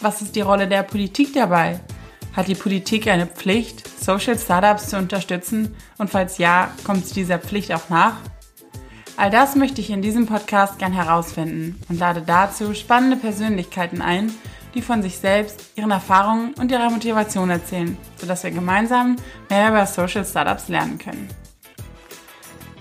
was 0.00 0.22
ist 0.22 0.36
die 0.36 0.40
Rolle 0.40 0.68
der 0.68 0.82
Politik 0.82 1.34
dabei? 1.34 1.80
Hat 2.34 2.48
die 2.48 2.54
Politik 2.54 3.06
eine 3.06 3.26
Pflicht, 3.26 3.88
Social 4.02 4.38
Startups 4.38 4.88
zu 4.88 4.98
unterstützen? 4.98 5.76
Und 5.98 6.10
falls 6.10 6.38
ja, 6.38 6.70
kommt 6.84 7.06
sie 7.06 7.14
dieser 7.14 7.38
Pflicht 7.38 7.72
auch 7.72 7.88
nach? 7.88 8.16
All 9.16 9.30
das 9.30 9.54
möchte 9.54 9.80
ich 9.80 9.90
in 9.90 10.02
diesem 10.02 10.26
Podcast 10.26 10.78
gern 10.78 10.92
herausfinden 10.92 11.80
und 11.88 12.00
lade 12.00 12.22
dazu 12.26 12.74
spannende 12.74 13.16
Persönlichkeiten 13.16 14.02
ein, 14.02 14.32
die 14.74 14.82
von 14.82 15.02
sich 15.02 15.18
selbst, 15.18 15.70
ihren 15.76 15.92
Erfahrungen 15.92 16.52
und 16.54 16.72
ihrer 16.72 16.90
Motivation 16.90 17.48
erzählen, 17.48 17.96
sodass 18.16 18.42
wir 18.42 18.50
gemeinsam 18.50 19.14
mehr 19.48 19.68
über 19.68 19.86
Social 19.86 20.24
Startups 20.24 20.68
lernen 20.68 20.98
können. 20.98 21.28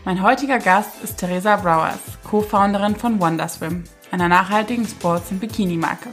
Mein 0.06 0.24
heutiger 0.24 0.58
Gast 0.58 1.02
ist 1.04 1.18
Theresa 1.18 1.56
Browers, 1.58 2.00
Co-Founderin 2.24 2.96
von 2.96 3.22
Wonderswim, 3.22 3.84
einer 4.12 4.28
nachhaltigen 4.28 4.88
Sports- 4.88 5.32
und 5.32 5.40
Bikini-Marke. 5.40 6.10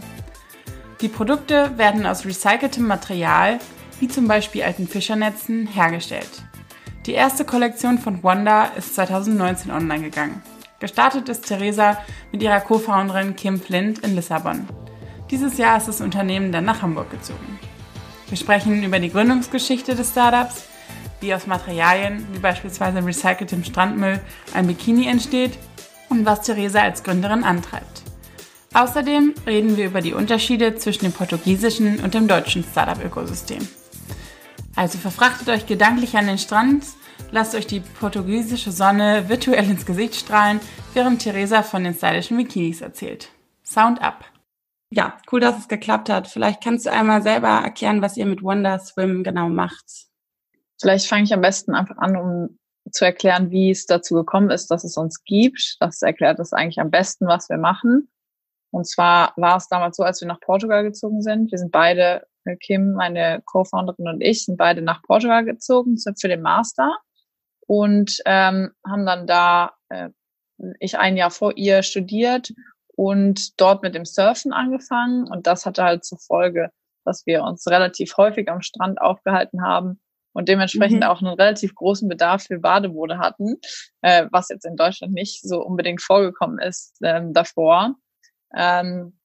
Die 1.01 1.09
Produkte 1.09 1.79
werden 1.79 2.05
aus 2.05 2.27
recyceltem 2.27 2.87
Material, 2.87 3.59
wie 4.01 4.09
zum 4.09 4.29
Beispiel 4.29 4.63
alten 4.63 4.87
Fischernetzen, 4.87 5.67
hergestellt. 5.67 6.43
Die 7.07 7.13
erste 7.13 7.47
Kollektion 7.47 7.99
von 7.99 8.23
Wanda 8.23 8.65
ist 8.77 8.95
2019 8.97 9.71
online 9.71 10.03
gegangen. 10.03 10.43
Gestartet 10.79 11.31
ist 11.31 11.47
Theresa 11.47 11.99
mit 12.33 12.43
ihrer 12.43 12.61
Co-Founderin 12.61 13.35
Kim 13.35 13.61
Flint 13.61 14.01
in 14.01 14.15
Lissabon. 14.15 14.69
Dieses 15.31 15.57
Jahr 15.57 15.79
ist 15.79 15.89
das 15.89 16.03
Unternehmen 16.03 16.53
dann 16.53 16.67
nach 16.67 16.83
Hamburg 16.83 17.11
gezogen. 17.11 17.59
Wir 18.29 18.37
sprechen 18.37 18.83
über 18.83 18.99
die 18.99 19.11
Gründungsgeschichte 19.11 19.95
des 19.95 20.11
Startups, 20.11 20.65
wie 21.21 21.35
aus 21.35 21.47
Materialien 21.47 22.27
wie 22.33 22.39
beispielsweise 22.41 23.05
recyceltem 23.05 23.65
Strandmüll 23.65 24.21
ein 24.53 24.67
Bikini 24.67 25.07
entsteht 25.07 25.59
und 26.11 26.27
was 26.27 26.43
Theresa 26.43 26.81
als 26.81 27.03
Gründerin 27.03 27.45
antreibt. 27.45 28.00
Außerdem 28.73 29.35
reden 29.47 29.77
wir 29.77 29.87
über 29.87 30.01
die 30.01 30.13
Unterschiede 30.13 30.77
zwischen 30.77 31.05
dem 31.05 31.13
portugiesischen 31.13 31.99
und 32.05 32.15
dem 32.15 32.29
deutschen 32.29 32.63
Startup-Ökosystem. 32.63 33.67
Also 34.77 34.99
verfrachtet 34.99 35.49
euch 35.49 35.67
gedanklich 35.67 36.17
an 36.17 36.29
den 36.29 36.39
Strand, 36.39 36.85
lasst 37.33 37.57
euch 37.57 37.67
die 37.67 37.81
portugiesische 37.81 38.71
Sonne 38.71 39.29
virtuell 39.29 39.69
ins 39.69 39.87
Gesicht 39.87 40.15
strahlen, 40.15 40.61
während 40.95 41.21
Theresa 41.21 41.65
von 41.65 41.83
den 41.83 41.95
stylischen 41.95 42.37
Bikinis 42.37 42.81
erzählt. 42.81 43.31
Sound 43.65 44.01
up! 44.01 44.25
Ja, 44.93 45.19
cool, 45.33 45.41
dass 45.41 45.59
es 45.59 45.69
geklappt 45.69 46.09
hat. 46.09 46.29
Vielleicht 46.29 46.63
kannst 46.63 46.87
du 46.87 46.93
einmal 46.93 47.23
selber 47.23 47.49
erklären, 47.49 48.03
was 48.03 48.17
ihr 48.17 48.27
mit 48.27 48.43
Wonder 48.43 48.79
Swim 48.79 49.25
genau 49.25 49.49
macht. 49.49 49.85
Vielleicht 50.81 51.07
fange 51.07 51.25
ich 51.25 51.35
am 51.35 51.41
besten 51.41 51.75
einfach 51.75 51.99
an, 51.99 52.17
um 52.17 52.59
zu 52.91 53.05
erklären, 53.05 53.51
wie 53.51 53.71
es 53.71 53.87
dazu 53.87 54.15
gekommen 54.15 54.51
ist, 54.51 54.71
dass 54.71 54.85
es 54.85 54.97
uns 54.97 55.25
gibt. 55.25 55.77
Das 55.81 56.03
erklärt 56.03 56.39
es 56.39 56.53
eigentlich 56.53 56.81
am 56.81 56.91
besten, 56.91 57.27
was 57.27 57.49
wir 57.49 57.59
machen. 57.59 58.09
Und 58.71 58.87
zwar 58.87 59.33
war 59.37 59.57
es 59.57 59.69
damals 59.69 59.97
so, 59.97 60.03
als 60.03 60.21
wir 60.21 60.29
nach 60.29 60.41
Portugal 60.41 60.83
gezogen 60.83 61.23
sind. 61.23 61.51
Wir 61.51 61.59
sind 61.59 61.73
beide, 61.73 62.27
äh, 62.45 62.57
Kim, 62.57 62.93
meine 62.93 63.43
Co-Founderin 63.45 64.09
und 64.09 64.21
ich, 64.21 64.45
sind 64.45 64.57
beide 64.57 64.83
nach 64.83 65.03
Portugal 65.03 65.45
gezogen 65.45 65.97
für 65.99 66.29
den 66.29 66.43
Master 66.43 66.97
und 67.67 68.19
ähm, 68.27 68.71
haben 68.87 69.07
dann 69.07 69.27
da, 69.27 69.73
äh, 69.89 70.11
ich 70.79 70.99
ein 70.99 71.17
Jahr 71.17 71.31
vor 71.31 71.57
ihr 71.57 71.83
studiert 71.83 72.53
und 72.95 73.61
dort 73.61 73.83
mit 73.83 73.95
dem 73.95 74.05
Surfen 74.05 74.53
angefangen. 74.53 75.27
Und 75.27 75.47
das 75.47 75.67
hatte 75.67 75.83
halt 75.83 76.05
zur 76.05 76.19
Folge, 76.19 76.71
dass 77.05 77.27
wir 77.27 77.43
uns 77.45 77.67
relativ 77.67 78.17
häufig 78.17 78.49
am 78.51 78.61
Strand 78.61 79.01
aufgehalten 79.01 79.63
haben 79.63 80.01
und 80.33 80.49
dementsprechend 80.49 81.01
mhm. 81.01 81.07
auch 81.07 81.23
einen 81.23 81.35
relativ 81.35 81.75
großen 81.75 82.09
Bedarf 82.09 82.45
für 82.45 82.59
Bademode 82.59 83.19
hatten, 83.19 83.57
äh, 84.03 84.27
was 84.31 84.49
jetzt 84.49 84.67
in 84.67 84.77
Deutschland 84.77 85.13
nicht 85.13 85.43
so 85.43 85.65
unbedingt 85.65 86.03
vorgekommen 86.03 86.59
ist 86.59 86.99
ähm, 87.03 87.33
davor. 87.33 87.97
Ähm, 88.55 89.19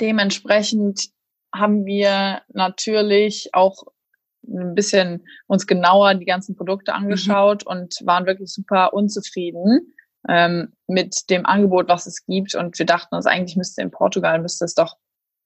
dementsprechend 0.00 1.08
haben 1.54 1.84
wir 1.84 2.42
natürlich 2.52 3.50
auch 3.52 3.84
ein 4.46 4.74
bisschen 4.74 5.26
uns 5.46 5.66
genauer 5.66 6.14
die 6.14 6.24
ganzen 6.24 6.56
Produkte 6.56 6.92
mhm. 6.92 6.98
angeschaut 6.98 7.64
mhm. 7.64 7.70
und 7.70 7.94
waren 8.04 8.26
wirklich 8.26 8.52
super 8.52 8.92
unzufrieden 8.92 9.94
ähm, 10.28 10.72
mit 10.86 11.30
dem 11.30 11.46
Angebot, 11.46 11.88
was 11.88 12.06
es 12.06 12.24
gibt. 12.26 12.54
Und 12.54 12.78
wir 12.78 12.86
dachten 12.86 13.14
uns, 13.14 13.26
eigentlich 13.26 13.56
müsste 13.56 13.82
in 13.82 13.90
Portugal 13.90 14.40
müsste 14.40 14.64
es 14.64 14.74
doch 14.74 14.96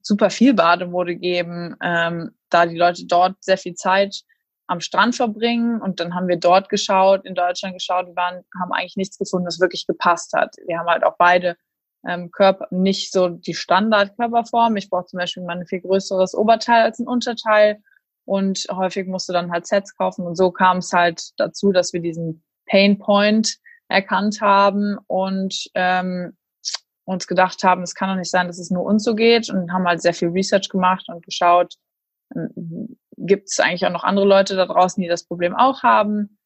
super 0.02 0.30
viel 0.30 0.54
Bademode 0.54 1.16
geben, 1.16 1.76
ähm, 1.82 2.30
da 2.50 2.66
die 2.66 2.76
Leute 2.76 3.06
dort 3.06 3.36
sehr 3.40 3.58
viel 3.58 3.74
Zeit 3.74 4.22
am 4.66 4.80
Strand 4.80 5.16
verbringen. 5.16 5.80
Und 5.80 6.00
dann 6.00 6.14
haben 6.14 6.28
wir 6.28 6.38
dort 6.38 6.68
geschaut, 6.68 7.24
in 7.24 7.34
Deutschland 7.34 7.74
geschaut, 7.74 8.06
wir 8.06 8.16
waren, 8.16 8.44
haben 8.60 8.72
eigentlich 8.72 8.96
nichts 8.96 9.18
gefunden, 9.18 9.46
was 9.46 9.60
wirklich 9.60 9.86
gepasst 9.86 10.32
hat. 10.32 10.54
Wir 10.66 10.78
haben 10.78 10.88
halt 10.88 11.04
auch 11.04 11.16
beide 11.18 11.56
ähm, 12.06 12.30
Körper, 12.30 12.68
nicht 12.70 13.12
so 13.12 13.28
die 13.28 13.54
Standardkörperform. 13.54 14.76
Ich 14.76 14.90
brauche 14.90 15.06
zum 15.06 15.18
Beispiel 15.18 15.42
mal 15.42 15.58
ein 15.58 15.66
viel 15.66 15.80
größeres 15.80 16.34
Oberteil 16.34 16.82
als 16.82 16.98
ein 16.98 17.08
Unterteil. 17.08 17.82
Und 18.24 18.66
häufig 18.70 19.06
musst 19.06 19.28
du 19.28 19.32
dann 19.32 19.50
halt 19.50 19.66
Sets 19.66 19.96
kaufen. 19.96 20.26
Und 20.26 20.36
so 20.36 20.50
kam 20.50 20.78
es 20.78 20.92
halt 20.92 21.30
dazu, 21.38 21.72
dass 21.72 21.92
wir 21.92 22.00
diesen 22.00 22.44
Pain 22.66 22.98
Point 22.98 23.56
erkannt 23.88 24.40
haben 24.40 24.98
und 25.06 25.68
ähm, 25.74 26.36
uns 27.04 27.26
gedacht 27.26 27.64
haben, 27.64 27.82
es 27.82 27.94
kann 27.94 28.10
doch 28.10 28.16
nicht 28.16 28.30
sein, 28.30 28.46
dass 28.46 28.58
es 28.58 28.70
nur 28.70 28.84
uns 28.84 29.02
so 29.04 29.14
geht. 29.14 29.48
Und 29.48 29.72
haben 29.72 29.86
halt 29.86 30.02
sehr 30.02 30.14
viel 30.14 30.28
Research 30.28 30.68
gemacht 30.68 31.06
und 31.08 31.24
geschaut, 31.24 31.74
ähm, 32.34 32.98
gibt 33.16 33.48
es 33.48 33.58
eigentlich 33.58 33.86
auch 33.86 33.92
noch 33.92 34.04
andere 34.04 34.26
Leute 34.26 34.56
da 34.56 34.66
draußen, 34.66 35.02
die 35.02 35.08
das 35.08 35.24
Problem 35.24 35.56
auch 35.56 35.82
haben 35.82 36.37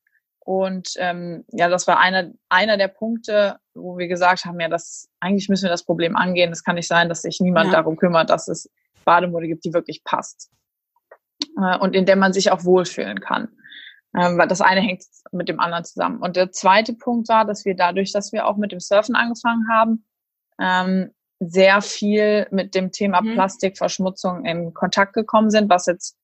und 0.44 0.94
ähm, 0.96 1.44
ja, 1.52 1.68
das 1.68 1.86
war 1.86 2.00
einer, 2.00 2.32
einer 2.48 2.76
der 2.76 2.88
Punkte, 2.88 3.58
wo 3.74 3.96
wir 3.96 4.08
gesagt 4.08 4.44
haben, 4.44 4.58
ja, 4.58 4.68
das 4.68 5.08
eigentlich 5.20 5.48
müssen 5.48 5.64
wir 5.64 5.70
das 5.70 5.84
Problem 5.84 6.16
angehen. 6.16 6.50
Es 6.50 6.64
kann 6.64 6.74
nicht 6.74 6.88
sein, 6.88 7.08
dass 7.08 7.22
sich 7.22 7.40
niemand 7.40 7.66
ja. 7.66 7.78
darum 7.78 7.96
kümmert, 7.96 8.28
dass 8.28 8.48
es 8.48 8.68
Bademode 9.04 9.46
gibt, 9.46 9.64
die 9.64 9.72
wirklich 9.72 10.02
passt 10.02 10.50
äh, 11.56 11.78
und 11.78 11.94
in 11.94 12.06
der 12.06 12.16
man 12.16 12.32
sich 12.32 12.50
auch 12.50 12.64
wohlfühlen 12.64 13.20
kann. 13.20 13.48
Ähm, 14.14 14.36
weil 14.36 14.48
das 14.48 14.60
eine 14.60 14.80
hängt 14.80 15.04
mit 15.30 15.48
dem 15.48 15.60
anderen 15.60 15.84
zusammen. 15.84 16.18
Und 16.20 16.36
der 16.36 16.50
zweite 16.50 16.92
Punkt 16.92 17.28
war, 17.28 17.46
dass 17.46 17.64
wir 17.64 17.74
dadurch, 17.74 18.12
dass 18.12 18.32
wir 18.32 18.46
auch 18.46 18.56
mit 18.56 18.72
dem 18.72 18.80
Surfen 18.80 19.14
angefangen 19.14 19.66
haben, 19.70 20.04
ähm, 20.60 21.12
sehr 21.40 21.80
viel 21.80 22.46
mit 22.50 22.74
dem 22.74 22.92
Thema 22.92 23.22
mhm. 23.22 23.34
Plastikverschmutzung 23.34 24.44
in 24.44 24.74
Kontakt 24.74 25.14
gekommen 25.14 25.50
sind, 25.50 25.70
was 25.70 25.86
jetzt 25.86 26.16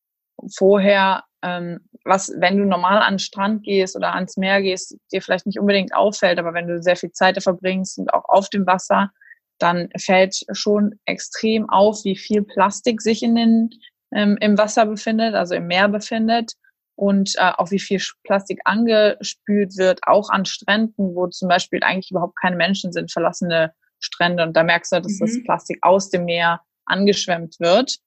vorher 0.56 1.24
ähm, 1.42 1.80
was, 2.04 2.32
wenn 2.36 2.56
du 2.56 2.64
normal 2.64 2.98
an 2.98 3.14
den 3.14 3.18
Strand 3.18 3.62
gehst 3.62 3.96
oder 3.96 4.14
ans 4.14 4.36
Meer 4.36 4.62
gehst, 4.62 4.96
dir 5.12 5.22
vielleicht 5.22 5.46
nicht 5.46 5.58
unbedingt 5.58 5.94
auffällt, 5.94 6.38
aber 6.38 6.54
wenn 6.54 6.66
du 6.66 6.82
sehr 6.82 6.96
viel 6.96 7.12
Zeit 7.12 7.40
verbringst 7.42 7.98
und 7.98 8.12
auch 8.12 8.24
auf 8.28 8.48
dem 8.48 8.66
Wasser, 8.66 9.10
dann 9.58 9.88
fällt 9.98 10.44
schon 10.52 10.98
extrem 11.04 11.68
auf, 11.68 12.04
wie 12.04 12.16
viel 12.16 12.42
Plastik 12.42 13.02
sich 13.02 13.22
in 13.22 13.34
den, 13.34 13.70
ähm, 14.14 14.36
im 14.40 14.56
Wasser 14.56 14.86
befindet, 14.86 15.34
also 15.34 15.54
im 15.54 15.66
Meer 15.66 15.88
befindet 15.88 16.52
und 16.96 17.34
äh, 17.36 17.52
auch 17.56 17.70
wie 17.70 17.80
viel 17.80 18.00
Plastik 18.24 18.60
angespült 18.64 19.76
wird, 19.76 20.00
auch 20.06 20.30
an 20.30 20.44
Stränden, 20.44 21.14
wo 21.14 21.26
zum 21.28 21.48
Beispiel 21.48 21.82
eigentlich 21.82 22.10
überhaupt 22.10 22.36
keine 22.40 22.56
Menschen 22.56 22.92
sind, 22.92 23.12
verlassene 23.12 23.72
Strände. 24.00 24.44
Und 24.44 24.56
da 24.56 24.62
merkst 24.62 24.92
du, 24.92 25.00
dass 25.00 25.20
mhm. 25.20 25.26
das 25.26 25.42
Plastik 25.44 25.78
aus 25.82 26.10
dem 26.10 26.24
Meer 26.24 26.60
angeschwemmt 26.86 27.56
wird. 27.60 27.98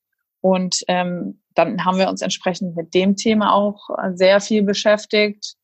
Und 0.42 0.84
ähm, 0.88 1.42
dann 1.56 1.86
haben 1.86 1.98
wir 1.98 2.10
uns 2.10 2.22
entsprechend 2.22 2.76
mit 2.76 2.94
dem 2.94 3.16
Thema 3.16 3.54
auch 3.54 3.90
äh, 3.98 4.12
sehr 4.16 4.42
viel 4.42 4.64
beschäftigt 4.64 5.56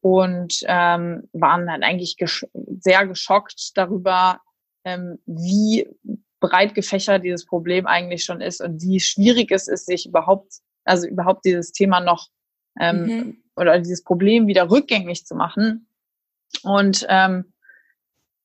und 0.00 0.60
ähm, 0.66 1.28
waren 1.32 1.66
dann 1.66 1.82
eigentlich 1.82 2.16
gesch 2.16 2.44
sehr 2.80 3.06
geschockt 3.06 3.72
darüber, 3.74 4.40
ähm, 4.84 5.18
wie 5.26 5.88
breit 6.40 6.74
gefächert 6.74 7.24
dieses 7.24 7.46
Problem 7.46 7.86
eigentlich 7.86 8.24
schon 8.24 8.40
ist 8.40 8.60
und 8.60 8.82
wie 8.82 9.00
schwierig 9.00 9.50
es 9.50 9.66
ist, 9.68 9.86
sich 9.86 10.06
überhaupt, 10.06 10.58
also 10.84 11.06
überhaupt 11.06 11.44
dieses 11.46 11.72
Thema 11.72 12.00
noch 12.00 12.28
ähm, 12.78 13.02
mhm. 13.06 13.36
oder 13.56 13.78
dieses 13.78 14.04
Problem 14.04 14.46
wieder 14.46 14.70
rückgängig 14.70 15.24
zu 15.24 15.34
machen. 15.34 15.88
Und 16.62 17.06
ähm, 17.08 17.53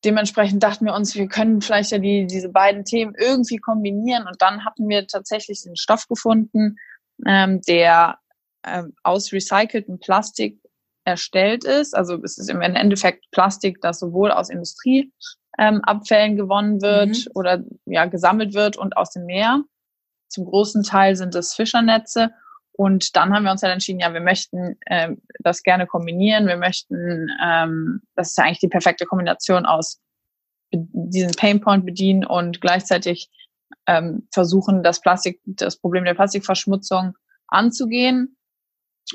dementsprechend 0.05 0.63
dachten 0.63 0.85
wir 0.85 0.93
uns, 0.93 1.15
wir 1.15 1.27
können 1.27 1.61
vielleicht 1.61 1.91
ja 1.91 1.97
die, 1.97 2.25
diese 2.27 2.49
beiden 2.49 2.85
Themen 2.85 3.13
irgendwie 3.17 3.57
kombinieren. 3.57 4.27
Und 4.27 4.41
dann 4.41 4.65
hatten 4.65 4.87
wir 4.87 5.07
tatsächlich 5.07 5.61
den 5.63 5.75
Stoff 5.75 6.07
gefunden, 6.07 6.77
ähm, 7.25 7.61
der 7.67 8.19
ähm, 8.65 8.93
aus 9.03 9.31
recyceltem 9.31 9.99
Plastik 9.99 10.59
erstellt 11.05 11.63
ist. 11.63 11.95
Also 11.95 12.21
es 12.23 12.37
ist 12.37 12.49
im 12.49 12.61
Endeffekt 12.61 13.25
Plastik, 13.31 13.81
das 13.81 13.99
sowohl 13.99 14.31
aus 14.31 14.49
Industrieabfällen 14.49 16.31
ähm, 16.31 16.37
gewonnen 16.37 16.81
wird 16.81 17.09
mhm. 17.09 17.31
oder 17.35 17.63
ja 17.85 18.05
gesammelt 18.05 18.53
wird 18.53 18.77
und 18.77 18.97
aus 18.97 19.11
dem 19.11 19.25
Meer. 19.25 19.63
zum 20.29 20.45
großen 20.45 20.83
Teil 20.83 21.15
sind 21.15 21.35
es 21.35 21.53
Fischernetze. 21.53 22.31
Und 22.79 23.17
dann 23.17 23.33
haben 23.33 23.43
wir 23.43 23.51
uns 23.51 23.59
dann 23.59 23.71
entschieden, 23.71 23.99
ja, 23.99 24.13
wir 24.13 24.21
möchten 24.21 24.77
äh, 24.85 25.13
das 25.39 25.63
gerne 25.63 25.85
kombinieren. 25.85 26.47
Wir 26.47 26.55
möchten, 26.55 27.27
ähm, 27.43 28.01
das 28.15 28.29
ist 28.29 28.37
ja 28.37 28.45
eigentlich 28.45 28.59
die 28.59 28.69
perfekte 28.69 29.05
Kombination 29.05 29.65
aus 29.65 29.99
diesen 30.71 31.33
Painpoint 31.33 31.85
bedienen 31.85 32.23
und 32.23 32.61
gleichzeitig 32.61 33.29
ähm, 33.85 34.29
versuchen, 34.31 34.81
das 34.81 35.01
Plastik, 35.01 35.41
das 35.43 35.75
Problem 35.75 36.05
der 36.05 36.13
Plastikverschmutzung 36.13 37.17
anzugehen 37.49 38.37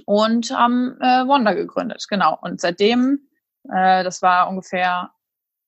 und 0.05 0.50
haben 0.50 1.00
äh, 1.00 1.26
Wonder 1.26 1.55
gegründet. 1.55 2.05
Genau. 2.10 2.38
Und 2.43 2.60
seitdem, 2.60 3.31
äh, 3.72 4.05
das 4.05 4.20
war 4.20 4.50
ungefähr, 4.50 5.10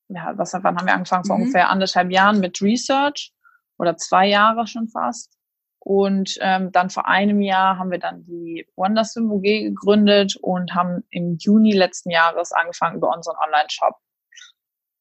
ja, 0.08 0.34
was 0.37 0.52
wann 0.52 0.76
haben 0.76 0.87
wir 0.87 0.92
angefangen? 0.92 1.25
Vor 1.25 1.37
mhm. 1.37 1.44
ungefähr 1.44 1.70
anderthalb 1.70 2.10
Jahren 2.10 2.40
mit 2.40 2.60
Research 2.60 3.32
oder 3.78 3.96
zwei 3.96 4.26
Jahre 4.28 4.66
schon 4.66 4.87
fast. 4.87 5.36
Und 5.87 6.37
ähm, 6.41 6.73
dann 6.73 6.91
vor 6.91 7.06
einem 7.06 7.41
Jahr 7.41 7.79
haben 7.79 7.93
wir 7.93 8.00
dann 8.00 8.25
die 8.25 8.67
Wonderswim 8.75 9.31
UG 9.31 9.43
gegründet 9.43 10.35
und 10.35 10.75
haben 10.75 11.05
im 11.11 11.37
Juni 11.38 11.71
letzten 11.71 12.11
Jahres 12.11 12.50
angefangen 12.50 12.97
über 12.97 13.15
unseren 13.15 13.37
Online-Shop 13.37 13.94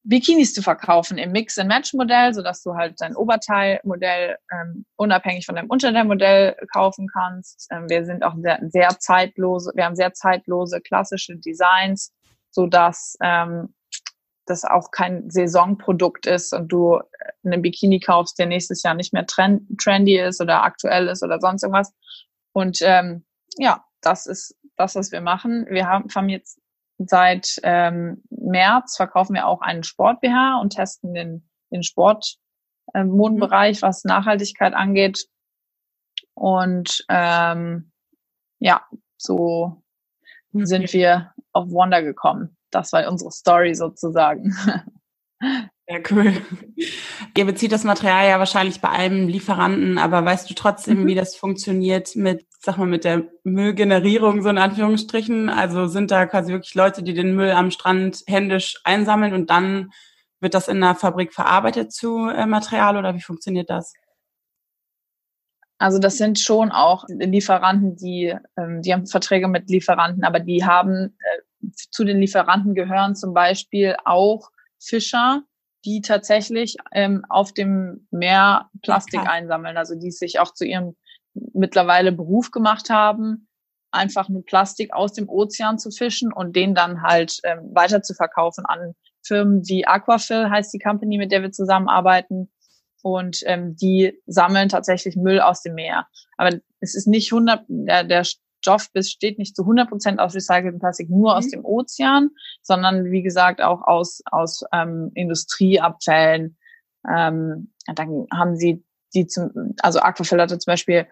Bikinis 0.03 0.53
zu 0.53 0.61
verkaufen 0.61 1.17
im 1.17 1.31
Mix-and-Match-Modell, 1.31 2.35
sodass 2.35 2.61
du 2.61 2.75
halt 2.75 3.01
dein 3.01 3.15
Oberteilmodell 3.15 4.37
ähm, 4.51 4.85
unabhängig 4.95 5.47
von 5.47 5.55
deinem 5.55 5.71
Unterteilmodell 5.71 6.55
kaufen 6.71 7.07
kannst. 7.11 7.67
Ähm, 7.71 7.89
wir 7.89 8.05
sind 8.05 8.23
auch 8.23 8.35
sehr, 8.37 8.59
sehr 8.67 8.89
zeitlose, 8.99 9.71
wir 9.73 9.85
haben 9.85 9.95
sehr 9.95 10.13
zeitlose 10.13 10.81
klassische 10.81 11.35
Designs, 11.37 12.13
sodass 12.51 13.17
ähm, 13.23 13.73
das 14.45 14.63
auch 14.63 14.91
kein 14.91 15.29
Saisonprodukt 15.29 16.25
ist 16.25 16.53
und 16.53 16.67
du 16.67 16.99
einen 17.43 17.61
Bikini 17.61 17.99
kaufst, 17.99 18.37
der 18.37 18.45
nächstes 18.45 18.83
Jahr 18.83 18.93
nicht 18.93 19.13
mehr 19.13 19.25
trend, 19.25 19.63
trendy 19.81 20.19
ist 20.19 20.41
oder 20.41 20.63
aktuell 20.63 21.07
ist 21.07 21.23
oder 21.23 21.39
sonst 21.39 21.63
irgendwas. 21.63 21.93
Und 22.53 22.79
ähm, 22.81 23.25
ja, 23.57 23.83
das 24.01 24.27
ist 24.27 24.57
das, 24.77 24.95
was 24.95 25.11
wir 25.11 25.21
machen. 25.21 25.65
Wir 25.69 25.87
haben, 25.87 26.07
haben 26.13 26.29
jetzt 26.29 26.59
Seit 26.97 27.59
ähm, 27.63 28.23
März 28.29 28.95
verkaufen 28.95 29.33
wir 29.33 29.47
auch 29.47 29.61
einen 29.61 29.83
Sport-BH 29.83 30.59
und 30.61 30.71
testen 30.71 31.13
den, 31.13 31.49
den 31.69 31.83
Sportmodenbereich, 31.83 33.79
äh, 33.79 33.81
was 33.81 34.05
Nachhaltigkeit 34.05 34.73
angeht. 34.73 35.27
Und 36.33 37.05
ähm, 37.09 37.91
ja, 38.59 38.85
so 39.17 39.83
sind 40.53 40.93
wir 40.93 41.33
auf 41.51 41.69
Wonder 41.69 42.01
gekommen. 42.01 42.55
Das 42.71 42.91
war 42.93 43.07
unsere 43.09 43.31
Story 43.31 43.75
sozusagen. 43.75 44.55
Ja, 45.87 45.99
cool. 46.09 46.33
Ihr 47.37 47.45
bezieht 47.45 47.71
das 47.71 47.83
Material 47.83 48.27
ja 48.27 48.39
wahrscheinlich 48.39 48.81
bei 48.81 48.89
einem 48.89 49.27
Lieferanten, 49.27 49.99
aber 49.99 50.25
weißt 50.25 50.49
du 50.49 50.55
trotzdem, 50.55 51.03
mhm. 51.03 51.07
wie 51.07 51.13
das 51.13 51.35
funktioniert 51.35 52.15
mit, 52.15 52.47
sag 52.59 52.77
mal, 52.77 52.87
mit 52.87 53.03
der 53.03 53.27
Müllgenerierung, 53.43 54.41
so 54.41 54.49
in 54.49 54.57
Anführungsstrichen? 54.57 55.47
Also 55.47 55.85
sind 55.85 56.09
da 56.09 56.25
quasi 56.25 56.51
wirklich 56.51 56.73
Leute, 56.73 57.03
die 57.03 57.13
den 57.13 57.35
Müll 57.35 57.51
am 57.51 57.69
Strand 57.69 58.23
händisch 58.25 58.79
einsammeln 58.83 59.33
und 59.33 59.51
dann 59.51 59.91
wird 60.39 60.55
das 60.55 60.67
in 60.67 60.81
der 60.81 60.95
Fabrik 60.95 61.33
verarbeitet 61.33 61.93
zu 61.93 62.29
äh, 62.29 62.47
Material 62.47 62.97
oder 62.97 63.13
wie 63.13 63.21
funktioniert 63.21 63.69
das? 63.69 63.93
Also 65.77 65.99
das 65.99 66.17
sind 66.17 66.39
schon 66.39 66.71
auch 66.71 67.05
Lieferanten, 67.09 67.95
die, 67.95 68.35
ähm, 68.57 68.81
die 68.81 68.93
haben 68.93 69.05
Verträge 69.05 69.47
mit 69.47 69.69
Lieferanten, 69.69 70.23
aber 70.23 70.39
die 70.39 70.65
haben 70.65 71.15
äh, 71.19 71.41
zu 71.73 72.03
den 72.03 72.19
Lieferanten 72.19 72.75
gehören 72.75 73.15
zum 73.15 73.33
Beispiel 73.33 73.95
auch 74.05 74.49
Fischer, 74.79 75.43
die 75.85 76.01
tatsächlich 76.01 76.77
ähm, 76.91 77.23
auf 77.29 77.53
dem 77.53 78.07
Meer 78.11 78.69
Plastik 78.81 79.21
okay. 79.21 79.29
einsammeln, 79.29 79.77
also 79.77 79.95
die 79.95 80.11
sich 80.11 80.39
auch 80.39 80.53
zu 80.53 80.65
ihrem 80.65 80.95
mittlerweile 81.53 82.11
Beruf 82.11 82.51
gemacht 82.51 82.89
haben, 82.89 83.47
einfach 83.91 84.29
nur 84.29 84.45
Plastik 84.45 84.93
aus 84.93 85.13
dem 85.13 85.29
Ozean 85.29 85.77
zu 85.77 85.91
fischen 85.91 86.33
und 86.33 86.55
den 86.55 86.75
dann 86.75 87.01
halt 87.01 87.39
ähm, 87.43 87.69
weiter 87.73 88.01
zu 88.01 88.13
verkaufen 88.13 88.65
an 88.65 88.95
Firmen 89.25 89.67
wie 89.67 89.85
Aquafill 89.85 90.49
heißt 90.49 90.73
die 90.73 90.79
Company, 90.79 91.17
mit 91.17 91.31
der 91.31 91.41
wir 91.41 91.51
zusammenarbeiten. 91.51 92.51
Und 93.01 93.41
ähm, 93.45 93.75
die 93.75 94.19
sammeln 94.25 94.67
tatsächlich 94.67 95.15
Müll 95.15 95.39
aus 95.39 95.61
dem 95.61 95.75
Meer. 95.75 96.07
Aber 96.37 96.57
es 96.79 96.95
ist 96.95 97.07
nicht 97.07 97.31
100, 97.31 97.63
der, 97.67 98.03
der 98.03 98.23
Stoff 98.65 98.91
besteht 98.91 99.37
nicht 99.37 99.55
zu 99.55 99.61
100 99.61 99.87
Prozent 99.87 100.19
aus 100.19 100.33
recyceltem 100.33 100.79
Plastik 100.79 101.07
nur 101.07 101.33
mhm. 101.33 101.37
aus 101.37 101.49
dem 101.49 101.63
Ozean, 101.63 102.31
sondern 102.63 103.11
wie 103.11 103.21
gesagt 103.21 103.61
auch 103.61 103.83
aus, 103.83 104.21
aus 104.31 104.63
ähm, 104.73 105.11
Industrieabfällen. 105.13 106.57
Ähm, 107.07 107.71
dann 107.93 108.25
haben 108.33 108.55
sie 108.55 108.83
die 109.13 109.27
zum, 109.27 109.75
also 109.83 109.99
Aquafil 109.99 110.41
hatte 110.41 110.57
zum 110.57 110.71
Beispiel 110.71 111.05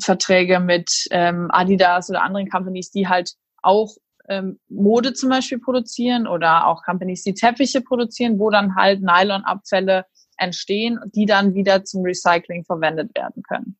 Verträge 0.00 0.60
mit 0.60 0.88
ähm, 1.10 1.48
Adidas 1.50 2.08
oder 2.10 2.22
anderen 2.22 2.48
Companies, 2.48 2.92
die 2.92 3.08
halt 3.08 3.32
auch 3.62 3.96
ähm, 4.28 4.60
Mode 4.68 5.14
zum 5.14 5.30
Beispiel 5.30 5.58
produzieren 5.58 6.28
oder 6.28 6.68
auch 6.68 6.84
Companies, 6.84 7.24
die 7.24 7.34
Teppiche 7.34 7.80
produzieren, 7.80 8.38
wo 8.38 8.50
dann 8.50 8.76
halt 8.76 9.02
Nylonabfälle 9.02 10.06
entstehen, 10.38 11.00
die 11.12 11.26
dann 11.26 11.54
wieder 11.54 11.84
zum 11.84 12.02
Recycling 12.04 12.64
verwendet 12.64 13.10
werden 13.16 13.42
können. 13.42 13.76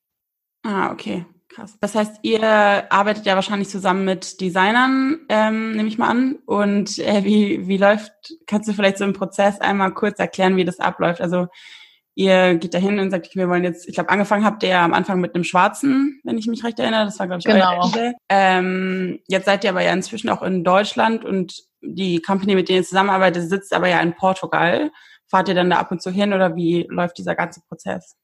Ah, 0.65 0.91
okay. 0.91 1.25
Krass. 1.49 1.77
Das 1.81 1.95
heißt, 1.95 2.21
ihr 2.23 2.43
arbeitet 2.43 3.27
ja 3.27 3.35
wahrscheinlich 3.35 3.69
zusammen 3.69 4.05
mit 4.05 4.41
Designern, 4.41 5.21
ähm, 5.29 5.73
nehme 5.73 5.89
ich 5.89 5.99
mal 5.99 6.09
an. 6.09 6.39
Und 6.47 6.99
äh, 6.99 7.25
wie, 7.25 7.69
wie 7.69 7.77
läuft, 7.77 8.13
kannst 8.47 8.69
du 8.69 8.73
vielleicht 8.73 8.99
so 8.99 9.05
im 9.05 9.13
Prozess 9.13 9.61
einmal 9.61 9.93
kurz 9.93 10.19
erklären, 10.19 10.57
wie 10.57 10.65
das 10.65 10.81
abläuft? 10.81 11.21
Also 11.21 11.47
ihr 12.15 12.55
geht 12.57 12.75
dahin 12.75 12.99
und 12.99 13.11
sagt, 13.11 13.35
wir 13.35 13.49
wollen 13.49 13.65
jetzt, 13.65 13.89
ich 13.89 13.95
glaube, 13.95 14.11
angefangen 14.11 14.45
habt 14.45 14.63
ihr 14.63 14.79
am 14.79 14.95
Anfang 14.95 15.21
mit 15.21 15.35
einem 15.35 15.45
schwarzen, 15.45 16.21
wenn 16.25 16.39
ich 16.39 16.47
mich 16.47 16.65
recht 16.65 16.79
erinnere. 16.79 17.05
Das 17.05 17.19
war, 17.19 17.27
glaube 17.27 17.41
ich, 17.41 17.45
genau. 17.45 17.93
Ähm, 18.29 19.21
jetzt 19.29 19.47
seid 19.47 19.65
ihr 19.65 19.71
aber 19.71 19.83
ja 19.83 19.93
inzwischen 19.93 20.31
auch 20.31 20.43
in 20.43 20.65
Deutschland 20.65 21.25
und 21.25 21.63
die 21.83 22.21
Company, 22.21 22.55
mit 22.55 22.69
der 22.69 22.77
ihr 22.77 22.85
zusammenarbeitet, 22.85 23.49
sitzt 23.49 23.73
aber 23.75 23.89
ja 23.89 24.01
in 24.01 24.15
Portugal. 24.15 24.91
Fahrt 25.29 25.49
ihr 25.49 25.55
dann 25.55 25.71
da 25.71 25.79
ab 25.79 25.91
und 25.91 26.03
zu 26.03 26.11
hin 26.11 26.33
oder 26.33 26.57
wie 26.57 26.87
läuft 26.89 27.19
dieser 27.19 27.35
ganze 27.35 27.61
Prozess? 27.69 28.17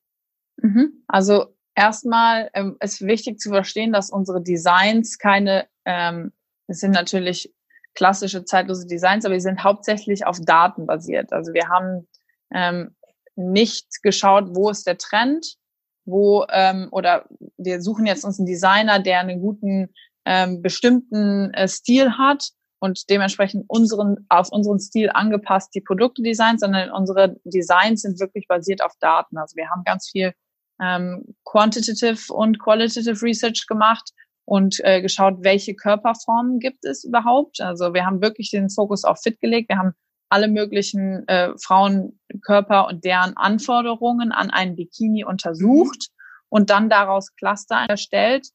Mhm. 0.56 1.05
Also 1.08 1.46
erstmal 1.75 2.50
ähm, 2.55 2.76
ist 2.81 3.00
wichtig 3.02 3.38
zu 3.38 3.50
verstehen, 3.50 3.93
dass 3.93 4.11
unsere 4.11 4.43
Designs 4.43 5.19
keine, 5.19 5.67
ähm, 5.84 6.32
es 6.67 6.81
sind 6.81 6.93
natürlich 6.93 7.52
klassische 7.94 8.44
zeitlose 8.44 8.87
Designs, 8.87 9.25
aber 9.25 9.34
die 9.34 9.40
sind 9.40 9.64
hauptsächlich 9.64 10.26
auf 10.26 10.38
Daten 10.40 10.87
basiert. 10.87 11.32
Also 11.32 11.52
wir 11.52 11.69
haben 11.69 12.06
ähm, 12.52 12.94
nicht 13.37 14.02
geschaut, 14.02 14.55
wo 14.55 14.70
ist 14.70 14.87
der 14.87 14.99
Trend, 14.99 15.56
wo 16.05 16.46
ähm, 16.50 16.88
oder 16.90 17.26
wir 17.56 17.80
suchen 17.83 18.06
jetzt 18.06 18.25
uns 18.25 18.38
einen 18.38 18.47
Designer, 18.47 19.00
der 19.00 19.21
einen 19.21 19.40
guten 19.40 19.90
ähm, 20.25 20.62
bestimmten 20.62 21.52
äh, 21.54 21.68
Stil 21.68 22.12
hat 22.18 22.50
und 22.78 23.11
dementsprechend 23.11 23.64
unseren 23.68 24.26
auf 24.28 24.50
unseren 24.50 24.80
Stil 24.80 25.11
angepasst 25.12 25.75
die 25.75 25.80
Produkte 25.80 26.23
designt, 26.23 26.61
sondern 26.61 26.90
unsere 26.90 27.37
Designs 27.45 28.02
sind 28.02 28.21
wirklich 28.21 28.47
basiert 28.47 28.83
auf 28.83 28.92
Daten. 29.00 29.37
Also 29.38 29.56
wir 29.56 29.68
haben 29.71 29.85
ganz 29.85 30.09
viel 30.11 30.33
ähm, 30.80 31.34
Quantitative 31.44 32.32
und 32.32 32.58
Qualitative 32.58 33.22
Research 33.22 33.66
gemacht 33.66 34.10
und 34.44 34.80
äh, 34.82 35.00
geschaut, 35.00 35.38
welche 35.42 35.75
Körperformen 35.75 36.58
gibt 36.58 36.84
es 36.84 37.04
überhaupt. 37.04 37.60
Also 37.60 37.94
wir 37.94 38.04
haben 38.04 38.20
wirklich 38.22 38.50
den 38.50 38.70
Fokus 38.70 39.04
auf 39.04 39.20
Fit 39.22 39.40
gelegt. 39.40 39.68
Wir 39.68 39.78
haben 39.78 39.92
alle 40.28 40.49
möglichen 40.49 41.26
äh, 41.28 41.52
Frauenkörper 41.62 42.87
und 42.87 43.04
deren 43.04 43.37
Anforderungen 43.37 44.32
an 44.32 44.50
einen 44.50 44.76
Bikini 44.76 45.25
untersucht 45.25 46.08
und 46.49 46.70
dann 46.70 46.88
daraus 46.88 47.34
Cluster 47.37 47.87
erstellt 47.88 48.49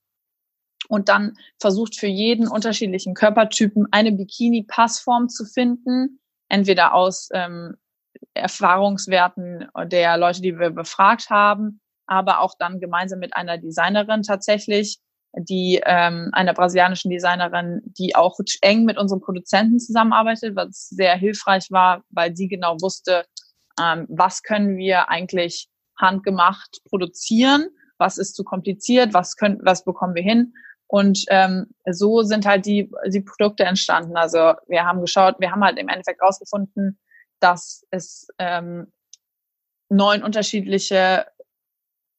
und 0.88 1.10
dann 1.10 1.34
versucht 1.60 1.96
für 1.96 2.08
jeden 2.08 2.48
unterschiedlichen 2.48 3.14
Körpertypen 3.14 3.88
eine 3.92 4.12
Bikini-Passform 4.12 5.30
zu 5.30 5.46
finden, 5.46 6.20
entweder 6.50 6.94
aus 6.94 7.30
ähm, 7.34 7.76
Erfahrungswerten 8.34 9.68
der 9.86 10.18
Leute, 10.18 10.42
die 10.42 10.58
wir 10.58 10.70
befragt 10.70 11.30
haben, 11.30 11.82
aber 12.08 12.42
auch 12.42 12.54
dann 12.58 12.80
gemeinsam 12.80 13.20
mit 13.20 13.36
einer 13.36 13.58
Designerin 13.58 14.24
tatsächlich, 14.24 15.00
die 15.38 15.82
ähm, 15.86 16.30
einer 16.32 16.54
brasilianischen 16.54 17.12
Designerin, 17.12 17.82
die 17.86 18.16
auch 18.16 18.38
eng 18.62 18.86
mit 18.86 18.98
unseren 18.98 19.22
Produzenten 19.22 19.80
zusammenarbeitet, 19.80 20.56
was 20.56 20.90
sehr 20.90 21.16
hilfreich 21.16 21.68
war, 21.72 22.04
weil 22.10 22.36
sie 22.36 22.48
genau 22.48 22.78
wusste, 22.82 23.26
ähm, 23.82 24.06
was 24.10 24.44
können 24.44 24.78
wir 24.78 25.10
eigentlich 25.10 25.68
handgemacht 26.00 26.80
produzieren, 26.90 27.68
was 27.98 28.18
ist 28.18 28.36
zu 28.36 28.44
kompliziert, 28.44 29.14
was 29.14 29.36
können, 29.36 29.60
was 29.64 29.84
bekommen 29.84 30.16
wir 30.16 30.24
hin. 30.24 30.54
Und 30.88 31.26
ähm, 31.30 31.68
so 31.90 32.22
sind 32.22 32.46
halt 32.46 32.66
die, 32.66 32.92
die 33.08 33.22
Produkte 33.22 33.64
entstanden. 33.64 34.16
Also 34.16 34.54
wir 34.68 34.86
haben 34.86 35.02
geschaut, 35.02 35.36
wir 35.40 35.52
haben 35.52 35.64
halt 35.64 35.80
im 35.80 35.90
Endeffekt 35.90 36.22
rausgefunden, 36.22 37.00
dass 37.40 37.84
es 37.90 38.28
ähm, 38.38 38.92
neun 39.90 40.24
unterschiedliche 40.24 41.26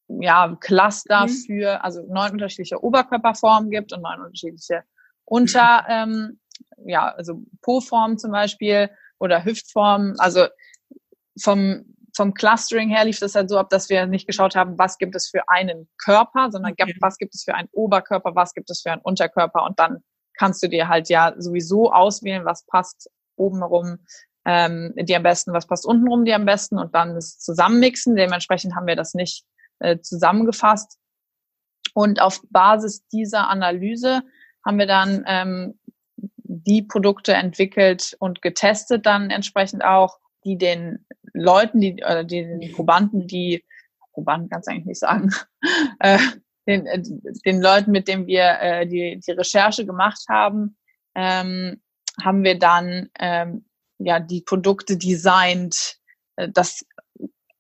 ja, 0.09 0.57
Cluster 0.61 1.27
mhm. 1.27 1.31
für, 1.47 1.85
also 1.85 2.03
neun 2.09 2.33
unterschiedliche 2.33 2.83
Oberkörperformen 2.83 3.71
gibt 3.71 3.93
und 3.93 4.03
neun 4.03 4.21
unterschiedliche 4.21 4.85
Unter, 5.25 5.85
ähm, 5.89 6.39
ja, 6.85 7.09
also 7.09 7.43
Po-Formen 7.63 8.19
zum 8.19 8.33
Beispiel 8.33 8.91
oder 9.19 9.45
Hüftformen. 9.45 10.19
Also 10.19 10.47
vom, 11.41 11.85
vom 12.15 12.35
Clustering 12.35 12.89
her 12.89 13.05
lief 13.05 13.19
das 13.19 13.35
halt 13.35 13.51
so 13.51 13.59
ab, 13.59 13.71
dass 13.71 13.89
wir 13.89 14.07
nicht 14.07 14.27
geschaut 14.27 14.55
haben, 14.55 14.79
was 14.79 14.99
gibt 14.99 15.17
es 15.17 15.29
für 15.29 15.49
einen 15.49 15.89
Körper, 15.99 16.51
sondern 16.51 16.73
okay. 16.73 16.97
was 17.01 17.19
gibt 17.19 17.35
es 17.35 17.45
für 17.45 17.55
einen 17.55 17.69
Oberkörper, 17.73 18.35
was 18.35 18.55
gibt 18.55 18.71
es 18.71 18.83
für 18.83 18.93
einen 18.93 19.03
Unterkörper 19.03 19.65
und 19.65 19.79
dann 19.79 20.03
kannst 20.39 20.63
du 20.63 20.69
dir 20.69 20.89
halt 20.89 21.09
ja 21.09 21.35
sowieso 21.37 21.93
auswählen, 21.93 22.45
was 22.45 22.65
passt 22.67 23.11
obenrum 23.37 23.99
ähm, 24.45 24.93
dir 24.97 25.17
am 25.17 25.23
besten, 25.23 25.53
was 25.53 25.67
passt 25.67 25.85
untenrum 25.85 26.25
dir 26.25 26.37
am 26.37 26.45
besten 26.45 26.79
und 26.79 26.95
dann 26.95 27.15
das 27.15 27.39
zusammenmixen. 27.39 28.15
Dementsprechend 28.15 28.77
haben 28.77 28.87
wir 28.87 28.97
das 28.97 29.15
nicht 29.15 29.45
äh, 29.79 29.99
zusammengefasst. 30.01 30.99
Und 31.95 32.21
auf 32.21 32.43
Basis 32.51 33.07
dieser 33.09 33.49
Analyse 33.49 34.23
haben 34.65 34.79
wir 34.79 34.87
dann 34.87 35.25
ähm, 35.27 35.79
die 36.17 36.83
Produkte 36.83 37.35
entwickelt 37.35 38.17
und 38.19 38.43
getestet 38.43 39.07
dann 39.07 39.31
entsprechend 39.31 39.85
auch, 39.85 40.19
die 40.45 40.59
den 40.59 41.07
Leuten, 41.33 41.81
die 41.81 41.95
oder 41.95 42.25
den 42.25 42.73
Probanden, 42.73 43.27
die 43.27 43.65
Probanden 44.13 44.49
kannst 44.49 44.69
du 44.69 44.73
eigentlich 44.73 44.87
nicht 44.87 45.01
sagen, 45.01 45.31
äh, 46.01 46.19
den, 46.67 46.87
äh, 46.87 47.03
den 47.45 47.61
Leuten, 47.61 47.93
mit 47.93 48.09
denen 48.09 48.27
wir 48.27 48.59
äh, 48.61 48.87
die, 48.87 49.21
die 49.25 49.33
Recherche 49.33 49.87
gemacht 49.87 50.25
haben, 50.29 50.77
ähm, 51.15 51.81
haben 52.23 52.45
wir 52.45 52.59
dann 52.59 53.09
ähm, 53.19 53.67
ja 53.99 54.21
die 54.21 54.43
Produkte 54.43 54.97
designt. 54.97 55.99
Äh, 56.37 56.49
das 56.53 56.85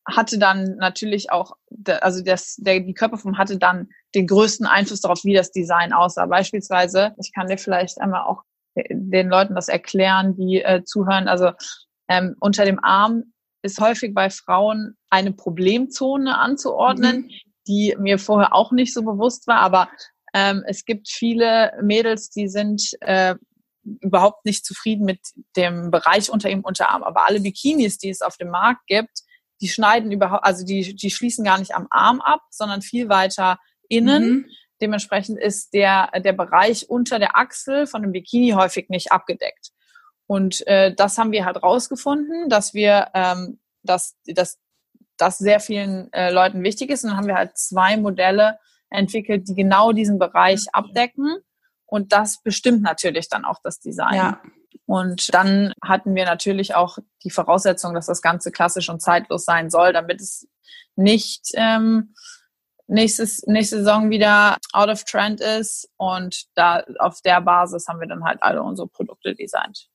hatte 0.07 0.39
dann 0.39 0.77
natürlich 0.77 1.31
auch, 1.33 1.57
also 2.01 2.23
das, 2.23 2.57
der, 2.57 2.81
die 2.81 2.95
Körperform 2.95 3.39
hatte 3.39 3.59
dann 3.59 3.89
den 4.15 4.27
größten 4.27 4.67
Einfluss 4.67 5.01
darauf, 5.01 5.25
wie 5.25 5.35
das 5.35 5.51
Design 5.51 5.93
aussah. 5.93 6.27
Beispielsweise, 6.27 7.15
ich 7.21 7.33
kann 7.35 7.49
dir 7.49 7.59
vielleicht 7.59 8.01
einmal 8.01 8.23
auch 8.23 8.43
den 8.91 9.29
Leuten 9.29 9.55
das 9.55 9.69
erklären, 9.69 10.37
die 10.37 10.63
äh, 10.63 10.85
zuhören. 10.85 11.29
Also 11.29 11.53
ähm, 12.09 12.37
unter 12.41 12.65
dem 12.65 12.83
Arm 12.83 13.33
ist 13.63 13.81
häufig 13.81 14.15
bei 14.15 14.31
Frauen 14.31 14.97
eine 15.11 15.33
Problemzone 15.33 16.39
anzuordnen, 16.39 17.23
mhm. 17.23 17.31
die 17.67 17.97
mir 17.99 18.19
vorher 18.19 18.55
auch 18.55 18.73
nicht 18.73 18.95
so 18.95 19.03
bewusst 19.03 19.47
war. 19.47 19.59
Aber 19.61 19.89
ähm, 20.35 20.63
es 20.67 20.85
gibt 20.85 21.09
viele 21.09 21.73
Mädels, 21.83 22.31
die 22.31 22.49
sind 22.49 22.91
äh, 23.01 23.35
überhaupt 24.01 24.45
nicht 24.45 24.65
zufrieden 24.65 25.05
mit 25.05 25.21
dem 25.57 25.91
Bereich 25.91 26.31
unter 26.31 26.49
ihrem 26.49 26.65
Unterarm. 26.65 27.03
Aber 27.03 27.27
alle 27.27 27.41
Bikinis, 27.41 27.99
die 27.99 28.11
es 28.11 28.21
auf 28.21 28.37
dem 28.37 28.51
Markt 28.51 28.87
gibt, 28.87 29.23
die 29.61 29.69
schneiden 29.69 30.13
überhaupt, 30.13 30.45
also 30.45 30.65
die, 30.65 30.95
die 30.95 31.11
schließen 31.11 31.45
gar 31.45 31.59
nicht 31.59 31.75
am 31.75 31.87
Arm 31.91 32.21
ab, 32.21 32.43
sondern 32.51 32.83
viel 32.83 33.09
weiter 33.09 33.59
innen. 33.89 34.29
Mhm. 34.29 34.47
Dementsprechend 34.81 35.39
ist 35.39 35.73
der, 35.73 36.11
der 36.21 36.33
Bereich 36.35 36.91
unter 36.91 37.19
der 37.19 37.37
Achsel 37.37 37.87
von 37.87 38.03
dem 38.03 38.13
Bikini 38.13 38.51
häufig 38.51 38.89
nicht 38.91 39.13
abgedeckt. 39.13 39.71
Und 40.27 40.67
äh, 40.67 40.95
das 40.95 41.19
haben 41.19 41.33
wir 41.33 41.45
halt 41.45 41.63
rausgefunden, 41.63 42.49
dass 42.49 42.75
wir, 42.75 43.09
ähm, 43.15 43.61
dass, 43.83 44.17
dass 44.27 44.59
das 45.17 45.39
sehr 45.39 45.61
vielen 45.61 46.13
äh, 46.13 46.31
Leuten 46.31 46.63
wichtig 46.63 46.91
ist. 46.91 47.05
Und 47.05 47.11
dann 47.11 47.17
haben 47.17 47.29
wir 47.29 47.37
halt 47.37 47.57
zwei 47.57 47.97
Modelle 47.97 48.59
entwickelt, 48.91 49.49
die 49.49 49.55
genau 49.55 49.93
diesen 49.93 50.19
Bereich 50.19 50.67
abdecken. 50.73 51.39
Und 51.87 52.13
das 52.13 52.43
bestimmt 52.43 52.83
natürlich 52.83 53.29
dann 53.29 53.45
auch 53.45 53.61
das 53.63 53.79
Design. 53.81 54.15
Ja. 54.15 54.43
Und 54.85 55.33
dann 55.35 55.73
hatten 55.83 56.15
wir 56.15 56.25
natürlich 56.25 56.75
auch 56.75 56.99
die 57.25 57.31
Voraussetzung, 57.31 57.95
dass 57.95 58.07
das 58.07 58.23
Ganze 58.23 58.53
klassisch 58.53 58.89
und 58.89 59.01
zeitlos 59.01 59.45
sein 59.45 59.71
soll, 59.71 59.93
damit 59.93 60.21
es 60.21 60.49
nicht 60.97 61.51
ähm, 61.55 62.15
nächstes, 62.87 63.43
nächste 63.47 63.79
Saison 63.79 64.11
wieder 64.11 64.57
out 64.73 64.89
of 64.89 65.05
trend 65.05 65.41
ist. 65.41 65.89
Und 65.97 66.45
da 66.55 66.85
auf 66.99 67.21
der 67.23 67.41
Basis 67.41 67.89
haben 67.89 68.01
wir 68.01 68.09
dann 68.09 68.25
halt 68.25 68.43
alle 68.43 68.63
unsere 68.63 68.89
Produkte 68.89 69.35
designt. 69.35 69.89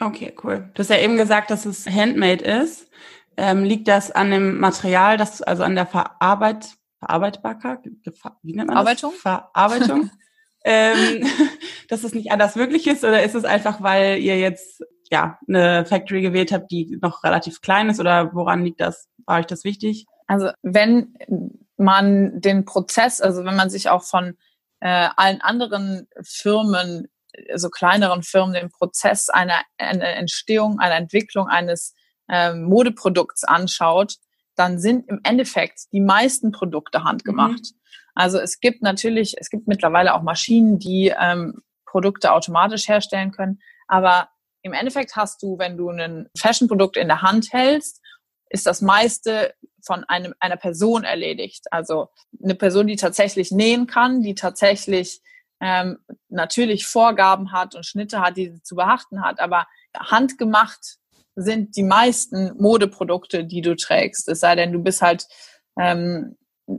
Okay, 0.00 0.34
cool. 0.42 0.70
Du 0.74 0.80
hast 0.80 0.90
ja 0.90 0.98
eben 0.98 1.16
gesagt, 1.16 1.50
dass 1.50 1.64
es 1.64 1.86
handmade 1.86 2.44
ist. 2.44 2.88
Ähm, 3.36 3.64
liegt 3.64 3.88
das 3.88 4.10
an 4.10 4.30
dem 4.30 4.58
Material, 4.58 5.16
das 5.16 5.40
also 5.42 5.62
an 5.62 5.74
der 5.74 5.86
Verarbeit, 5.86 6.76
Verarbeitbarkeit, 6.98 7.80
wie 8.42 8.54
nennt 8.54 8.68
man 8.68 8.76
Verarbeitung? 8.76 9.12
das? 9.12 9.20
Verarbeitung? 9.20 10.10
ähm, 10.64 11.26
dass 11.88 12.04
es 12.04 12.14
nicht 12.14 12.30
anders 12.30 12.56
möglich 12.56 12.86
ist 12.86 13.04
oder 13.04 13.22
ist 13.22 13.34
es 13.34 13.44
einfach, 13.44 13.82
weil 13.82 14.18
ihr 14.18 14.38
jetzt 14.38 14.82
ja 15.10 15.38
eine 15.46 15.84
Factory 15.84 16.22
gewählt 16.22 16.52
habt, 16.52 16.70
die 16.70 16.98
noch 17.00 17.22
relativ 17.24 17.60
klein 17.60 17.90
ist 17.90 18.00
oder 18.00 18.34
woran 18.34 18.64
liegt 18.64 18.80
das? 18.80 19.08
War 19.26 19.38
euch 19.38 19.46
das 19.46 19.64
wichtig? 19.64 20.06
Also 20.26 20.50
wenn 20.62 21.14
man 21.76 22.40
den 22.40 22.64
Prozess, 22.64 23.20
also 23.20 23.44
wenn 23.44 23.56
man 23.56 23.70
sich 23.70 23.90
auch 23.90 24.02
von 24.02 24.36
äh, 24.80 25.08
allen 25.16 25.40
anderen 25.40 26.08
Firmen, 26.22 27.08
also 27.50 27.68
kleineren 27.68 28.22
Firmen, 28.22 28.54
den 28.54 28.70
Prozess 28.70 29.28
einer, 29.28 29.60
einer 29.78 30.16
Entstehung, 30.16 30.78
einer 30.78 30.96
Entwicklung 30.96 31.48
eines 31.48 31.94
ähm, 32.28 32.64
Modeprodukts 32.64 33.44
anschaut, 33.44 34.16
dann 34.54 34.78
sind 34.78 35.08
im 35.08 35.20
Endeffekt 35.22 35.92
die 35.92 36.00
meisten 36.00 36.52
Produkte 36.52 37.04
handgemacht. 37.04 37.60
Mhm. 37.60 37.80
Also 38.14 38.38
es 38.38 38.60
gibt 38.60 38.82
natürlich, 38.82 39.36
es 39.38 39.50
gibt 39.50 39.68
mittlerweile 39.68 40.14
auch 40.14 40.22
Maschinen, 40.22 40.78
die 40.78 41.12
ähm, 41.18 41.62
Produkte 41.86 42.32
automatisch 42.32 42.88
herstellen 42.88 43.32
können, 43.32 43.60
aber 43.88 44.28
im 44.62 44.72
Endeffekt 44.72 45.16
hast 45.16 45.42
du, 45.42 45.58
wenn 45.58 45.76
du 45.76 45.90
ein 45.90 46.28
Fashion-Produkt 46.38 46.96
in 46.96 47.08
der 47.08 47.22
Hand 47.22 47.52
hältst, 47.52 48.00
ist 48.48 48.66
das 48.66 48.80
meiste 48.80 49.54
von 49.84 50.04
einem, 50.04 50.34
einer 50.38 50.56
Person 50.56 51.04
erledigt. 51.04 51.64
Also 51.72 52.08
eine 52.42 52.54
Person, 52.54 52.86
die 52.86 52.96
tatsächlich 52.96 53.50
nähen 53.50 53.86
kann, 53.86 54.22
die 54.22 54.34
tatsächlich 54.34 55.20
ähm, 55.60 55.98
natürlich 56.28 56.86
Vorgaben 56.86 57.52
hat 57.52 57.74
und 57.74 57.86
Schnitte 57.86 58.20
hat, 58.20 58.36
die 58.36 58.50
sie 58.50 58.62
zu 58.62 58.76
beachten 58.76 59.22
hat, 59.22 59.40
aber 59.40 59.66
handgemacht 59.96 60.98
sind 61.34 61.76
die 61.76 61.82
meisten 61.82 62.52
Modeprodukte, 62.58 63.44
die 63.44 63.62
du 63.62 63.74
trägst. 63.74 64.28
Es 64.28 64.40
sei 64.40 64.54
denn, 64.54 64.72
du 64.72 64.82
bist 64.82 65.02
halt 65.02 65.26
ähm, 65.78 66.36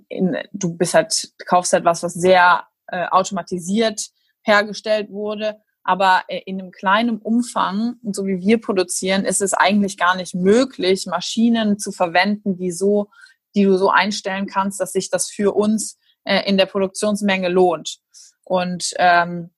in, 0.09 0.38
du 0.51 0.75
bist 0.75 0.93
halt, 0.93 1.33
kaufst 1.45 1.73
halt 1.73 1.85
was, 1.85 2.03
was 2.03 2.13
sehr 2.13 2.67
äh, 2.88 3.05
automatisiert 3.07 4.09
hergestellt 4.43 5.09
wurde. 5.09 5.57
Aber 5.83 6.23
äh, 6.27 6.41
in 6.45 6.59
einem 6.59 6.71
kleinen 6.71 7.19
Umfang, 7.19 7.95
so 8.03 8.25
wie 8.25 8.39
wir 8.39 8.59
produzieren, 8.62 9.25
ist 9.25 9.41
es 9.41 9.53
eigentlich 9.53 9.97
gar 9.97 10.15
nicht 10.15 10.33
möglich, 10.33 11.05
Maschinen 11.05 11.77
zu 11.77 11.91
verwenden, 11.91 12.57
die 12.57 12.71
so, 12.71 13.09
die 13.55 13.63
du 13.63 13.77
so 13.77 13.89
einstellen 13.89 14.47
kannst, 14.47 14.79
dass 14.79 14.93
sich 14.93 15.09
das 15.09 15.29
für 15.29 15.53
uns 15.55 15.97
äh, 16.23 16.47
in 16.50 16.57
der 16.57 16.65
Produktionsmenge 16.65 17.50
lohnt. 17.50 18.00
Und 18.43 18.93
ähm, 18.97 19.51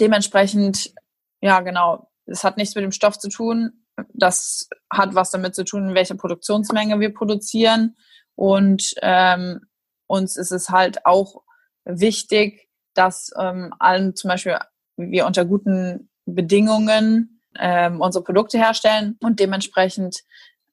dementsprechend, 0.00 0.92
ja 1.40 1.60
genau, 1.60 2.10
es 2.26 2.44
hat 2.44 2.56
nichts 2.56 2.74
mit 2.74 2.84
dem 2.84 2.92
Stoff 2.92 3.18
zu 3.18 3.28
tun. 3.28 3.84
Das 4.12 4.68
hat 4.90 5.14
was 5.14 5.30
damit 5.30 5.54
zu 5.54 5.64
tun, 5.64 5.88
in 5.88 5.94
welcher 5.94 6.16
Produktionsmenge 6.16 7.00
wir 7.00 7.14
produzieren. 7.14 7.96
Und 8.36 8.94
ähm, 9.02 9.66
uns 10.06 10.36
ist 10.36 10.52
es 10.52 10.70
halt 10.70 11.04
auch 11.04 11.42
wichtig, 11.84 12.68
dass 12.94 13.30
ähm, 13.38 13.74
allen 13.78 14.14
zum 14.14 14.28
Beispiel 14.28 14.58
wir 14.96 15.26
unter 15.26 15.44
guten 15.44 16.10
Bedingungen 16.26 17.40
ähm, 17.58 18.00
unsere 18.00 18.24
Produkte 18.24 18.58
herstellen 18.58 19.16
und 19.20 19.40
dementsprechend 19.40 20.22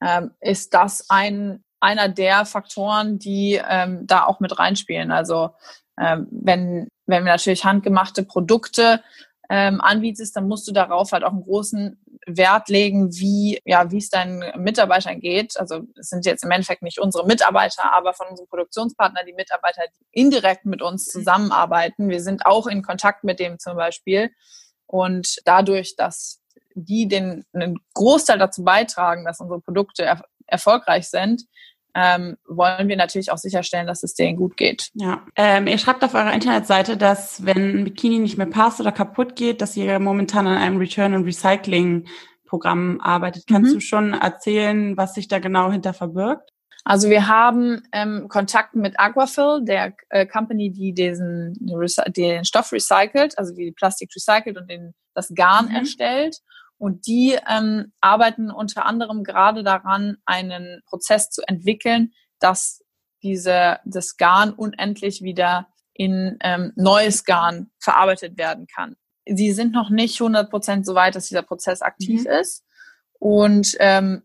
ähm, 0.02 0.32
ist 0.40 0.74
das 0.74 1.10
ein 1.10 1.64
einer 1.80 2.08
der 2.08 2.46
Faktoren, 2.46 3.20
die 3.20 3.62
ähm, 3.68 4.08
da 4.08 4.24
auch 4.24 4.40
mit 4.40 4.58
reinspielen. 4.58 5.12
Also 5.12 5.50
ähm, 6.00 6.28
wenn 6.32 6.88
wenn 7.06 7.26
wir 7.26 7.34
natürlich 7.34 7.66
handgemachte 7.66 8.24
Produkte 8.24 9.04
ähm, 9.50 9.82
anbietest, 9.82 10.36
dann 10.36 10.48
musst 10.48 10.68
du 10.68 10.72
darauf 10.72 11.12
halt 11.12 11.24
auch 11.24 11.34
einen 11.34 11.44
großen 11.44 12.03
Wert 12.26 12.70
legen, 12.70 13.14
wie, 13.16 13.60
ja, 13.66 13.92
wie 13.92 13.98
es 13.98 14.10
deinen 14.10 14.44
Mitarbeitern 14.62 15.20
geht. 15.20 15.60
Also 15.60 15.82
es 16.00 16.10
sind 16.10 16.26
jetzt 16.26 16.44
im 16.44 16.52
Endeffekt 16.52 16.82
nicht 16.82 17.00
unsere 17.00 17.26
Mitarbeiter, 17.26 17.92
aber 17.94 18.14
von 18.14 18.28
unserem 18.28 18.48
Produktionspartner 18.48 19.24
die 19.26 19.34
Mitarbeiter, 19.34 19.84
die 20.00 20.06
indirekt 20.12 20.66
mit 20.66 20.82
uns 20.82 21.08
mhm. 21.08 21.20
zusammenarbeiten. 21.20 22.10
Wir 22.10 22.22
sind 22.22 22.46
auch 22.46 22.68
in 22.68 22.82
Kontakt 22.82 23.24
mit 23.24 23.40
dem 23.40 23.60
zum 23.60 23.76
Beispiel. 23.76 24.32
Und 24.86 25.38
dadurch, 25.46 25.96
dass 25.96 26.42
die 26.76 27.08
den 27.08 27.46
einen 27.54 27.80
Großteil 27.94 28.40
dazu 28.40 28.64
beitragen, 28.64 29.26
dass 29.26 29.40
unsere 29.40 29.62
Produkte 29.62 30.04
er 30.04 30.24
erfolgreich 30.48 31.10
sind, 31.10 31.44
ähm, 31.96 32.38
wollen 32.48 32.88
wir 32.88 32.98
natürlich 32.98 33.32
auch 33.32 33.38
sicherstellen, 33.38 33.88
dass 33.88 34.04
es 34.04 34.16
denen 34.16 34.38
gut 34.38 34.58
geht. 34.58 34.90
Ja, 34.94 35.26
ähm, 35.36 35.68
ihr 35.68 35.78
schreibt 35.78 36.04
auf 36.04 36.14
eurer 36.14 36.34
Internetseite, 36.34 36.98
dass 36.98 37.46
wenn 37.46 37.82
ein 37.82 37.84
Bikini 37.84 38.20
nicht 38.20 38.38
mehr 38.38 38.48
passt 38.48 38.80
oder 38.80 38.92
kaputt 38.92 39.36
geht, 39.36 39.62
dass 39.62 39.78
ihr 39.78 40.00
momentan 40.00 40.48
an 40.48 40.58
einem 40.58 40.78
Return 40.78 41.14
and 41.14 41.26
Recycling 41.26 42.06
Programm 42.54 43.00
arbeitet. 43.02 43.46
Kannst 43.48 43.72
mhm. 43.72 43.76
du 43.76 43.82
schon 43.82 44.14
erzählen, 44.14 44.96
was 44.96 45.16
sich 45.16 45.28
da 45.28 45.40
genau 45.40 45.72
hinter 45.72 45.92
verbirgt? 45.92 46.52
Also 46.84 47.10
wir 47.10 47.28
haben 47.28 47.82
ähm, 47.92 48.28
Kontakt 48.28 48.76
mit 48.76 49.00
Aquafill, 49.00 49.62
der 49.64 49.94
äh, 50.10 50.28
Company, 50.28 50.70
die 50.70 50.94
diesen 50.94 51.56
den 51.60 52.46
Stoff 52.46 52.72
recycelt, 52.72 53.40
also 53.40 53.56
die 53.56 53.72
Plastik 53.72 54.12
recycelt 54.16 54.58
und 54.58 54.70
den, 54.70 54.94
das 55.16 55.32
Garn 55.34 55.70
mhm. 55.70 55.78
erstellt. 55.78 56.42
Und 56.78 57.08
die 57.08 57.38
ähm, 57.50 57.94
arbeiten 58.02 58.52
unter 58.52 58.86
anderem 58.86 59.24
gerade 59.24 59.64
daran, 59.64 60.18
einen 60.26 60.82
Prozess 60.86 61.30
zu 61.30 61.42
entwickeln, 61.48 62.12
dass 62.40 62.84
diese, 63.22 63.80
das 63.86 64.18
Garn 64.18 64.52
unendlich 64.52 65.22
wieder 65.22 65.68
in 65.94 66.38
ähm, 66.42 66.74
neues 66.76 67.24
Garn 67.24 67.72
verarbeitet 67.80 68.38
werden 68.38 68.68
kann. 68.68 68.96
Sie 69.26 69.54
sind 69.54 69.72
noch 69.72 69.90
nicht 69.90 70.20
100 70.20 70.50
Prozent 70.50 70.86
so 70.86 70.96
weit, 70.96 71.16
dass 71.16 71.28
dieser 71.28 71.44
Prozess 71.44 71.82
aktiv 71.82 72.26
mhm. 72.26 72.32
ist. 72.32 72.66
Und 73.20 73.78
ähm, 73.80 74.24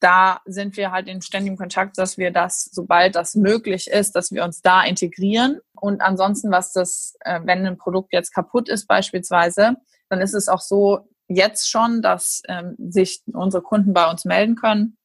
da 0.00 0.40
sind 0.44 0.76
wir 0.76 0.90
halt 0.90 1.08
in 1.08 1.22
ständigem 1.22 1.56
Kontakt, 1.56 1.96
dass 1.98 2.18
wir 2.18 2.30
das, 2.30 2.68
sobald 2.72 3.14
das 3.14 3.34
möglich 3.34 3.88
ist, 3.88 4.16
dass 4.16 4.32
wir 4.32 4.44
uns 4.44 4.60
da 4.60 4.82
integrieren. 4.82 5.60
Und 5.74 6.00
ansonsten, 6.00 6.50
was 6.50 6.72
das, 6.72 7.16
äh, 7.20 7.40
wenn 7.44 7.66
ein 7.66 7.78
Produkt 7.78 8.12
jetzt 8.12 8.34
kaputt 8.34 8.68
ist 8.68 8.86
beispielsweise, 8.86 9.76
dann 10.08 10.20
ist 10.20 10.34
es 10.34 10.48
auch 10.48 10.60
so 10.60 11.08
jetzt 11.28 11.68
schon, 11.68 12.02
dass 12.02 12.42
ähm, 12.48 12.76
sich 12.78 13.22
unsere 13.32 13.62
Kunden 13.62 13.92
bei 13.92 14.08
uns 14.10 14.24
melden 14.24 14.56
können 14.56 14.96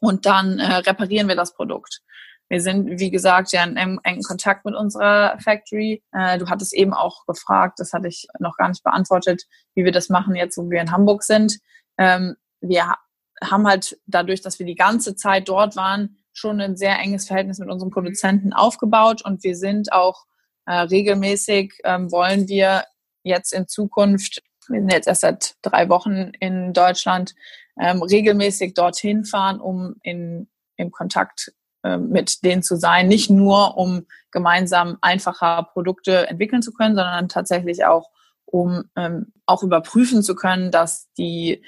und 0.00 0.26
dann 0.26 0.58
äh, 0.58 0.76
reparieren 0.76 1.28
wir 1.28 1.36
das 1.36 1.54
Produkt. 1.54 2.02
Wir 2.48 2.60
sind, 2.60 2.98
wie 2.98 3.10
gesagt, 3.10 3.52
ja 3.52 3.62
in 3.62 3.76
engen, 3.76 4.22
Kontakt 4.24 4.64
mit 4.64 4.74
unserer 4.74 5.38
Factory. 5.38 6.02
Äh, 6.12 6.38
du 6.38 6.48
hattest 6.48 6.74
eben 6.74 6.92
auch 6.92 7.24
gefragt, 7.26 7.78
das 7.78 7.92
hatte 7.92 8.08
ich 8.08 8.26
noch 8.40 8.56
gar 8.56 8.68
nicht 8.68 8.82
beantwortet, 8.82 9.44
wie 9.74 9.84
wir 9.84 9.92
das 9.92 10.08
machen 10.08 10.34
jetzt, 10.34 10.58
wo 10.58 10.68
wir 10.68 10.80
in 10.80 10.90
Hamburg 10.90 11.22
sind. 11.22 11.58
Ähm, 11.96 12.36
wir 12.60 12.96
haben 13.42 13.66
halt 13.66 13.98
dadurch, 14.06 14.42
dass 14.42 14.58
wir 14.58 14.66
die 14.66 14.74
ganze 14.74 15.14
Zeit 15.14 15.48
dort 15.48 15.76
waren, 15.76 16.16
schon 16.32 16.60
ein 16.60 16.76
sehr 16.76 16.98
enges 16.98 17.26
Verhältnis 17.28 17.58
mit 17.58 17.70
unseren 17.70 17.90
Produzenten 17.90 18.52
aufgebaut 18.52 19.24
und 19.24 19.44
wir 19.44 19.56
sind 19.56 19.92
auch 19.92 20.24
äh, 20.66 20.74
regelmäßig, 20.74 21.74
ähm, 21.84 22.10
wollen 22.10 22.48
wir 22.48 22.84
jetzt 23.22 23.52
in 23.52 23.68
Zukunft, 23.68 24.42
wir 24.70 24.80
sind 24.80 24.92
jetzt 24.92 25.08
erst 25.08 25.20
seit 25.22 25.54
drei 25.62 25.88
Wochen 25.88 26.32
in 26.40 26.72
Deutschland, 26.72 27.34
ähm, 27.78 28.02
regelmäßig 28.02 28.74
dorthin 28.74 29.24
fahren, 29.24 29.60
um 29.60 29.96
in, 30.02 30.48
im 30.76 30.90
Kontakt 30.90 31.52
äh, 31.82 31.96
mit 31.96 32.44
denen 32.44 32.62
zu 32.62 32.76
sein. 32.76 33.08
Nicht 33.08 33.30
nur, 33.30 33.76
um 33.76 34.06
gemeinsam 34.30 34.98
einfacher 35.00 35.68
Produkte 35.72 36.28
entwickeln 36.28 36.62
zu 36.62 36.72
können, 36.72 36.94
sondern 36.94 37.28
tatsächlich 37.28 37.84
auch, 37.84 38.10
um 38.44 38.84
ähm, 38.96 39.32
auch 39.46 39.62
überprüfen 39.62 40.22
zu 40.22 40.34
können, 40.34 40.70
dass 40.70 41.12
die 41.14 41.62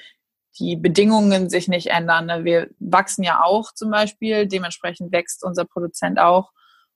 die 0.59 0.75
Bedingungen 0.75 1.49
sich 1.49 1.67
nicht 1.67 1.87
ändern. 1.87 2.27
Ne? 2.27 2.43
Wir 2.43 2.69
wachsen 2.79 3.23
ja 3.23 3.43
auch 3.43 3.73
zum 3.73 3.89
Beispiel, 3.89 4.47
dementsprechend 4.47 5.11
wächst 5.11 5.43
unser 5.43 5.65
Produzent 5.65 6.19
auch. 6.19 6.51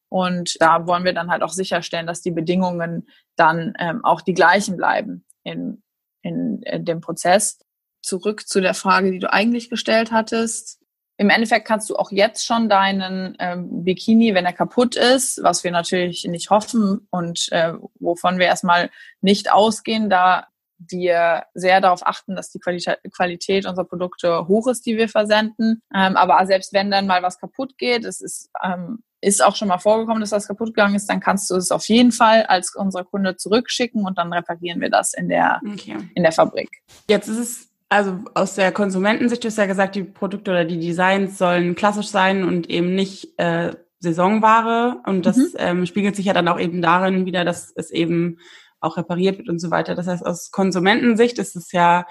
Und 0.10 0.58
da 0.62 0.88
wollen 0.88 1.04
wir 1.04 1.14
dann 1.14 1.30
halt 1.30 1.42
auch 1.44 1.52
sicherstellen, 1.52 2.08
dass 2.08 2.22
die 2.22 2.32
Bedingungen 2.32 3.08
dann 3.36 3.74
ähm, 3.80 4.06
auch 4.06 4.22
die 4.22 4.34
gleichen 4.34 4.78
bleiben 4.78 5.26
in, 5.44 5.84
in, 6.28 6.62
in 6.64 6.86
dem 6.86 7.02
Prozess. 7.02 7.60
Zurück 8.02 8.48
zu 8.48 8.62
der 8.62 8.74
Frage, 8.74 9.12
die 9.12 9.20
du 9.20 9.32
eigentlich 9.32 9.70
gestellt 9.70 10.12
hattest. 10.12 10.80
Im 11.18 11.32
Endeffekt 11.32 11.68
kannst 11.68 11.90
du 11.90 11.96
auch 11.96 12.12
jetzt 12.12 12.46
schon 12.46 12.70
deinen 12.70 13.36
ähm, 13.40 13.84
Bikini, 13.84 14.36
wenn 14.36 14.46
er 14.46 14.54
kaputt 14.54 14.96
ist, 14.96 15.42
was 15.42 15.64
wir 15.64 15.72
natürlich 15.72 16.26
nicht 16.26 16.52
hoffen 16.52 17.08
und 17.10 17.52
äh, 17.52 17.74
wovon 18.00 18.38
wir 18.38 18.46
erstmal 18.46 18.92
nicht 19.22 19.52
ausgehen, 19.52 20.10
da 20.10 20.48
wir 20.78 21.46
sehr 21.56 21.82
darauf 21.82 22.06
achten, 22.06 22.36
dass 22.36 22.52
die 22.52 22.60
Qualität 22.60 23.66
unserer 23.66 23.86
Produkte 23.86 24.48
hoch 24.48 24.68
ist, 24.68 24.86
die 24.86 24.96
wir 24.96 25.10
versenden. 25.10 25.82
Ähm, 25.94 26.16
aber 26.16 26.46
selbst 26.46 26.72
wenn 26.72 26.92
dann 26.92 27.08
mal 27.08 27.24
was 27.24 27.40
kaputt 27.40 27.80
geht, 27.80 28.06
es 28.06 28.22
ist, 28.22 28.52
ähm, 28.64 29.04
ist 29.22 29.44
auch 29.44 29.56
schon 29.56 29.68
mal 29.68 29.80
vorgekommen, 29.80 30.22
dass 30.22 30.32
was 30.32 30.48
kaputt 30.48 30.70
gegangen 30.70 30.96
ist, 30.96 31.10
dann 31.10 31.20
kannst 31.20 31.50
du 31.50 31.56
es 31.56 31.72
auf 31.72 31.86
jeden 31.88 32.12
Fall 32.12 32.44
als 32.44 32.76
unser 32.76 33.04
Kunde 33.04 33.36
zurückschicken 33.36 34.06
und 34.06 34.18
dann 34.18 34.32
reparieren 34.32 34.80
wir 34.80 34.90
das 34.90 35.14
in 35.14 35.30
der, 35.30 35.60
okay. 35.66 35.98
in 36.14 36.24
der 36.24 36.32
Fabrik. 36.32 36.70
Jetzt 37.10 37.28
ist 37.28 37.38
es 37.38 37.68
also 37.90 38.20
aus 38.34 38.56
der 38.56 38.72
Konsumentensicht, 38.72 39.44
du 39.44 39.48
hast 39.48 39.58
ja 39.58 39.66
gesagt, 39.66 39.96
die 39.96 40.04
Produkte 40.04 40.52
oder 40.52 40.66
die 40.66 40.80
Designs 40.80 41.38
sollen 41.38 41.76
klassisch 41.76 42.08
sein 42.08 42.44
und 42.44 42.70
eben 42.70 42.96
nicht 42.96 43.40
äh, 43.40 43.76
Saisonware. 44.00 45.02
Und 45.06 45.26
das 45.26 45.38
mhm. 45.38 45.54
ähm, 45.58 45.86
spiegelt 45.86 46.16
sich 46.16 46.26
ja 46.26 46.34
dann 46.34 46.48
auch 46.48 46.60
eben 46.60 46.82
darin 46.82 47.26
wieder, 47.26 47.46
dass 47.46 47.72
es 47.76 47.90
eben 47.92 48.40
auch 48.80 48.98
repariert 48.98 49.38
wird 49.38 49.50
und 49.50 49.60
so 49.60 49.72
weiter. 49.72 49.96
Das 49.96 50.08
heißt, 50.08 50.26
aus 50.26 50.52
Konsumentensicht 50.52 51.40
ist 51.40 51.56
es 51.56 51.72
ja 51.72 52.06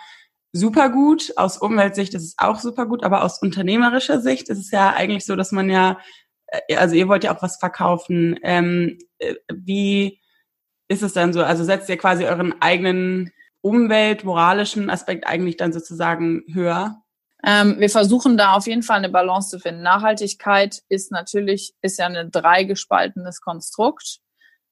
super 0.53 0.89
gut, 0.89 1.33
aus 1.37 1.59
Umweltsicht 1.59 2.15
ist 2.15 2.25
es 2.25 2.35
auch 2.39 2.59
super 2.59 2.87
gut, 2.87 3.05
aber 3.05 3.23
aus 3.23 3.41
unternehmerischer 3.41 4.21
Sicht 4.21 4.49
ist 4.49 4.59
es 4.59 4.71
ja 4.71 4.95
eigentlich 4.95 5.27
so, 5.27 5.37
dass 5.37 5.53
man 5.53 5.69
ja, 5.69 5.99
also 6.77 6.95
ihr 6.95 7.09
wollt 7.09 7.25
ja 7.25 7.35
auch 7.35 7.43
was 7.43 7.57
verkaufen. 7.57 8.39
Ähm, 8.43 8.99
äh, 9.19 9.35
wie 9.53 10.21
ist 10.89 11.03
es 11.03 11.13
dann 11.13 11.33
so? 11.33 11.43
Also 11.43 11.65
setzt 11.65 11.89
ihr 11.89 11.97
quasi 11.97 12.25
euren 12.25 12.61
eigenen 12.61 13.33
Umwelt, 13.61 14.25
moralischen 14.25 14.91
Aspekt 14.91 15.27
eigentlich 15.27 15.57
dann 15.57 15.73
sozusagen 15.73 16.43
höher? 16.53 17.03
Ähm, 17.45 17.77
wir 17.79 17.91
versuchen 17.91 18.37
da 18.37 18.55
auf 18.55 18.67
jeden 18.67 18.83
Fall 18.83 18.99
eine 18.99 19.09
Balance 19.09 19.51
zu 19.51 19.59
finden. 19.59 19.83
Nachhaltigkeit 19.83 20.83
ist 20.89 21.13
natürlich, 21.13 21.75
ist 21.83 21.99
ja 21.99 22.07
ein 22.07 22.31
dreigespaltenes 22.31 23.41
Konstrukt. 23.41 24.19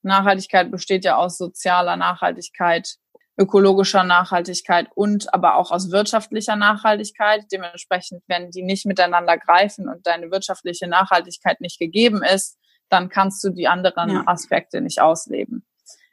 Nachhaltigkeit 0.03 0.71
besteht 0.71 1.05
ja 1.05 1.17
aus 1.17 1.39
sozialer 1.39 1.97
Nachhaltigkeit, 1.97 2.97
ökologischer 3.37 4.05
Nachhaltigkeit 4.05 4.89
und 4.95 5.33
aber 5.35 5.57
auch 5.57 5.71
aus 5.71 5.91
wirtschaftlicher 5.91 6.57
Nachhaltigkeit. 6.57 7.45
Dementsprechend, 7.51 8.23
wenn 8.29 8.51
die 8.51 8.63
nicht 8.63 8.87
miteinander 8.87 9.37
greifen 9.39 9.89
und 9.89 10.07
deine 10.07 10.31
wirtschaftliche 10.31 10.87
Nachhaltigkeit 10.87 11.61
nicht 11.61 11.79
gegeben 11.79 12.23
ist, 12.23 12.59
dann 12.89 13.09
kannst 13.09 13.43
du 13.43 13.51
die 13.51 13.67
anderen 13.67 14.11
ja. 14.11 14.23
Aspekte 14.27 14.81
nicht 14.81 15.01
ausleben. 15.01 15.67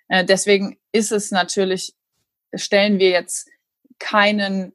Äh, 0.08 0.26
deswegen 0.26 0.80
ist 0.92 1.12
es 1.12 1.32
natürlich, 1.32 1.94
stellen 2.56 2.98
wir 2.98 3.10
jetzt 3.10 3.50
keinen 4.00 4.74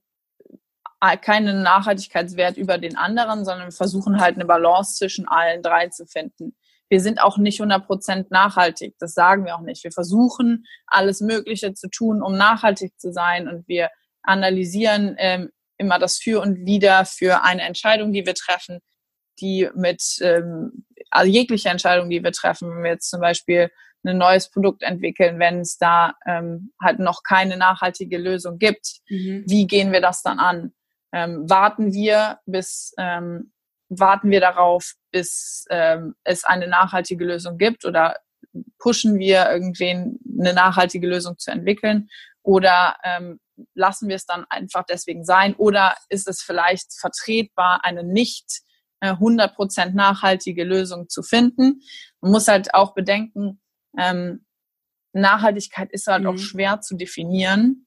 äh, 1.01 1.17
keinen 1.17 1.63
Nachhaltigkeitswert 1.63 2.57
über 2.57 2.79
den 2.79 2.97
anderen, 2.97 3.45
sondern 3.45 3.69
wir 3.69 3.73
versuchen 3.73 4.21
halt 4.21 4.37
eine 4.37 4.45
Balance 4.45 4.97
zwischen 4.97 5.27
allen 5.27 5.63
drei 5.63 5.89
zu 5.89 6.07
finden 6.07 6.55
wir 6.89 7.01
sind 7.01 7.21
auch 7.21 7.39
nicht 7.39 7.61
100 7.61 7.87
Prozent 7.87 8.31
nachhaltig. 8.31 8.95
Das 8.99 9.15
sagen 9.15 9.45
wir 9.45 9.57
auch 9.57 9.63
nicht. 9.63 9.83
Wir 9.85 9.93
versuchen 9.93 10.65
alles 10.87 11.21
Mögliche 11.21 11.75
zu 11.75 11.89
tun, 11.89 12.23
um 12.23 12.37
nachhaltig 12.37 12.99
zu 12.99 13.13
sein 13.13 13.49
und 13.49 13.67
wir 13.69 13.91
analysieren 14.23 15.17
ähm, 15.19 15.51
immer 15.79 15.99
das 15.99 16.19
Für 16.19 16.41
und 16.41 16.67
Wider 16.67 17.05
für 17.05 17.45
eine 17.45 17.63
Entscheidung, 17.63 18.13
die 18.13 18.27
wir 18.27 18.35
treffen, 18.35 18.81
die 19.41 19.69
mit 19.75 20.03
ähm, 20.21 20.85
also 21.11 21.31
jegliche 21.31 21.69
Entscheidung, 21.69 22.11
die 22.11 22.23
wir 22.23 22.33
treffen, 22.33 22.71
wenn 22.71 22.83
wir 22.83 22.91
jetzt 22.93 23.11
zum 23.11 23.21
Beispiel 23.21 23.71
ein 24.05 24.19
neues 24.19 24.51
Produkt 24.51 24.83
entwickeln, 24.83 25.39
wenn 25.39 25.61
es 25.61 25.79
da 25.79 26.15
ähm, 26.27 26.73
halt 26.81 27.01
noch 27.01 27.23
keine 27.25 27.57
nachhaltige 27.57 28.19
Lösung 28.19 28.59
gibt, 28.59 29.01
mhm. 29.09 29.45
wie 29.47 29.67
gehen 29.67 29.93
wir 29.93 30.01
das 30.01 30.23
dann 30.23 30.39
an? 30.39 30.73
Ähm, 31.13 31.49
warten 31.49 31.93
wir, 31.93 32.39
bis 32.47 32.93
ähm, 32.99 33.53
warten 33.89 34.31
wir 34.31 34.41
darauf, 34.41 34.95
bis 35.13 35.65
ähm, 35.71 36.15
es 36.25 36.45
eine 36.45 36.69
nachhaltige 36.69 37.25
Lösung 37.25 37.59
gibt 37.59 37.85
oder 37.85 38.17
pushen 38.79 39.19
wir 39.19 39.51
irgendwen 39.51 40.19
eine 40.39 40.55
nachhaltige 40.55 41.07
Lösung 41.07 41.39
zu 41.39 41.51
entwickeln 41.51 42.09
oder 42.43 42.97
ähm, 43.05 43.41
lassen 43.75 44.09
wir 44.09 44.17
es 44.17 44.27
dann 44.27 44.45
einfach 44.49 44.85
deswegen 44.85 45.25
sein 45.25 45.55
oder 45.55 45.97
ist 46.09 46.29
es 46.29 46.43
vielleicht 46.43 46.93
vertretbar, 46.99 47.81
eine 47.85 48.05
nicht 48.05 48.63
äh, 49.01 49.13
100% 49.13 49.95
nachhaltige 49.95 50.65
Lösung 50.65 51.09
zu 51.09 51.23
finden. 51.23 51.81
Man 52.21 52.33
muss 52.33 52.49
halt 52.49 52.75
auch 52.75 52.95
bedenken, 52.95 53.61
ähm, 53.99 54.45
Nachhaltigkeit 55.13 55.91
ist 55.93 56.07
halt 56.07 56.23
mhm. 56.23 56.29
auch 56.29 56.39
schwer 56.39 56.81
zu 56.81 56.97
definieren. 56.97 57.87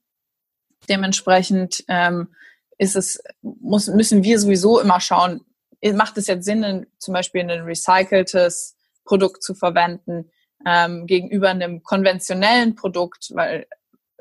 Dementsprechend 0.87 1.83
ähm, 1.87 2.33
ist 2.77 2.95
es, 2.95 3.21
muss, 3.41 3.87
müssen 3.87 4.23
wir 4.23 4.39
sowieso 4.39 4.79
immer 4.79 4.99
schauen, 4.99 5.41
macht 5.93 6.17
es 6.17 6.27
jetzt 6.27 6.45
Sinn, 6.45 6.87
zum 6.97 7.13
Beispiel 7.13 7.41
ein 7.41 7.61
recyceltes 7.61 8.75
Produkt 9.05 9.43
zu 9.43 9.55
verwenden 9.55 10.31
ähm, 10.65 11.05
gegenüber 11.07 11.49
einem 11.49 11.83
konventionellen 11.83 12.75
Produkt, 12.75 13.31
weil 13.33 13.65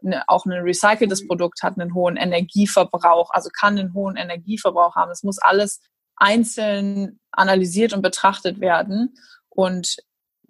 ne, 0.02 0.22
auch 0.28 0.46
ein 0.46 0.52
recyceltes 0.52 1.26
Produkt 1.26 1.62
hat 1.62 1.78
einen 1.78 1.94
hohen 1.94 2.16
Energieverbrauch, 2.16 3.30
also 3.30 3.50
kann 3.50 3.78
einen 3.78 3.94
hohen 3.94 4.16
Energieverbrauch 4.16 4.94
haben. 4.94 5.10
Es 5.10 5.22
muss 5.22 5.38
alles 5.38 5.80
einzeln 6.16 7.20
analysiert 7.32 7.92
und 7.92 8.02
betrachtet 8.02 8.60
werden. 8.60 9.14
Und 9.48 9.96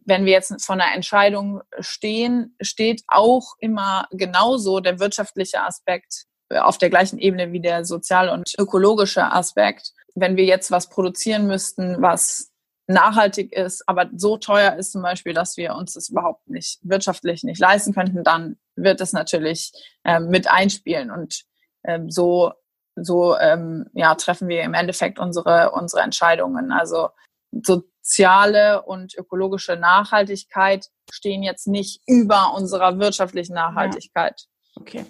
wenn 0.04 0.24
wir 0.24 0.32
jetzt 0.32 0.64
von 0.64 0.80
einer 0.80 0.94
Entscheidung 0.94 1.60
stehen, 1.80 2.56
steht 2.60 3.02
auch 3.08 3.54
immer 3.58 4.06
genauso 4.10 4.80
der 4.80 5.00
wirtschaftliche 5.00 5.62
Aspekt 5.62 6.24
auf 6.50 6.78
der 6.78 6.88
gleichen 6.88 7.18
Ebene 7.18 7.52
wie 7.52 7.60
der 7.60 7.84
sozial- 7.84 8.30
und 8.30 8.54
ökologische 8.58 9.32
Aspekt 9.32 9.92
wenn 10.20 10.36
wir 10.36 10.44
jetzt 10.44 10.70
was 10.70 10.88
produzieren 10.88 11.46
müssten, 11.46 12.00
was 12.00 12.50
nachhaltig 12.86 13.52
ist, 13.52 13.86
aber 13.86 14.08
so 14.16 14.38
teuer 14.38 14.76
ist 14.76 14.92
zum 14.92 15.02
Beispiel, 15.02 15.34
dass 15.34 15.56
wir 15.56 15.74
uns 15.74 15.92
das 15.92 16.08
überhaupt 16.08 16.48
nicht 16.48 16.78
wirtschaftlich 16.82 17.42
nicht 17.44 17.60
leisten 17.60 17.92
könnten, 17.92 18.24
dann 18.24 18.56
wird 18.76 19.00
es 19.00 19.12
natürlich 19.12 19.72
ähm, 20.04 20.28
mit 20.28 20.50
einspielen 20.50 21.10
und 21.10 21.44
ähm, 21.84 22.10
so 22.10 22.52
so 22.96 23.36
ähm, 23.38 23.86
ja 23.92 24.14
treffen 24.14 24.48
wir 24.48 24.62
im 24.62 24.74
Endeffekt 24.74 25.18
unsere 25.18 25.72
unsere 25.72 26.02
Entscheidungen. 26.02 26.72
Also 26.72 27.10
soziale 27.52 28.82
und 28.82 29.14
ökologische 29.16 29.76
Nachhaltigkeit 29.76 30.86
stehen 31.10 31.42
jetzt 31.42 31.66
nicht 31.66 32.02
über 32.06 32.54
unserer 32.54 32.98
wirtschaftlichen 32.98 33.54
Nachhaltigkeit. 33.54 34.46
Ja. 34.74 34.80
Okay. 34.80 35.04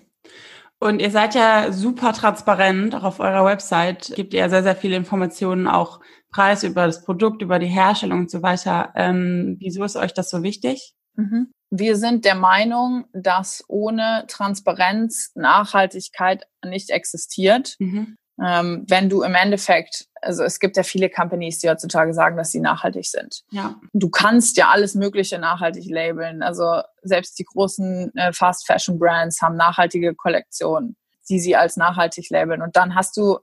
Und 0.80 1.00
ihr 1.00 1.10
seid 1.10 1.34
ja 1.34 1.72
super 1.72 2.12
transparent, 2.12 2.94
auch 2.94 3.02
auf 3.02 3.20
eurer 3.20 3.44
Website 3.44 4.12
gebt 4.14 4.32
ihr 4.32 4.40
ja 4.40 4.48
sehr, 4.48 4.62
sehr 4.62 4.76
viele 4.76 4.96
Informationen, 4.96 5.66
auch 5.66 6.00
Preis 6.30 6.62
über 6.62 6.86
das 6.86 7.04
Produkt, 7.04 7.42
über 7.42 7.58
die 7.58 7.66
Herstellung 7.66 8.20
und 8.20 8.30
so 8.30 8.42
weiter. 8.42 8.92
Ähm, 8.94 9.56
wieso 9.58 9.82
ist 9.82 9.96
euch 9.96 10.14
das 10.14 10.30
so 10.30 10.42
wichtig? 10.42 10.94
Mhm. 11.14 11.50
Wir 11.70 11.96
sind 11.96 12.24
der 12.24 12.36
Meinung, 12.36 13.06
dass 13.12 13.64
ohne 13.68 14.24
Transparenz 14.28 15.32
Nachhaltigkeit 15.34 16.46
nicht 16.64 16.90
existiert. 16.90 17.74
Mhm. 17.78 18.16
Ähm, 18.44 18.84
wenn 18.88 19.08
du 19.08 19.22
im 19.22 19.34
Endeffekt, 19.34 20.06
also 20.22 20.44
es 20.44 20.60
gibt 20.60 20.76
ja 20.76 20.82
viele 20.82 21.10
Companies, 21.10 21.58
die 21.58 21.68
heutzutage 21.68 22.14
sagen, 22.14 22.36
dass 22.36 22.50
sie 22.50 22.60
nachhaltig 22.60 23.06
sind. 23.06 23.42
Ja. 23.50 23.80
Du 23.92 24.10
kannst 24.10 24.56
ja 24.56 24.68
alles 24.70 24.94
Mögliche 24.94 25.38
nachhaltig 25.38 25.86
labeln. 25.90 26.42
Also 26.42 26.82
selbst 27.02 27.38
die 27.38 27.44
großen 27.44 28.14
äh, 28.16 28.32
Fast 28.32 28.66
Fashion 28.66 28.98
Brands 28.98 29.42
haben 29.42 29.56
nachhaltige 29.56 30.14
Kollektionen, 30.14 30.96
die 31.28 31.40
sie 31.40 31.56
als 31.56 31.76
nachhaltig 31.76 32.30
labeln. 32.30 32.62
Und 32.62 32.76
dann 32.76 32.94
hast 32.94 33.16
du 33.16 33.38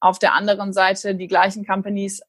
auf 0.00 0.18
der 0.18 0.34
anderen 0.34 0.72
Seite 0.72 1.14
die 1.14 1.28
gleichen 1.28 1.66
Companies 1.66 2.20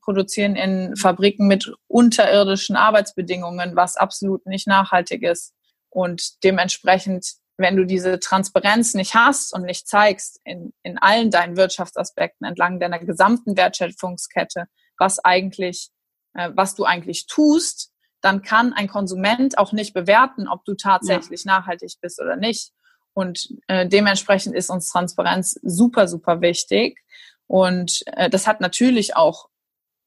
produzieren 0.00 0.54
in 0.54 0.94
Fabriken 0.96 1.48
mit 1.48 1.72
unterirdischen 1.88 2.76
Arbeitsbedingungen, 2.76 3.74
was 3.74 3.96
absolut 3.96 4.46
nicht 4.46 4.68
nachhaltig 4.68 5.22
ist. 5.22 5.54
Und 5.88 6.44
dementsprechend 6.44 7.39
wenn 7.60 7.76
du 7.76 7.84
diese 7.84 8.18
Transparenz 8.18 8.94
nicht 8.94 9.14
hast 9.14 9.54
und 9.54 9.62
nicht 9.62 9.86
zeigst 9.86 10.40
in, 10.44 10.72
in 10.82 10.98
allen 10.98 11.30
deinen 11.30 11.56
Wirtschaftsaspekten 11.56 12.46
entlang 12.46 12.80
deiner 12.80 12.98
gesamten 12.98 13.56
Wertschöpfungskette, 13.56 14.66
was 14.98 15.18
eigentlich, 15.24 15.90
äh, 16.34 16.50
was 16.54 16.74
du 16.74 16.84
eigentlich 16.84 17.26
tust, 17.26 17.92
dann 18.20 18.42
kann 18.42 18.72
ein 18.72 18.88
Konsument 18.88 19.58
auch 19.58 19.72
nicht 19.72 19.94
bewerten, 19.94 20.48
ob 20.48 20.64
du 20.64 20.74
tatsächlich 20.74 21.44
ja. 21.44 21.58
nachhaltig 21.58 21.94
bist 22.00 22.20
oder 22.20 22.36
nicht. 22.36 22.72
Und 23.12 23.54
äh, 23.66 23.86
dementsprechend 23.86 24.54
ist 24.54 24.70
uns 24.70 24.88
Transparenz 24.88 25.58
super, 25.62 26.06
super 26.08 26.40
wichtig. 26.40 26.98
Und 27.46 28.02
äh, 28.06 28.30
das 28.30 28.46
hat 28.46 28.60
natürlich 28.60 29.16
auch 29.16 29.48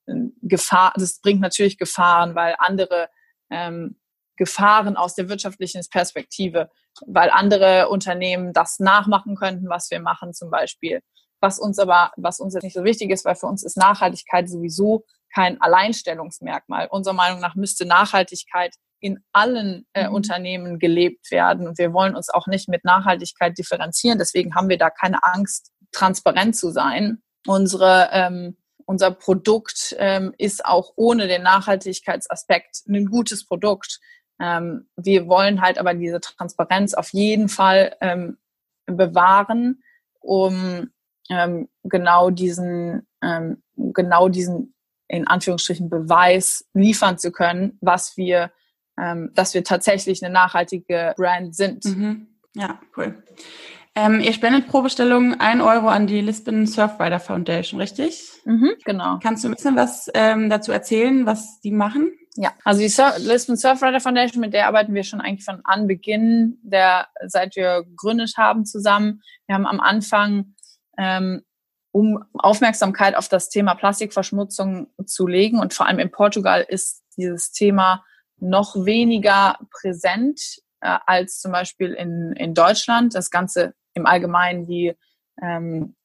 äh, 0.05 0.13
Gefahr, 0.41 0.93
das 0.95 1.19
bringt 1.19 1.41
natürlich 1.41 1.77
Gefahren, 1.77 2.35
weil 2.35 2.55
andere 2.57 3.09
ähm, 3.49 3.99
Gefahren 4.37 4.97
aus 4.97 5.15
der 5.15 5.29
wirtschaftlichen 5.29 5.81
Perspektive, 5.89 6.69
weil 7.05 7.29
andere 7.29 7.89
Unternehmen 7.89 8.53
das 8.53 8.79
nachmachen 8.79 9.35
könnten, 9.35 9.69
was 9.69 9.89
wir 9.91 9.99
machen 9.99 10.33
zum 10.33 10.49
Beispiel. 10.49 11.01
Was 11.39 11.59
uns 11.59 11.77
aber, 11.77 12.11
was 12.15 12.39
uns 12.39 12.53
jetzt 12.53 12.63
nicht 12.63 12.75
so 12.75 12.83
wichtig 12.83 13.11
ist, 13.11 13.25
weil 13.25 13.35
für 13.35 13.47
uns 13.47 13.63
ist 13.63 13.77
Nachhaltigkeit 13.77 14.49
sowieso 14.49 15.03
kein 15.33 15.59
Alleinstellungsmerkmal. 15.61 16.87
Unserer 16.87 17.15
Meinung 17.15 17.39
nach 17.39 17.55
müsste 17.55 17.85
Nachhaltigkeit 17.85 18.73
in 18.99 19.19
allen 19.33 19.85
äh, 19.93 20.07
mhm. 20.07 20.15
Unternehmen 20.15 20.79
gelebt 20.79 21.29
werden. 21.31 21.67
Und 21.67 21.77
wir 21.77 21.91
wollen 21.91 22.15
uns 22.15 22.29
auch 22.29 22.47
nicht 22.47 22.69
mit 22.69 22.85
Nachhaltigkeit 22.85 23.57
differenzieren. 23.57 24.17
Deswegen 24.17 24.55
haben 24.55 24.69
wir 24.69 24.77
da 24.77 24.89
keine 24.89 25.23
Angst, 25.23 25.71
transparent 25.91 26.55
zu 26.55 26.71
sein. 26.71 27.21
Unsere 27.45 28.09
ähm, 28.13 28.55
unser 28.85 29.11
Produkt 29.11 29.95
ähm, 29.97 30.33
ist 30.37 30.65
auch 30.65 30.93
ohne 30.95 31.27
den 31.27 31.43
Nachhaltigkeitsaspekt 31.43 32.83
ein 32.87 33.05
gutes 33.05 33.45
Produkt. 33.45 33.99
Ähm, 34.39 34.87
wir 34.95 35.27
wollen 35.27 35.61
halt 35.61 35.77
aber 35.77 35.93
diese 35.93 36.19
Transparenz 36.19 36.93
auf 36.93 37.13
jeden 37.13 37.49
Fall 37.49 37.95
ähm, 38.01 38.37
bewahren, 38.85 39.83
um 40.19 40.89
ähm, 41.29 41.69
genau 41.83 42.29
diesen, 42.29 43.07
ähm, 43.21 43.61
genau 43.75 44.29
diesen 44.29 44.73
in 45.07 45.27
Anführungsstrichen 45.27 45.89
Beweis 45.89 46.65
liefern 46.73 47.17
zu 47.17 47.31
können, 47.31 47.77
was 47.81 48.17
wir, 48.17 48.51
ähm, 48.99 49.31
dass 49.35 49.53
wir 49.53 49.63
tatsächlich 49.63 50.23
eine 50.23 50.33
nachhaltige 50.33 51.13
Brand 51.17 51.55
sind. 51.55 51.85
Mhm. 51.85 52.27
Ja, 52.55 52.79
cool. 52.97 53.23
Ähm, 53.95 54.19
ihr 54.21 54.33
spendet 54.33 54.67
pro 54.67 54.81
Bestellung 54.81 55.39
ein 55.39 55.61
Euro 55.61 55.87
an 55.87 56.07
die 56.07 56.21
Lisbon 56.21 56.65
Surfrider 56.65 57.19
Foundation, 57.19 57.79
richtig? 57.79 58.23
Mhm, 58.45 58.71
genau. 58.83 59.19
Kannst 59.21 59.43
du 59.43 59.49
ein 59.49 59.55
bisschen 59.55 59.75
was 59.75 60.09
ähm, 60.15 60.49
dazu 60.49 60.71
erzählen, 60.71 61.27
was 61.27 61.59
die 61.61 61.71
machen? 61.71 62.11
Ja, 62.35 62.51
also 62.63 62.81
die 62.81 62.89
Sur 62.89 63.13
Lisbon 63.19 63.55
Surfrider 63.55 63.99
Foundation, 63.99 64.41
mit 64.41 64.53
der 64.53 64.67
arbeiten 64.67 64.95
wir 64.95 65.03
schon 65.03 65.21
eigentlich 65.21 65.45
von 65.45 65.61
Anbeginn, 65.63 66.57
der, 66.63 67.07
seit 67.27 67.55
wir 67.55 67.83
gegründet 67.83 68.33
haben 68.35 68.65
zusammen. 68.65 69.21
Wir 69.45 69.53
haben 69.53 69.67
am 69.67 69.79
Anfang, 69.79 70.55
ähm, 70.97 71.43
um 71.91 72.23
Aufmerksamkeit 72.33 73.15
auf 73.15 73.29
das 73.29 73.49
Thema 73.49 73.75
Plastikverschmutzung 73.75 74.87
zu 75.05 75.27
legen 75.27 75.59
und 75.59 75.75
vor 75.75 75.85
allem 75.85 75.99
in 75.99 76.09
Portugal 76.09 76.65
ist 76.67 77.03
dieses 77.15 77.51
Thema 77.51 78.03
noch 78.39 78.75
weniger 78.75 79.59
präsent 79.69 80.41
äh, 80.81 80.97
als 81.05 81.39
zum 81.39 81.51
Beispiel 81.51 81.93
in, 81.93 82.33
in 82.35 82.55
Deutschland. 82.55 83.13
Das 83.13 83.29
Ganze 83.29 83.75
im 83.93 84.05
Allgemeinen, 84.05 84.65
die, 84.65 84.93
ähm, 85.41 85.95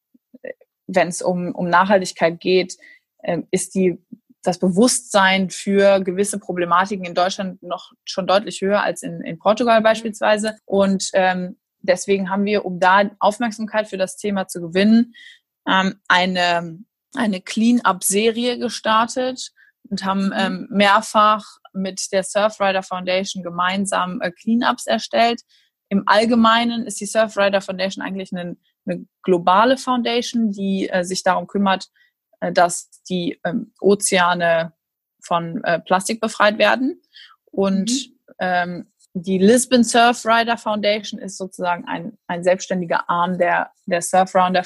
wenn 0.86 1.08
es 1.08 1.22
um, 1.22 1.54
um 1.54 1.68
Nachhaltigkeit 1.68 2.40
geht, 2.40 2.76
äh, 3.18 3.42
ist 3.50 3.74
die 3.74 3.98
das 4.42 4.58
Bewusstsein 4.58 5.50
für 5.50 6.00
gewisse 6.00 6.38
Problematiken 6.38 7.04
in 7.04 7.14
Deutschland 7.14 7.62
noch 7.62 7.92
schon 8.04 8.26
deutlich 8.26 8.60
höher 8.60 8.82
als 8.82 9.02
in, 9.02 9.20
in 9.22 9.38
Portugal 9.38 9.82
beispielsweise. 9.82 10.56
Und 10.64 11.10
ähm, 11.12 11.58
deswegen 11.80 12.30
haben 12.30 12.44
wir, 12.44 12.64
um 12.64 12.80
da 12.80 13.10
Aufmerksamkeit 13.18 13.88
für 13.88 13.98
das 13.98 14.16
Thema 14.16 14.46
zu 14.46 14.60
gewinnen, 14.60 15.14
ähm, 15.68 16.00
eine, 16.08 16.78
eine 17.14 17.40
Clean-up-Serie 17.40 18.58
gestartet 18.58 19.50
und 19.90 20.04
haben 20.04 20.26
mhm. 20.26 20.34
ähm, 20.36 20.68
mehrfach 20.70 21.44
mit 21.72 22.12
der 22.12 22.22
Surfrider 22.22 22.82
Foundation 22.82 23.42
gemeinsam 23.42 24.20
äh, 24.20 24.30
Cleanups 24.30 24.86
erstellt. 24.86 25.42
Im 25.88 26.04
Allgemeinen 26.06 26.86
ist 26.86 27.00
die 27.00 27.06
Surfrider 27.06 27.60
Foundation 27.60 28.04
eigentlich 28.04 28.32
eine, 28.32 28.56
eine 28.86 29.06
globale 29.22 29.76
Foundation, 29.76 30.50
die 30.50 30.88
äh, 30.88 31.04
sich 31.04 31.22
darum 31.22 31.46
kümmert, 31.46 31.88
äh, 32.40 32.52
dass 32.52 32.90
die 33.08 33.40
ähm, 33.44 33.72
Ozeane 33.80 34.72
von 35.22 35.62
äh, 35.64 35.80
Plastik 35.80 36.20
befreit 36.20 36.58
werden. 36.58 37.00
Und 37.46 37.90
mhm. 37.90 38.34
ähm, 38.38 38.92
die 39.14 39.38
Lisbon 39.38 39.84
Surfrider 39.84 40.58
Foundation 40.58 41.20
ist 41.20 41.38
sozusagen 41.38 41.86
ein, 41.86 42.18
ein 42.26 42.44
selbstständiger 42.44 43.08
Arm 43.08 43.38
der, 43.38 43.72
der 43.86 44.02
Surfrider 44.02 44.64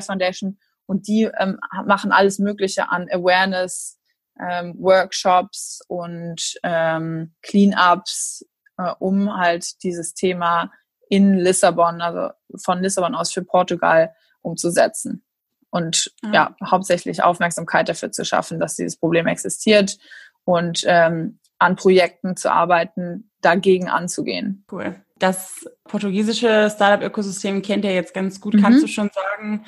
Foundation. 0.00 0.58
Und 0.86 1.08
die 1.08 1.24
ähm, 1.38 1.58
machen 1.86 2.12
alles 2.12 2.38
Mögliche 2.38 2.90
an 2.90 3.08
Awareness, 3.10 3.98
ähm, 4.40 4.74
Workshops 4.78 5.80
und 5.88 6.54
ähm, 6.62 7.34
Cleanups, 7.42 8.44
äh, 8.78 8.92
um 8.98 9.36
halt 9.36 9.82
dieses 9.82 10.14
Thema 10.14 10.70
in 11.08 11.38
Lissabon, 11.38 12.00
also 12.00 12.32
von 12.62 12.82
Lissabon 12.82 13.14
aus 13.14 13.32
für 13.32 13.42
Portugal 13.42 14.14
umzusetzen 14.42 15.24
und 15.70 16.12
ja. 16.22 16.32
ja, 16.32 16.56
hauptsächlich 16.70 17.22
Aufmerksamkeit 17.22 17.88
dafür 17.88 18.12
zu 18.12 18.24
schaffen, 18.24 18.60
dass 18.60 18.76
dieses 18.76 18.96
Problem 18.96 19.26
existiert 19.26 19.98
und 20.44 20.84
ähm, 20.86 21.40
an 21.58 21.76
Projekten 21.76 22.36
zu 22.36 22.52
arbeiten, 22.52 23.30
dagegen 23.40 23.88
anzugehen. 23.88 24.64
Cool. 24.70 24.94
Das 25.18 25.68
portugiesische 25.84 26.70
Startup-Ökosystem 26.72 27.62
kennt 27.62 27.84
ihr 27.84 27.94
jetzt 27.94 28.14
ganz 28.14 28.40
gut. 28.40 28.54
Mhm. 28.54 28.62
Kannst 28.62 28.82
du 28.82 28.86
schon 28.86 29.10
sagen, 29.12 29.64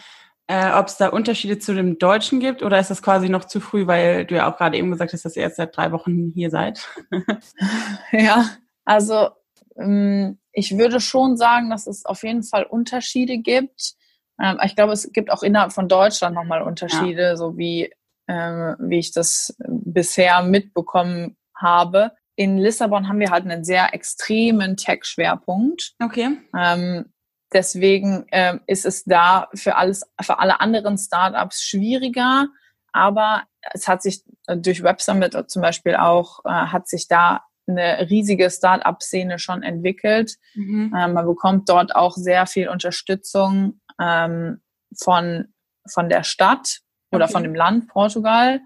äh, 0.46 0.70
ob 0.72 0.86
es 0.86 0.96
da 0.96 1.08
Unterschiede 1.08 1.58
zu 1.58 1.74
dem 1.74 1.98
Deutschen 1.98 2.38
gibt 2.38 2.62
oder 2.62 2.78
ist 2.78 2.90
das 2.90 3.02
quasi 3.02 3.28
noch 3.28 3.44
zu 3.44 3.58
früh, 3.58 3.86
weil 3.86 4.26
du 4.26 4.36
ja 4.36 4.50
auch 4.50 4.56
gerade 4.56 4.76
eben 4.76 4.90
gesagt 4.90 5.12
hast, 5.12 5.24
dass 5.24 5.36
ihr 5.36 5.42
jetzt 5.42 5.56
seit 5.56 5.76
drei 5.76 5.90
Wochen 5.90 6.30
hier 6.34 6.50
seid? 6.50 6.86
ja, 8.12 8.46
also 8.86 9.28
ähm, 9.76 10.38
ich 10.52 10.78
würde 10.78 11.00
schon 11.00 11.36
sagen, 11.36 11.68
dass 11.68 11.86
es 11.86 12.06
auf 12.06 12.22
jeden 12.22 12.42
Fall 12.42 12.64
Unterschiede 12.64 13.38
gibt. 13.38 13.94
Ähm, 14.40 14.58
ich 14.64 14.74
glaube, 14.74 14.94
es 14.94 15.12
gibt 15.12 15.30
auch 15.30 15.42
innerhalb 15.42 15.72
von 15.72 15.88
Deutschland 15.88 16.34
nochmal 16.34 16.62
Unterschiede, 16.62 17.22
ja. 17.22 17.36
so 17.36 17.58
wie, 17.58 17.92
äh, 18.26 18.74
wie 18.78 18.98
ich 18.98 19.12
das 19.12 19.54
bisher 19.58 20.42
mitbekommen 20.42 21.36
habe. 21.54 22.12
In 22.36 22.58
Lissabon 22.58 23.08
haben 23.08 23.20
wir 23.20 23.30
halt 23.30 23.44
einen 23.44 23.64
sehr 23.64 23.92
extremen 23.92 24.76
Tech-Schwerpunkt. 24.76 25.94
Okay. 26.02 26.38
Ähm, 26.56 27.12
deswegen 27.52 28.26
ist 28.66 28.84
es 28.84 29.04
da 29.04 29.48
für 29.54 29.76
alles, 29.76 30.02
für 30.20 30.38
alle 30.38 30.60
anderen 30.60 30.98
Startups 30.98 31.62
schwieriger. 31.62 32.48
Aber 32.92 33.44
es 33.72 33.88
hat 33.88 34.02
sich 34.02 34.22
äh, 34.46 34.56
durch 34.56 34.82
Web 34.82 35.02
Summit 35.02 35.36
zum 35.50 35.62
Beispiel 35.62 35.96
auch, 35.96 36.44
äh, 36.44 36.48
hat 36.48 36.88
sich 36.88 37.08
da 37.08 37.45
eine 37.66 38.08
riesige 38.08 38.50
Start-up-Szene 38.50 39.38
schon 39.38 39.62
entwickelt. 39.62 40.36
Mhm. 40.54 40.94
Ähm, 40.96 41.12
man 41.12 41.26
bekommt 41.26 41.68
dort 41.68 41.94
auch 41.94 42.14
sehr 42.14 42.46
viel 42.46 42.68
Unterstützung 42.68 43.80
ähm, 44.00 44.60
von, 44.96 45.48
von 45.88 46.08
der 46.08 46.22
Stadt 46.22 46.80
oder 47.12 47.24
okay. 47.24 47.32
von 47.32 47.42
dem 47.42 47.54
Land 47.54 47.88
Portugal. 47.88 48.60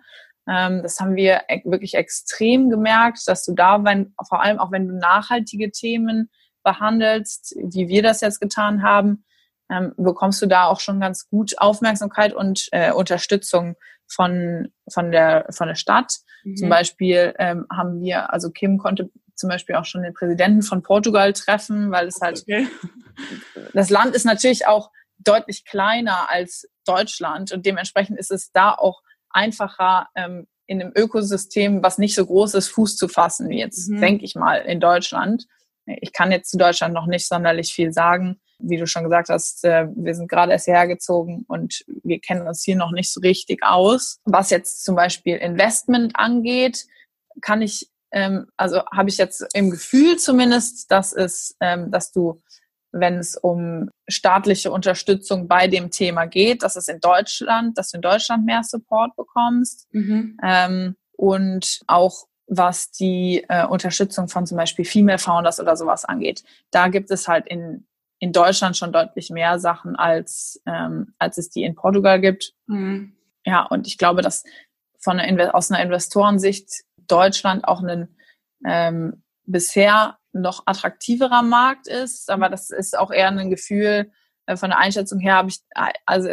Ähm, 0.49 0.83
das 0.83 1.01
haben 1.01 1.17
wir 1.17 1.43
e 1.49 1.63
wirklich 1.65 1.95
extrem 1.95 2.71
gemerkt, 2.71 3.21
dass 3.27 3.45
du 3.45 3.55
da, 3.55 3.85
wenn, 3.85 4.15
vor 4.29 4.43
allem 4.43 4.59
auch 4.59 4.73
wenn 4.73 4.89
du 4.89 4.95
nachhaltige 4.97 5.71
Themen 5.71 6.31
behandelst, 6.63 7.57
wie 7.57 7.89
wir 7.89 8.03
das 8.03 8.21
jetzt 8.21 8.41
getan 8.41 8.83
haben, 8.83 9.25
ähm, 9.71 9.95
bekommst 9.97 10.43
du 10.43 10.47
da 10.47 10.65
auch 10.65 10.81
schon 10.81 11.01
ganz 11.01 11.29
gut 11.29 11.59
Aufmerksamkeit 11.59 12.35
und 12.35 12.69
äh, 12.73 12.93
Unterstützung 12.93 13.77
von, 14.11 14.69
von, 14.93 15.11
der, 15.11 15.47
von 15.51 15.69
der 15.69 15.75
Stadt. 15.75 16.15
Mhm. 16.45 16.57
Zum 16.57 16.69
Beispiel 16.69 17.35
ähm, 17.39 17.67
haben 17.73 18.01
wir, 18.01 18.33
also 18.33 18.51
Kim 18.51 18.79
konnte 18.79 19.11
zum 19.35 19.49
Beispiel 19.49 19.77
auch 19.77 19.85
schon 19.85 20.03
den 20.03 20.15
Präsidenten 20.15 20.63
von 20.63 20.83
Portugal 20.83 21.33
treffen, 21.33 21.91
weil 21.91 22.07
es 22.09 22.21
halt, 22.21 22.43
okay. 22.43 22.67
das 23.73 23.89
Land 23.91 24.15
ist 24.15 24.25
natürlich 24.25 24.67
auch 24.67 24.91
deutlich 25.19 25.65
kleiner 25.65 26.31
als 26.31 26.69
Deutschland 26.85 27.53
und 27.53 27.65
dementsprechend 27.65 28.19
ist 28.19 28.31
es 28.31 28.53
da 28.53 28.73
auch 28.73 29.01
einfacher, 29.31 30.09
ähm, 30.15 30.47
in 30.67 30.81
einem 30.81 30.93
Ökosystem, 30.95 31.83
was 31.83 31.99
nicht 31.99 32.15
so 32.15 32.25
groß 32.25 32.55
ist, 32.55 32.69
Fuß 32.69 32.97
zu 32.97 33.09
fassen, 33.09 33.49
wie 33.49 33.59
jetzt, 33.59 33.91
mhm. 33.91 34.01
denke 34.01 34.25
ich 34.25 34.37
mal, 34.37 34.59
in 34.59 34.79
Deutschland. 34.79 35.47
Ich 35.85 36.13
kann 36.13 36.31
jetzt 36.31 36.49
zu 36.49 36.59
Deutschland 36.59 36.95
noch 36.95 37.07
nicht 37.07 37.27
sonderlich 37.27 37.73
viel 37.73 37.93
sagen. 37.93 38.41
Wie 38.63 38.77
du 38.77 38.87
schon 38.87 39.05
gesagt 39.05 39.29
hast, 39.29 39.65
äh, 39.65 39.87
wir 39.95 40.15
sind 40.15 40.29
gerade 40.29 40.53
erst 40.53 40.67
hergezogen 40.67 41.45
und 41.49 41.85
wir 42.03 42.21
kennen 42.21 42.47
uns 42.47 42.63
hier 42.63 42.77
noch 42.77 42.93
nicht 42.93 43.13
so 43.13 43.21
richtig 43.21 43.63
aus. 43.63 44.19
Was 44.25 44.51
jetzt 44.51 44.85
zum 44.85 44.97
Beispiel 44.97 45.37
Investment 45.37 46.13
angeht, 46.15 46.87
kann 47.41 47.63
ich, 47.63 47.89
ähm, 48.13 48.47
also 48.57 48.85
habe 48.87 49.09
ich 49.09 49.19
jetzt 49.19 49.47
im 49.55 49.71
Gefühl 49.71 50.19
zumindest, 50.19 50.91
dass 50.91 51.13
es, 51.13 51.57
ähm, 51.61 51.91
dass 51.91 52.13
du, 52.13 52.43
wenn 52.93 53.19
es 53.19 53.37
um 53.37 53.89
staatliche 54.09 54.73
Unterstützung 54.73 55.47
bei 55.47 55.69
dem 55.69 55.91
Thema 55.91 56.27
geht, 56.27 56.63
dass 56.63 56.77
es 56.77 56.89
in 56.89 57.01
Deutschland, 57.01 57.79
dass 57.79 57.91
du 57.91 57.99
in 57.99 58.03
Deutschland 58.03 58.45
mehr 58.45 58.63
Support 58.65 59.15
bekommst 59.17 59.87
mhm. 59.93 60.37
ähm, 60.43 60.97
und 61.17 61.81
auch 61.87 62.27
was 62.51 62.91
die 62.91 63.45
äh, 63.49 63.65
Unterstützung 63.65 64.27
von 64.27 64.45
zum 64.45 64.57
Beispiel 64.57 64.85
Female 64.85 65.19
Founders 65.19 65.61
oder 65.61 65.77
sowas 65.77 66.05
angeht. 66.05 66.43
Da 66.73 66.89
gibt 66.89 67.13
es 67.13 67.29
halt 67.29 67.47
in 67.47 67.87
in 68.21 68.33
Deutschland 68.33 68.77
schon 68.77 68.93
deutlich 68.93 69.31
mehr 69.31 69.59
Sachen, 69.59 69.97
als, 69.97 70.63
ähm, 70.67 71.15
als 71.19 71.39
es 71.39 71.51
die 71.51 71.65
in 71.65 71.75
Portugal 71.75 72.21
gibt. 72.21 72.53
Mhm. 72.67 73.17
Ja, 73.45 73.63
und 73.65 73.87
ich 73.87 73.99
glaube, 73.99 74.21
dass 74.21 74.45
von 74.99 75.19
einer, 75.19 75.55
aus 75.55 75.71
einer 75.71 75.83
Investorensicht 75.83 76.69
Deutschland 76.99 77.67
auch 77.67 77.83
ein 77.83 78.15
ähm, 78.65 79.23
bisher 79.47 80.19
noch 80.33 80.63
attraktiverer 80.67 81.43
Markt 81.43 81.89
ist, 81.89 82.31
aber 82.31 82.51
das 82.51 82.71
ist 82.71 82.97
auch 82.97 83.11
eher 83.11 83.29
ein 83.29 83.51
Gefühl 83.51 84.13
äh, 84.47 84.57
von 84.57 84.69
der 84.69 84.79
Einschätzung 84.79 85.19
her, 85.19 85.37
habe 85.37 85.49
ich, 85.49 85.61
also 86.05 86.29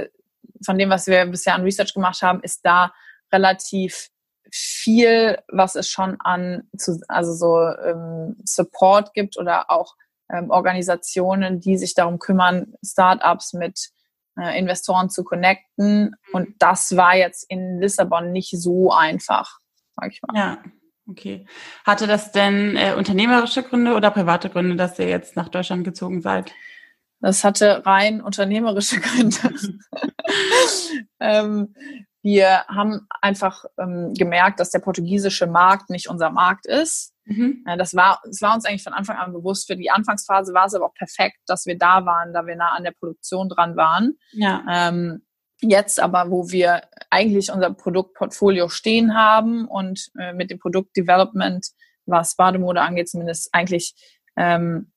von 0.65 0.77
dem, 0.77 0.89
was 0.89 1.07
wir 1.07 1.25
bisher 1.25 1.55
an 1.55 1.63
Research 1.63 1.93
gemacht 1.93 2.21
haben, 2.21 2.41
ist 2.41 2.65
da 2.65 2.93
relativ 3.31 4.09
viel, 4.51 5.37
was 5.47 5.75
es 5.75 5.89
schon 5.89 6.17
an 6.19 6.69
zu, 6.77 6.99
also 7.07 7.33
so 7.33 7.59
ähm, 7.59 8.35
Support 8.43 9.13
gibt 9.13 9.37
oder 9.37 9.71
auch 9.71 9.95
ähm, 10.31 10.49
Organisationen, 10.49 11.59
die 11.59 11.77
sich 11.77 11.93
darum 11.93 12.19
kümmern, 12.19 12.73
Startups 12.83 13.53
mit 13.53 13.89
äh, 14.39 14.57
Investoren 14.57 15.09
zu 15.09 15.23
connecten. 15.23 16.15
Und 16.33 16.55
das 16.59 16.95
war 16.95 17.15
jetzt 17.15 17.49
in 17.49 17.79
Lissabon 17.79 18.31
nicht 18.31 18.51
so 18.59 18.91
einfach, 18.91 19.59
sag 19.95 20.11
ich 20.11 20.21
mal. 20.21 20.37
Ja. 20.37 20.57
Okay. 21.09 21.45
Hatte 21.85 22.05
das 22.05 22.33
denn 22.33 22.75
äh, 22.75 22.93
unternehmerische 22.93 23.63
Gründe 23.63 23.95
oder 23.95 24.11
private 24.11 24.49
Gründe, 24.49 24.75
dass 24.75 24.99
ihr 24.99 25.07
jetzt 25.07 25.37
nach 25.37 25.47
Deutschland 25.47 25.85
gezogen 25.85 26.21
seid? 26.21 26.51
Das 27.21 27.43
hatte 27.43 27.85
rein 27.85 28.21
unternehmerische 28.21 28.99
Gründe. 29.01 29.37
ähm, 31.19 31.73
wir 32.23 32.65
haben 32.67 33.07
einfach 33.21 33.65
ähm, 33.79 34.13
gemerkt, 34.13 34.59
dass 34.59 34.71
der 34.71 34.79
portugiesische 34.79 35.47
Markt 35.47 35.89
nicht 35.89 36.09
unser 36.09 36.29
Markt 36.29 36.65
ist. 36.65 37.13
Mhm. 37.25 37.63
Das, 37.77 37.95
war, 37.95 38.21
das 38.25 38.41
war 38.41 38.55
uns 38.55 38.65
eigentlich 38.65 38.83
von 38.83 38.93
Anfang 38.93 39.17
an 39.17 39.33
bewusst. 39.33 39.67
Für 39.67 39.75
die 39.75 39.89
Anfangsphase 39.89 40.53
war 40.53 40.65
es 40.65 40.73
aber 40.73 40.85
auch 40.85 40.93
perfekt, 40.93 41.37
dass 41.45 41.65
wir 41.65 41.77
da 41.77 42.05
waren, 42.05 42.33
da 42.33 42.45
wir 42.45 42.55
nah 42.55 42.73
an 42.75 42.83
der 42.83 42.91
Produktion 42.91 43.49
dran 43.49 43.75
waren. 43.75 44.17
Ja. 44.31 44.63
Ähm, 44.69 45.23
jetzt 45.61 45.99
aber, 45.99 46.29
wo 46.31 46.49
wir 46.49 46.83
eigentlich 47.09 47.51
unser 47.51 47.73
Produktportfolio 47.73 48.69
stehen 48.69 49.15
haben 49.15 49.67
und 49.67 50.09
äh, 50.19 50.33
mit 50.33 50.51
dem 50.51 50.59
Produktdevelopment, 50.59 51.67
was 52.05 52.35
Bademode 52.35 52.81
angeht, 52.81 53.09
zumindest 53.09 53.49
eigentlich 53.53 53.93
ähm, 54.37 54.91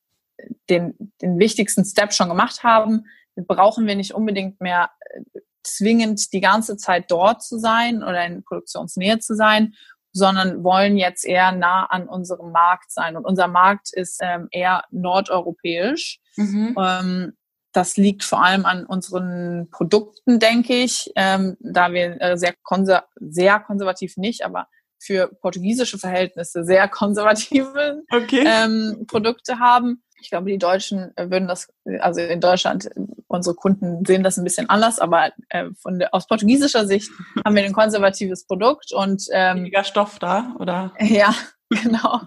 den, 0.69 1.13
den 1.21 1.39
wichtigsten 1.39 1.83
Step 1.85 2.13
schon 2.13 2.29
gemacht 2.29 2.63
haben, 2.63 3.05
brauchen 3.35 3.87
wir 3.87 3.95
nicht 3.95 4.13
unbedingt 4.13 4.61
mehr 4.61 4.91
äh, 5.33 5.41
zwingend 5.63 6.33
die 6.33 6.41
ganze 6.41 6.77
Zeit 6.77 7.09
dort 7.09 7.43
zu 7.43 7.57
sein 7.59 8.03
oder 8.03 8.25
in 8.25 8.43
Produktionsnähe 8.43 9.19
zu 9.19 9.35
sein 9.35 9.73
sondern 10.13 10.63
wollen 10.63 10.97
jetzt 10.97 11.25
eher 11.25 11.51
nah 11.51 11.85
an 11.85 12.07
unserem 12.07 12.51
Markt 12.51 12.91
sein. 12.91 13.15
Und 13.15 13.25
unser 13.25 13.47
Markt 13.47 13.93
ist 13.93 14.19
ähm, 14.21 14.47
eher 14.51 14.83
nordeuropäisch. 14.91 16.19
Mhm. 16.35 16.75
Ähm, 16.77 17.33
das 17.73 17.95
liegt 17.95 18.23
vor 18.23 18.43
allem 18.43 18.65
an 18.65 18.85
unseren 18.85 19.69
Produkten, 19.71 20.39
denke 20.39 20.73
ich, 20.73 21.11
ähm, 21.15 21.55
da 21.61 21.93
wir 21.93 22.21
äh, 22.21 22.37
sehr, 22.37 22.53
konser 22.63 23.05
sehr 23.15 23.59
konservativ 23.61 24.17
nicht, 24.17 24.43
aber 24.43 24.67
für 24.99 25.29
portugiesische 25.41 25.97
Verhältnisse 25.97 26.65
sehr 26.65 26.87
konservative 26.89 28.03
okay. 28.11 28.43
ähm, 28.45 29.05
Produkte 29.07 29.59
haben. 29.59 30.03
Ich 30.21 30.29
glaube, 30.29 30.49
die 30.49 30.57
Deutschen 30.57 31.11
äh, 31.17 31.29
würden 31.29 31.47
das, 31.47 31.73
also 31.99 32.21
in 32.21 32.39
Deutschland, 32.39 32.89
unsere 33.27 33.55
Kunden 33.55 34.05
sehen 34.05 34.23
das 34.23 34.37
ein 34.37 34.43
bisschen 34.43 34.69
anders, 34.69 34.99
aber 34.99 35.31
äh, 35.49 35.69
von 35.81 35.99
der, 35.99 36.13
aus 36.13 36.27
portugiesischer 36.27 36.85
Sicht 36.85 37.09
haben 37.45 37.55
wir 37.55 37.63
ein 37.63 37.73
konservatives 37.73 38.45
Produkt 38.45 38.93
und 38.93 39.23
ähm, 39.31 39.57
weniger 39.57 39.83
Stoff 39.83 40.19
da, 40.19 40.55
oder? 40.59 40.93
Ja, 41.01 41.33
genau. 41.69 42.21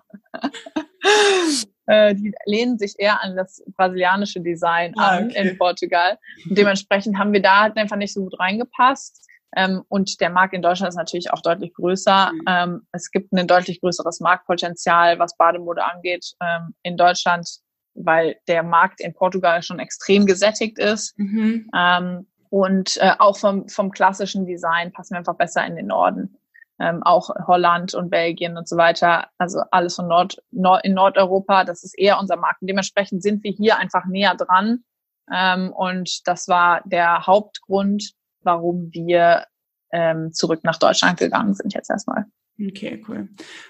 äh, 1.87 2.15
die 2.15 2.35
lehnen 2.47 2.79
sich 2.79 2.95
eher 2.99 3.23
an 3.23 3.37
das 3.37 3.63
brasilianische 3.77 4.41
Design 4.41 4.93
ah, 4.97 5.19
an 5.19 5.27
okay. 5.27 5.49
in 5.49 5.59
Portugal. 5.59 6.19
Und 6.49 6.59
dementsprechend 6.59 7.19
haben 7.19 7.33
wir 7.33 7.43
da 7.43 7.63
halt 7.63 7.77
einfach 7.77 7.97
nicht 7.97 8.13
so 8.13 8.23
gut 8.23 8.39
reingepasst. 8.39 9.25
Ähm, 9.57 9.85
und 9.89 10.21
der 10.21 10.31
Markt 10.31 10.55
in 10.55 10.63
Deutschland 10.63 10.89
ist 10.89 10.97
natürlich 10.97 11.33
auch 11.33 11.41
deutlich 11.41 11.73
größer. 11.75 12.33
Mhm. 12.33 12.43
Ähm, 12.49 12.87
es 12.93 13.11
gibt 13.11 13.33
ein 13.33 13.47
deutlich 13.47 13.81
größeres 13.81 14.21
Marktpotenzial, 14.21 15.19
was 15.19 15.37
Bademode 15.37 15.85
angeht, 15.85 16.33
ähm, 16.43 16.75
in 16.83 16.97
Deutschland 16.97 17.49
weil 17.95 18.37
der 18.49 18.63
Markt 18.63 19.01
in 19.01 19.15
Portugal 19.15 19.63
schon 19.63 19.79
extrem 19.79 20.27
gesättigt 20.27 20.79
ist. 20.79 21.19
Mhm. 21.19 21.71
Ähm, 21.77 22.27
und 22.51 22.99
äh, 22.99 23.13
auch 23.19 23.37
vom, 23.37 23.69
vom 23.69 23.91
klassischen 23.91 24.47
Design 24.47 24.93
passen 24.93 25.15
wir 25.15 25.19
einfach 25.19 25.37
besser 25.37 25.67
in 25.67 25.77
den 25.77 25.87
Norden. 25.87 26.39
Ähm, 26.79 27.03
auch 27.03 27.31
Holland 27.47 27.95
und 27.95 28.11
Belgien 28.11 28.57
und 28.57 28.69
so 28.69 28.77
weiter, 28.77 29.29
also 29.39 29.61
alles 29.71 29.95
von 29.95 30.09
Nord, 30.09 30.43
Nord, 30.51 30.85
in 30.85 30.95
Nordeuropa, 30.95 31.65
das 31.65 31.85
ist 31.85 31.97
eher 31.97 32.19
unser 32.19 32.37
Markt. 32.37 32.63
Und 32.63 32.69
dementsprechend 32.69 33.23
sind 33.23 33.45
wir 33.45 33.53
hier 33.53 33.79
einfach 33.79 34.07
näher 34.07 34.35
dran. 34.35 34.85
Ähm, 35.33 35.73
und 35.73 36.27
das 36.27 36.49
war 36.49 36.83
der 36.85 37.27
Hauptgrund, 37.27 38.13
warum 38.43 38.93
wir 38.93 39.47
ähm, 39.93 40.33
zurück 40.33 40.61
nach 40.65 40.79
Deutschland 40.79 41.19
gegangen 41.19 41.55
sind 41.55 41.73
jetzt 41.75 41.91
erstmal. 41.91 42.27
Okay, 42.61 43.03
cool. 43.09 43.29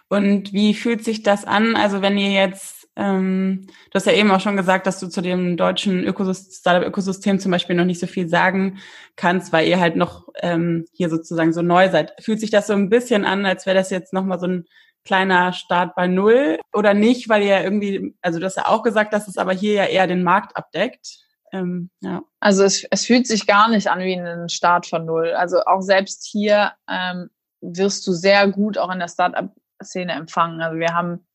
Und 0.08 0.52
wie 0.52 0.74
fühlt 0.74 1.04
sich 1.04 1.22
das 1.22 1.44
an? 1.44 1.76
Also 1.76 2.02
wenn 2.02 2.18
ihr 2.18 2.32
jetzt, 2.32 2.83
ähm, 2.96 3.66
du 3.66 3.94
hast 3.94 4.06
ja 4.06 4.12
eben 4.12 4.30
auch 4.30 4.40
schon 4.40 4.56
gesagt, 4.56 4.86
dass 4.86 5.00
du 5.00 5.08
zu 5.08 5.20
dem 5.20 5.56
deutschen 5.56 6.06
Startup-Ökosystem 6.06 7.40
zum 7.40 7.50
Beispiel 7.50 7.74
noch 7.74 7.84
nicht 7.84 8.00
so 8.00 8.06
viel 8.06 8.28
sagen 8.28 8.78
kannst, 9.16 9.52
weil 9.52 9.66
ihr 9.66 9.80
halt 9.80 9.96
noch 9.96 10.28
ähm, 10.40 10.86
hier 10.92 11.10
sozusagen 11.10 11.52
so 11.52 11.62
neu 11.62 11.90
seid. 11.90 12.12
Fühlt 12.20 12.40
sich 12.40 12.50
das 12.50 12.68
so 12.68 12.72
ein 12.72 12.90
bisschen 12.90 13.24
an, 13.24 13.46
als 13.46 13.66
wäre 13.66 13.76
das 13.76 13.90
jetzt 13.90 14.12
nochmal 14.12 14.38
so 14.38 14.46
ein 14.46 14.66
kleiner 15.04 15.52
Start 15.52 15.94
bei 15.94 16.06
Null 16.06 16.58
oder 16.72 16.94
nicht, 16.94 17.28
weil 17.28 17.42
ihr 17.42 17.62
irgendwie, 17.62 18.14
also 18.22 18.38
du 18.38 18.46
hast 18.46 18.56
ja 18.56 18.68
auch 18.68 18.82
gesagt, 18.82 19.12
dass 19.12 19.28
es 19.28 19.38
aber 19.38 19.52
hier 19.52 19.74
ja 19.74 19.84
eher 19.84 20.06
den 20.06 20.22
Markt 20.22 20.56
abdeckt. 20.56 21.18
Ähm, 21.52 21.90
ja. 22.00 22.22
Also 22.40 22.64
es, 22.64 22.84
es 22.90 23.06
fühlt 23.06 23.26
sich 23.26 23.46
gar 23.46 23.68
nicht 23.68 23.88
an 23.88 24.00
wie 24.00 24.14
ein 24.14 24.48
Start 24.48 24.86
von 24.86 25.04
Null. 25.04 25.32
Also 25.32 25.64
auch 25.66 25.82
selbst 25.82 26.26
hier 26.30 26.72
ähm, 26.88 27.28
wirst 27.60 28.06
du 28.06 28.12
sehr 28.12 28.48
gut 28.48 28.78
auch 28.78 28.90
in 28.90 28.98
der 28.98 29.08
Startup-Szene 29.08 30.12
empfangen. 30.12 30.62
Also 30.62 30.78
wir 30.78 30.94
haben 30.94 31.26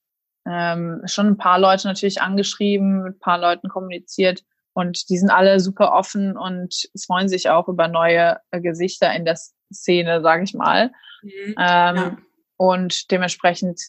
ähm, 0.49 1.01
schon 1.05 1.27
ein 1.27 1.37
paar 1.37 1.59
Leute 1.59 1.87
natürlich 1.87 2.21
angeschrieben, 2.21 3.03
mit 3.03 3.15
ein 3.15 3.19
paar 3.19 3.39
Leuten 3.39 3.69
kommuniziert 3.69 4.43
und 4.73 5.09
die 5.09 5.17
sind 5.17 5.29
alle 5.29 5.59
super 5.59 5.93
offen 5.93 6.37
und 6.37 6.89
freuen 7.05 7.27
sich 7.27 7.49
auch 7.49 7.67
über 7.67 7.87
neue 7.87 8.37
äh, 8.51 8.61
Gesichter 8.61 9.13
in 9.13 9.25
der 9.25 9.37
Szene, 9.73 10.21
sage 10.21 10.43
ich 10.43 10.53
mal. 10.53 10.91
Mhm. 11.21 11.31
Ähm, 11.31 11.55
ja. 11.57 12.17
Und 12.57 13.11
dementsprechend, 13.11 13.81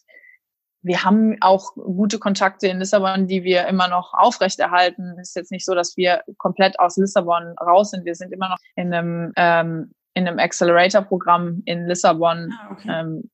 wir 0.82 1.04
haben 1.04 1.36
auch 1.40 1.74
gute 1.74 2.18
Kontakte 2.18 2.68
in 2.68 2.78
Lissabon, 2.78 3.26
die 3.26 3.44
wir 3.44 3.66
immer 3.66 3.88
noch 3.88 4.14
aufrechterhalten. 4.14 5.16
Es 5.20 5.30
ist 5.30 5.36
jetzt 5.36 5.52
nicht 5.52 5.66
so, 5.66 5.74
dass 5.74 5.96
wir 5.96 6.22
komplett 6.38 6.78
aus 6.80 6.96
Lissabon 6.96 7.54
raus 7.58 7.90
sind. 7.90 8.04
Wir 8.04 8.14
sind 8.14 8.32
immer 8.32 8.48
noch 8.48 8.58
in 8.76 8.92
einem 8.92 9.32
ähm, 9.36 9.92
in 10.14 10.26
einem 10.26 10.38
Accelerator-Programm 10.40 11.62
in 11.66 11.86
Lissabon, 11.86 12.52
ah, 12.52 12.72
okay. 12.72 12.88
ähm, 12.90 13.30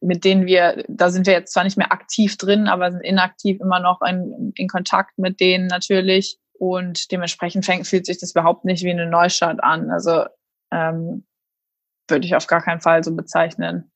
mit 0.00 0.24
denen 0.24 0.46
wir, 0.46 0.84
da 0.88 1.10
sind 1.10 1.26
wir 1.26 1.34
jetzt 1.34 1.52
zwar 1.52 1.64
nicht 1.64 1.76
mehr 1.76 1.92
aktiv 1.92 2.36
drin, 2.36 2.68
aber 2.68 2.90
sind 2.90 3.02
inaktiv 3.02 3.60
immer 3.60 3.80
noch 3.80 4.00
in, 4.02 4.52
in 4.56 4.68
Kontakt 4.68 5.18
mit 5.18 5.40
denen 5.40 5.66
natürlich. 5.66 6.38
Und 6.58 7.10
dementsprechend 7.10 7.64
fängt, 7.64 7.86
fühlt 7.86 8.06
sich 8.06 8.18
das 8.18 8.32
überhaupt 8.32 8.64
nicht 8.64 8.84
wie 8.84 8.90
eine 8.90 9.06
Neustart 9.06 9.62
an. 9.62 9.90
Also 9.90 10.24
ähm, 10.70 11.26
würde 12.08 12.26
ich 12.26 12.34
auf 12.34 12.46
gar 12.46 12.62
keinen 12.62 12.80
Fall 12.80 13.02
so 13.02 13.14
bezeichnen. 13.14 13.90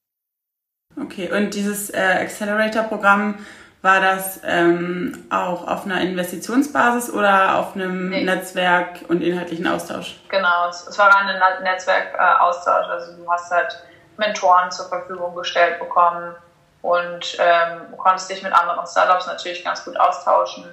Okay, 1.01 1.31
und 1.31 1.55
dieses 1.55 1.91
äh, 1.91 1.99
Accelerator-Programm, 1.99 3.39
war 3.85 4.01
das 4.01 4.41
ähm, 4.45 5.27
auch 5.29 5.69
auf 5.69 5.85
einer 5.85 6.01
Investitionsbasis 6.01 7.13
oder 7.13 7.59
auf 7.59 7.75
einem 7.75 8.09
nee. 8.09 8.25
Netzwerk 8.25 9.01
und 9.09 9.21
inhaltlichen 9.21 9.67
Austausch? 9.67 10.19
Genau, 10.31 10.71
es, 10.71 10.99
war 10.99 11.15
ein 11.15 11.63
Netzwerkaustausch. 11.63 12.87
also 12.89 13.15
du 13.15 13.31
hast 13.31 13.51
halt 13.51 13.85
Mentoren 14.17 14.71
zur 14.71 14.87
Verfügung 14.87 15.35
gestellt 15.35 15.79
bekommen 15.79 16.35
und 16.83 17.37
ähm, 17.39 17.97
konntest 17.97 18.31
dich 18.31 18.43
mit 18.43 18.53
anderen 18.53 18.87
Startups 18.87 19.27
natürlich 19.27 19.65
ganz 19.65 19.85
gut 19.85 19.99
austauschen. 19.99 20.67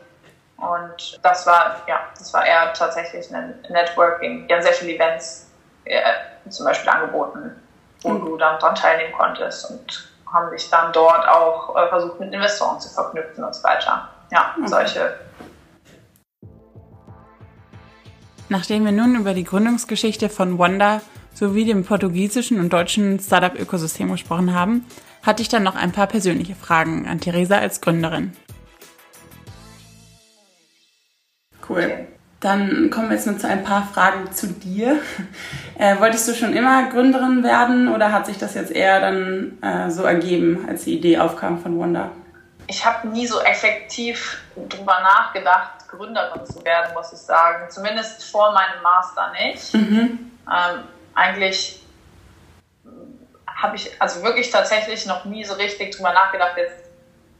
Und 0.58 1.20
das 1.24 1.48
war, 1.48 1.82
ja, 1.88 2.02
das 2.18 2.34
war 2.34 2.46
eher 2.46 2.74
tatsächlich 2.74 3.34
ein 3.34 3.56
Networking. 3.70 4.48
Die 4.48 4.54
haben 4.54 4.62
sehr 4.62 4.74
viele 4.74 4.96
Events 4.96 5.50
äh, 5.86 6.02
zum 6.50 6.66
Beispiel 6.66 6.90
angeboten, 6.90 7.56
wo 8.02 8.10
mhm. 8.10 8.26
du 8.26 8.38
dann 8.38 8.60
dran 8.60 8.76
teilnehmen 8.76 9.14
konntest 9.14 9.72
und 9.72 10.12
haben 10.32 10.50
sich 10.52 10.70
dann 10.70 10.94
dort 10.94 11.28
auch 11.28 11.76
äh, 11.76 11.88
versucht, 11.88 12.20
mit 12.20 12.34
Investoren 12.34 12.80
zu 12.80 12.90
verknüpfen 12.90 13.44
und 13.44 13.56
so 13.56 13.64
weiter. 13.64 14.10
Ja, 14.32 14.56
okay. 14.58 14.68
solche. 14.68 15.20
Nachdem 18.50 18.84
wir 18.84 18.92
nun 18.92 19.16
über 19.16 19.34
die 19.34 19.46
Gründungsgeschichte 19.46 20.30
von 20.30 20.60
Wanda 20.60 21.02
sowie 21.42 21.66
dem 21.66 21.84
portugiesischen 21.84 22.60
und 22.60 22.72
deutschen 22.72 23.20
Startup-Ökosystem 23.20 24.12
gesprochen 24.12 24.54
haben, 24.54 24.86
hatte 25.24 25.42
ich 25.42 25.50
dann 25.50 25.64
noch 25.64 25.76
ein 25.76 25.92
paar 25.92 26.06
persönliche 26.06 26.54
Fragen 26.54 27.08
an 27.08 27.20
Theresa 27.20 27.58
als 27.58 27.82
Gründerin. 27.82 28.34
Cool. 31.68 32.08
Dann 32.42 32.92
kommen 32.92 33.10
wir 33.10 33.16
jetzt 33.16 33.26
nur 33.26 33.40
zu 33.40 33.48
ein 33.48 33.64
paar 33.64 33.88
Fragen 33.92 34.32
zu 34.32 34.48
dir. 34.48 35.00
Äh, 35.80 36.00
wolltest 36.00 36.28
du 36.28 36.36
schon 36.36 36.54
immer 36.54 36.90
Gründerin 36.90 37.44
werden 37.44 37.88
oder 37.88 38.12
hat 38.12 38.28
sich 38.28 38.38
das 38.38 38.54
jetzt 38.54 38.72
eher 38.72 39.02
dann 39.02 39.58
äh, 39.64 39.90
so 39.90 40.04
ergeben, 40.04 40.66
als 40.70 40.84
die 40.84 40.96
Idee 40.96 41.18
aufkam 41.18 41.60
von 41.60 41.80
Wanda? 41.80 42.12
Ich 42.68 42.86
habe 42.86 43.08
nie 43.08 43.26
so 43.26 43.40
effektiv 43.40 44.38
drüber 44.70 45.00
nachgedacht, 45.02 45.88
Gründerin 45.88 46.46
zu 46.46 46.64
werden, 46.64 46.94
muss 46.94 47.12
ich 47.12 47.18
sagen. 47.18 47.66
Zumindest 47.72 48.24
vor 48.26 48.54
meinem 48.54 48.84
Master 48.84 49.32
nicht. 49.32 49.74
Mhm. 49.74 50.32
Ähm, 50.48 50.84
eigentlich 51.16 51.82
habe 53.62 53.76
ich 53.76 54.02
also 54.02 54.24
wirklich 54.24 54.50
tatsächlich 54.50 55.06
noch 55.06 55.26
nie 55.26 55.44
so 55.44 55.54
richtig 55.54 55.96
drüber 55.96 56.14
nachgedacht, 56.14 56.58
jetzt 56.58 56.90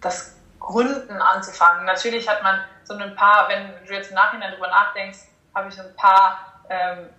das 0.02 0.36
Gründen 0.60 1.20
anzufangen. 1.20 1.86
Natürlich 1.86 2.30
hat 2.30 2.44
man 2.44 2.64
so 2.84 2.94
ein 2.94 3.16
paar, 3.16 3.50
wenn 3.50 3.74
du 3.86 3.94
jetzt 3.94 4.10
im 4.10 4.16
Nachhinein 4.16 4.54
drüber 4.54 4.68
nachdenkst, 4.68 5.20
habe 5.56 5.70
ich 5.70 5.80
ein 5.80 5.96
paar 5.96 6.62
ähm, 6.70 7.10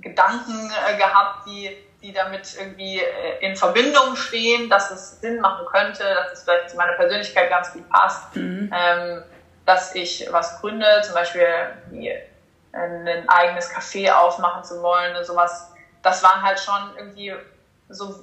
Gedanken 0.00 0.70
äh, 0.86 0.96
gehabt, 0.96 1.46
die, 1.46 1.76
die 2.00 2.12
damit 2.12 2.56
irgendwie 2.58 3.00
äh, 3.00 3.44
in 3.44 3.56
Verbindung 3.56 4.14
stehen, 4.16 4.70
dass 4.70 4.90
es 4.90 5.20
Sinn 5.20 5.40
machen 5.40 5.66
könnte, 5.66 6.04
dass 6.04 6.32
es 6.32 6.42
vielleicht 6.44 6.70
zu 6.70 6.76
meiner 6.76 6.92
Persönlichkeit 6.92 7.50
ganz 7.50 7.72
gut 7.72 7.88
passt, 7.90 8.36
mhm. 8.36 8.72
ähm, 8.72 9.22
dass 9.66 9.94
ich 9.94 10.28
was 10.30 10.60
gründe, 10.60 10.86
zum 11.02 11.14
Beispiel 11.14 11.48
wie 11.90 12.14
ein 12.72 13.28
eigenes 13.28 13.74
Café 13.74 14.12
aufmachen 14.12 14.62
zu 14.62 14.82
wollen 14.82 15.16
und 15.16 15.24
sowas. 15.24 15.72
Das 16.02 16.22
waren 16.22 16.42
halt 16.42 16.60
schon 16.60 16.96
irgendwie 16.96 17.34
so 17.88 18.22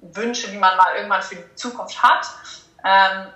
Wünsche, 0.00 0.50
die 0.50 0.58
man 0.58 0.76
mal 0.76 0.96
irgendwann 0.96 1.22
für 1.22 1.36
die 1.36 1.54
Zukunft 1.54 2.02
hat. 2.02 2.26
Ähm, 2.84 3.28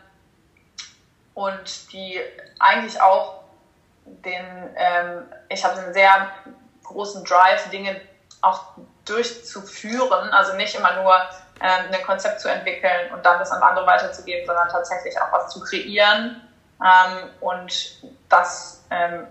und 1.34 1.92
die 1.92 2.18
eigentlich 2.58 3.00
auch 3.00 3.42
den, 4.04 4.74
ähm, 4.76 5.22
ich 5.48 5.64
habe 5.64 5.78
einen 5.78 5.92
sehr 5.92 6.30
großen 6.82 7.24
Drive, 7.24 7.68
Dinge 7.70 8.00
auch 8.40 8.62
durchzuführen, 9.04 10.30
also 10.30 10.54
nicht 10.54 10.74
immer 10.74 11.02
nur 11.02 11.14
ähm, 11.60 11.92
ein 11.92 12.02
Konzept 12.04 12.40
zu 12.40 12.48
entwickeln 12.48 13.12
und 13.12 13.24
dann 13.24 13.38
das 13.38 13.50
an 13.50 13.62
andere 13.62 13.86
weiterzugeben, 13.86 14.46
sondern 14.46 14.68
tatsächlich 14.68 15.20
auch 15.20 15.32
was 15.32 15.52
zu 15.52 15.60
kreieren. 15.60 16.40
Ähm, 16.80 17.30
und 17.40 18.02
das 18.28 18.84
ähm, 18.90 19.26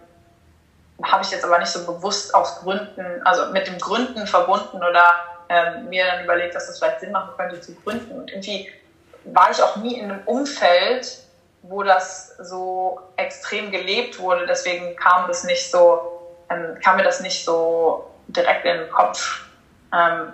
habe 1.04 1.24
ich 1.24 1.32
jetzt 1.32 1.44
aber 1.44 1.60
nicht 1.60 1.72
so 1.72 1.86
bewusst 1.86 2.34
aus 2.34 2.62
Gründen, 2.62 3.22
also 3.26 3.52
mit 3.52 3.68
dem 3.68 3.78
Gründen 3.78 4.28
verbunden 4.28 4.78
oder 4.78 5.04
ähm, 5.50 5.90
mir 5.90 6.06
dann 6.06 6.24
überlegt, 6.24 6.56
dass 6.56 6.68
das 6.68 6.80
vielleicht 6.80 7.02
Sinn 7.02 7.12
machen 7.12 7.32
könnte 7.38 7.60
zu 7.62 7.76
gründen. 7.76 8.20
Und 8.20 8.32
irgendwie 8.32 8.72
war 9.26 9.52
ich 9.52 9.62
auch 9.62 9.76
nie 9.78 10.00
in 10.00 10.10
einem 10.10 10.24
Umfeld, 10.26 11.20
wo 11.64 11.84
das 11.84 12.38
so 12.38 13.00
extrem 13.18 13.72
gelebt 13.72 14.20
wurde. 14.20 14.46
Deswegen 14.46 14.96
kam 14.96 15.28
das 15.28 15.44
nicht 15.44 15.70
so, 15.70 16.36
ähm, 16.50 16.78
kam 16.84 16.98
mir 16.98 17.04
das 17.04 17.20
nicht 17.20 17.44
so 17.44 18.10
direkt 18.28 18.66
in 18.66 18.78
den 18.78 18.90
Kopf, 18.90 19.46
ähm, 19.94 20.34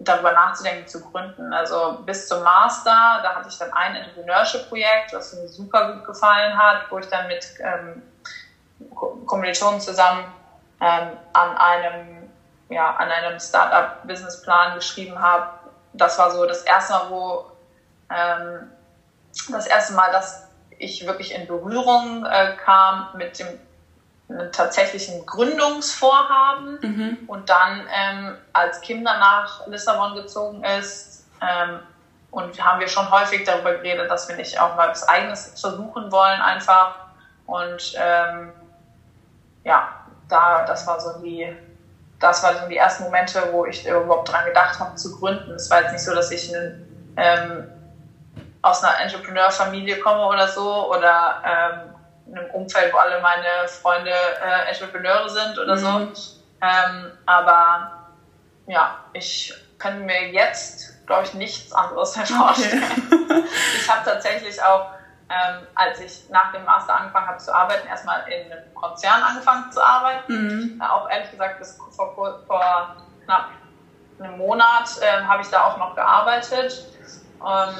darüber 0.00 0.32
nachzudenken, 0.32 0.86
zu 0.88 1.00
gründen. 1.00 1.52
Also 1.52 1.98
bis 2.06 2.26
zum 2.26 2.42
Master, 2.42 3.20
da 3.22 3.34
hatte 3.34 3.48
ich 3.48 3.58
dann 3.58 3.72
ein 3.72 3.96
Entrepreneurship-Projekt, 3.96 5.12
was 5.12 5.34
mir 5.34 5.46
super 5.46 5.92
gut 5.92 6.06
gefallen 6.06 6.56
hat, 6.56 6.90
wo 6.90 6.98
ich 6.98 7.06
dann 7.06 7.28
mit 7.28 7.46
ähm, 7.60 8.02
Kommilitonen 9.26 9.80
zusammen 9.80 10.24
ähm, 10.80 11.16
an 11.32 11.56
einem, 11.56 12.30
ja, 12.68 12.94
an 12.96 13.10
einem 13.10 13.38
Startup-Businessplan 13.38 14.74
geschrieben 14.74 15.20
habe. 15.20 15.50
Das 15.92 16.18
war 16.18 16.30
so 16.30 16.46
das 16.46 16.62
erste 16.62 16.92
Mal, 16.92 17.10
wo 17.10 17.44
ähm, 18.10 18.70
das 19.50 19.66
erste 19.66 19.94
Mal, 19.94 20.10
dass 20.12 20.48
ich 20.78 21.06
wirklich 21.06 21.34
in 21.34 21.46
Berührung 21.46 22.24
äh, 22.24 22.56
kam 22.64 23.08
mit 23.14 23.38
dem 23.38 23.46
tatsächlichen 24.52 25.26
Gründungsvorhaben 25.26 26.78
mhm. 26.80 27.18
und 27.26 27.48
dann 27.48 27.86
ähm, 27.92 28.36
als 28.52 28.80
Kinder 28.80 29.18
nach 29.18 29.66
Lissabon 29.66 30.14
gezogen 30.14 30.62
ist 30.62 31.26
ähm, 31.40 31.80
und 32.30 32.64
haben 32.64 32.80
wir 32.80 32.88
schon 32.88 33.10
häufig 33.10 33.44
darüber 33.44 33.74
geredet, 33.74 34.10
dass 34.10 34.28
wir 34.28 34.36
nicht 34.36 34.58
auch 34.60 34.76
mal 34.76 34.88
was 34.88 35.08
Eigenes 35.08 35.60
versuchen 35.60 36.12
wollen 36.12 36.40
einfach 36.40 36.94
und 37.46 37.94
ähm, 37.96 38.52
ja, 39.64 39.88
da 40.28 40.64
das 40.64 40.86
war 40.86 41.00
so 41.00 41.18
die 41.22 41.56
das 42.18 42.42
waren 42.42 42.58
so 42.58 42.68
die 42.68 42.76
ersten 42.76 43.04
Momente, 43.04 43.48
wo 43.50 43.64
ich 43.64 43.86
überhaupt 43.86 44.30
dran 44.30 44.44
gedacht 44.44 44.78
habe 44.78 44.94
zu 44.94 45.18
gründen. 45.18 45.52
Es 45.52 45.70
war 45.70 45.82
jetzt 45.82 45.92
nicht 45.92 46.04
so, 46.04 46.14
dass 46.14 46.30
ich 46.30 46.54
einen 46.54 47.14
ähm, 47.16 47.70
aus 48.62 48.84
einer 48.84 49.00
Entrepreneur-Familie 49.00 50.00
komme 50.00 50.26
oder 50.26 50.46
so 50.46 50.94
oder 50.94 51.42
ähm, 51.44 51.94
in 52.26 52.38
einem 52.38 52.50
Umfeld, 52.50 52.92
wo 52.92 52.98
alle 52.98 53.20
meine 53.20 53.68
Freunde 53.68 54.10
äh, 54.10 54.68
Entrepreneure 54.70 55.28
sind 55.28 55.58
oder 55.58 55.76
mhm. 55.76 55.80
so. 55.80 56.22
Ähm, 56.60 57.12
aber 57.26 57.92
ja, 58.66 58.98
ich 59.14 59.54
kann 59.78 60.04
mir 60.04 60.30
jetzt, 60.30 61.06
glaube 61.06 61.24
ich, 61.24 61.34
nichts 61.34 61.72
anderes 61.72 62.14
mehr 62.16 62.26
vorstellen. 62.26 62.84
Okay. 62.84 63.42
ich 63.80 63.90
habe 63.90 64.04
tatsächlich 64.04 64.62
auch, 64.62 64.90
ähm, 65.30 65.66
als 65.76 66.00
ich 66.00 66.28
nach 66.30 66.52
dem 66.52 66.64
Master 66.64 66.98
angefangen 66.98 67.28
habe 67.28 67.38
zu 67.38 67.54
arbeiten, 67.54 67.86
erstmal 67.86 68.24
in 68.28 68.50
einem 68.50 68.74
Konzern 68.74 69.22
angefangen 69.22 69.70
zu 69.70 69.80
arbeiten. 69.80 70.32
Mhm. 70.32 70.80
Äh, 70.80 70.84
auch 70.84 71.08
ehrlich 71.08 71.30
gesagt, 71.30 71.60
bis 71.60 71.78
vor, 71.96 72.14
vor 72.46 72.96
knapp 73.24 73.50
einem 74.18 74.38
Monat 74.38 74.90
äh, 75.00 75.24
habe 75.24 75.42
ich 75.42 75.48
da 75.48 75.64
auch 75.64 75.78
noch 75.78 75.94
gearbeitet. 75.94 76.86
Ähm, 77.40 77.74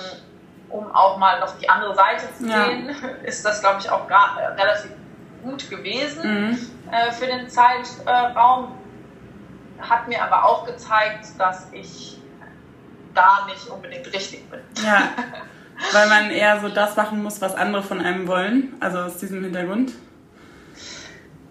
um 0.71 0.95
auch 0.95 1.17
mal 1.19 1.41
noch 1.41 1.59
die 1.59 1.69
andere 1.69 1.95
Seite 1.95 2.33
zu 2.39 2.45
sehen, 2.45 2.89
ja. 2.89 3.09
ist 3.25 3.45
das, 3.45 3.61
glaube 3.61 3.81
ich, 3.81 3.91
auch 3.91 4.09
äh, 4.09 4.15
relativ 4.15 4.93
gut 5.43 5.69
gewesen 5.69 6.51
mhm. 6.51 6.59
äh, 6.93 7.11
für 7.11 7.27
den 7.27 7.49
Zeitraum. 7.49 8.79
Hat 9.81 10.07
mir 10.09 10.23
aber 10.23 10.45
auch 10.45 10.67
gezeigt, 10.67 11.27
dass 11.39 11.67
ich 11.73 12.19
da 13.15 13.47
nicht 13.47 13.67
unbedingt 13.67 14.07
richtig 14.13 14.49
bin. 14.49 14.61
Ja, 14.85 15.09
weil 15.93 16.09
man 16.09 16.31
eher 16.31 16.61
so 16.61 16.69
das 16.69 16.97
machen 16.97 17.23
muss, 17.23 17.41
was 17.41 17.55
andere 17.55 17.83
von 17.83 18.01
einem 18.01 18.27
wollen, 18.27 18.77
also 18.81 18.99
aus 18.99 19.19
diesem 19.19 19.43
Hintergrund. 19.43 19.93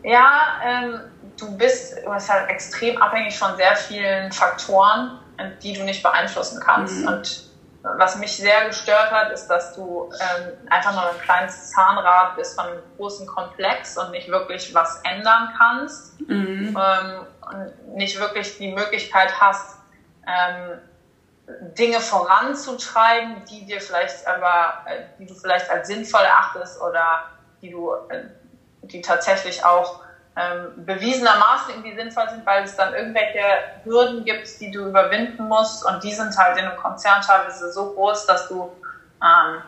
Ja, 0.04 0.60
ähm, 0.64 1.00
du 1.40 1.58
bist, 1.58 1.98
du 2.06 2.12
bist 2.12 2.30
halt 2.32 2.50
extrem 2.50 3.02
abhängig 3.02 3.38
von 3.38 3.56
sehr 3.58 3.76
vielen 3.76 4.32
Faktoren, 4.32 5.20
die 5.62 5.74
du 5.74 5.84
nicht 5.84 6.04
beeinflussen 6.04 6.62
kannst. 6.64 7.02
Mhm. 7.02 7.08
Und 7.08 7.50
was 7.82 8.18
mich 8.18 8.36
sehr 8.36 8.66
gestört 8.66 9.12
hat, 9.12 9.32
ist, 9.32 9.48
dass 9.48 9.74
du 9.74 10.10
ähm, 10.20 10.52
einfach 10.70 10.94
nur 10.94 11.10
ein 11.10 11.22
kleines 11.22 11.72
Zahnrad 11.72 12.36
bist 12.36 12.60
von 12.60 12.70
einem 12.70 12.82
großen 12.98 13.26
Komplex 13.26 13.98
und 13.98 14.12
nicht 14.12 14.28
wirklich 14.30 14.74
was 14.74 15.02
ändern 15.04 15.54
kannst 15.58 16.20
mhm. 16.22 16.78
ähm, 16.78 17.26
und 17.50 17.96
nicht 17.96 18.20
wirklich 18.20 18.58
die 18.58 18.74
Möglichkeit 18.74 19.32
hast, 19.40 19.78
ähm, 20.28 20.80
Dinge 21.78 22.00
voranzutreiben, 22.00 23.44
die 23.46 23.66
dir 23.66 23.82
vielleicht 23.82 24.28
aber, 24.28 24.86
äh, 24.86 25.04
die 25.18 25.26
du 25.26 25.34
vielleicht 25.34 25.70
als 25.70 25.88
sinnvoll 25.88 26.22
erachtest 26.22 26.82
oder 26.82 27.30
die 27.62 27.72
du, 27.72 27.92
äh, 28.10 28.26
die 28.84 29.02
tatsächlich 29.02 29.66
auch 29.66 30.02
ähm, 30.36 30.86
bewiesenermaßen 30.86 31.74
irgendwie 31.74 31.96
sinnvoll 31.96 32.30
sind, 32.30 32.46
weil 32.46 32.64
es 32.64 32.76
dann 32.76 32.94
irgendwelche 32.94 33.44
Hürden 33.84 34.24
gibt, 34.24 34.48
die 34.62 34.72
du 34.72 34.88
überwinden 34.88 35.48
musst 35.48 35.86
und 35.86 36.04
die 36.04 36.14
sind 36.14 36.38
halt 36.38 36.58
in 36.58 36.66
einem 36.66 36.78
Konzern 36.78 37.22
teilweise 37.22 37.72
so 37.74 37.94
groß, 37.94 38.26
dass 38.26 38.48
du, 38.48 38.72
ähm, 39.24 39.62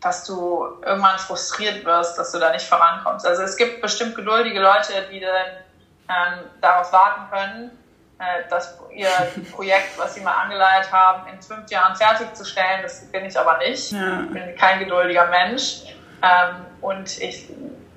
dass 0.00 0.24
du 0.24 0.80
irgendwann 0.84 1.18
frustriert 1.18 1.84
wirst, 1.84 2.18
dass 2.18 2.32
du 2.32 2.38
da 2.38 2.50
nicht 2.50 2.66
vorankommst. 2.66 3.26
Also 3.26 3.42
es 3.42 3.56
gibt 3.56 3.80
bestimmt 3.80 4.16
geduldige 4.16 4.60
Leute, 4.60 4.92
die 5.10 5.20
dann 5.20 5.46
ähm, 6.08 6.44
darauf 6.60 6.92
warten 6.92 7.30
können, 7.30 7.81
äh, 8.22 8.48
dass 8.48 8.78
ihr 8.94 9.08
Projekt, 9.50 9.98
was 9.98 10.14
sie 10.14 10.20
mal 10.20 10.32
angeleitet 10.32 10.92
haben, 10.92 11.26
in 11.32 11.42
fünf 11.42 11.68
Jahren 11.70 11.96
fertigzustellen. 11.96 12.82
Das 12.82 13.04
bin 13.10 13.24
ich 13.24 13.36
aber 13.36 13.58
nicht. 13.58 13.90
Ja. 13.90 14.22
Ich 14.22 14.30
bin 14.30 14.56
kein 14.56 14.78
geduldiger 14.78 15.26
Mensch. 15.26 15.82
Ähm, 16.22 16.66
und 16.80 17.20
ich 17.20 17.48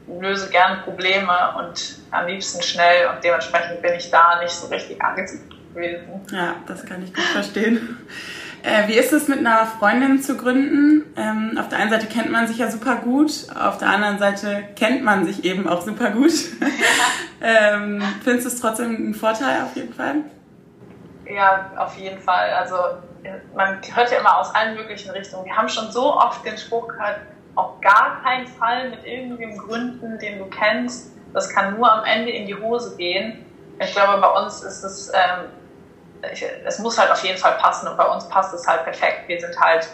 löse 0.08 0.50
gern 0.50 0.82
Probleme 0.82 1.56
und 1.60 2.00
am 2.10 2.26
liebsten 2.26 2.62
schnell 2.64 3.08
und 3.08 3.24
dementsprechend 3.24 3.82
bin 3.82 3.94
ich 3.94 4.10
da 4.10 4.40
nicht 4.42 4.54
so 4.54 4.68
richtig 4.68 5.02
angezogen 5.02 5.50
gewesen. 5.74 6.26
Ja, 6.32 6.56
das 6.68 6.86
kann 6.86 7.04
ich 7.04 7.14
gut 7.14 7.24
verstehen. 7.26 8.00
Äh, 8.66 8.88
wie 8.88 8.94
ist 8.94 9.14
es 9.14 9.28
mit 9.28 9.38
einer 9.40 9.68
Freundin 9.68 10.24
zu 10.24 10.38
gründen? 10.38 11.14
Ähm, 11.16 11.56
auf 11.60 11.70
der 11.70 11.78
einen 11.78 11.92
Seite 11.92 12.08
kennt 12.08 12.32
man 12.32 12.48
sich 12.48 12.58
ja 12.58 12.72
super 12.72 12.96
gut, 12.96 13.46
auf 13.56 13.78
der 13.78 13.90
anderen 13.90 14.18
Seite 14.18 14.64
kennt 14.76 15.04
man 15.04 15.24
sich 15.24 15.46
eben 15.46 15.70
auch 15.70 15.84
super 15.84 16.10
gut. 16.10 16.32
ähm, 17.42 18.02
findest 18.24 18.48
du 18.48 18.50
es 18.50 18.60
trotzdem 18.60 18.96
einen 18.96 19.14
Vorteil 19.14 19.62
auf 19.62 19.76
jeden 19.76 19.94
Fall? 19.94 20.16
Ja, 21.30 21.70
auf 21.78 21.96
jeden 21.96 22.20
Fall. 22.20 22.50
Also 22.54 22.76
man 23.56 23.80
hört 23.94 24.12
ja 24.12 24.18
immer 24.18 24.40
aus 24.40 24.54
allen 24.56 24.76
möglichen 24.76 25.12
Richtungen. 25.12 25.46
Wir 25.46 25.56
haben 25.56 25.70
schon 25.70 25.92
so 25.92 26.16
oft 26.16 26.44
den 26.44 26.58
Spruch 26.58 26.88
gehört, 26.88 27.20
auf 27.54 27.80
gar 27.82 28.24
keinen 28.24 28.48
Fall 28.48 28.90
mit 28.90 29.06
irgendwem 29.06 29.60
gründen, 29.60 30.18
den 30.18 30.40
du 30.40 30.46
kennst. 30.46 31.12
Das 31.34 31.50
kann 31.50 31.78
nur 31.78 31.92
am 31.92 32.04
Ende 32.04 32.32
in 32.32 32.48
die 32.48 32.56
Hose 32.56 32.98
gehen. 32.98 33.46
Ich 33.80 33.94
glaube, 33.94 34.20
bei 34.20 34.44
uns 34.44 34.64
ist 34.64 34.84
es, 34.84 35.12
ähm, 35.14 35.50
ich, 36.32 36.46
es 36.66 36.80
muss 36.80 36.98
halt 36.98 37.12
auf 37.12 37.24
jeden 37.24 37.38
Fall 37.38 37.54
passen 37.54 37.88
und 37.88 37.98
bei 37.98 38.06
uns 38.06 38.28
passt 38.30 38.54
es 38.54 38.68
halt 38.68 38.84
perfekt. 38.84 39.28
Wir 39.28 39.40
sind 39.40 39.60
halt 39.60 39.88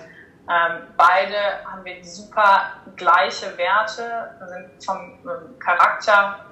ähm, 0.49 0.87
beide 0.97 1.35
haben 1.69 1.85
wir 1.85 2.03
super 2.03 2.73
gleiche 2.95 3.57
Werte, 3.57 4.31
sind 4.47 4.83
vom 4.83 5.19
ähm, 5.23 5.59
Charakter 5.59 6.45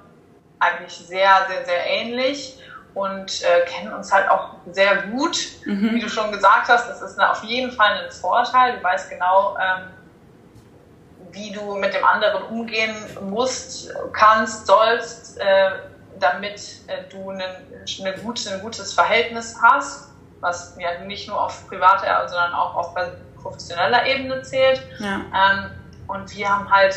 eigentlich 0.58 0.94
sehr, 0.94 1.46
sehr, 1.48 1.64
sehr 1.64 1.86
ähnlich 1.86 2.58
und 2.94 3.42
äh, 3.42 3.64
kennen 3.66 3.92
uns 3.92 4.12
halt 4.12 4.30
auch 4.30 4.54
sehr 4.70 5.02
gut. 5.08 5.38
Mhm. 5.64 5.94
Wie 5.94 6.00
du 6.00 6.08
schon 6.08 6.32
gesagt 6.32 6.68
hast, 6.68 6.88
das 6.88 7.02
ist 7.02 7.18
eine, 7.18 7.30
auf 7.30 7.42
jeden 7.44 7.72
Fall 7.72 8.04
ein 8.04 8.10
Vorteil. 8.10 8.78
Du 8.78 8.82
weißt 8.82 9.10
genau, 9.10 9.56
ähm, 9.58 9.90
wie 11.32 11.52
du 11.52 11.74
mit 11.76 11.94
dem 11.94 12.04
anderen 12.04 12.42
umgehen 12.44 12.94
musst, 13.20 13.92
kannst, 14.12 14.66
sollst, 14.66 15.38
äh, 15.38 15.70
damit 16.20 16.80
äh, 16.86 17.02
du 17.10 17.30
ein, 17.30 17.40
eine 17.40 18.14
gute, 18.18 18.50
ein 18.50 18.60
gutes 18.60 18.92
Verhältnis 18.92 19.56
hast, 19.62 20.10
was 20.40 20.76
ja 20.78 21.04
nicht 21.04 21.28
nur 21.28 21.42
auf 21.42 21.68
privater, 21.68 22.28
sondern 22.28 22.54
auch 22.54 22.74
auf 22.74 22.94
professioneller 23.42 24.06
Ebene 24.06 24.42
zählt. 24.42 24.82
Ja. 24.98 25.20
Ähm, 25.34 25.70
und 26.06 26.34
wir 26.36 26.48
haben 26.48 26.70
halt, 26.70 26.94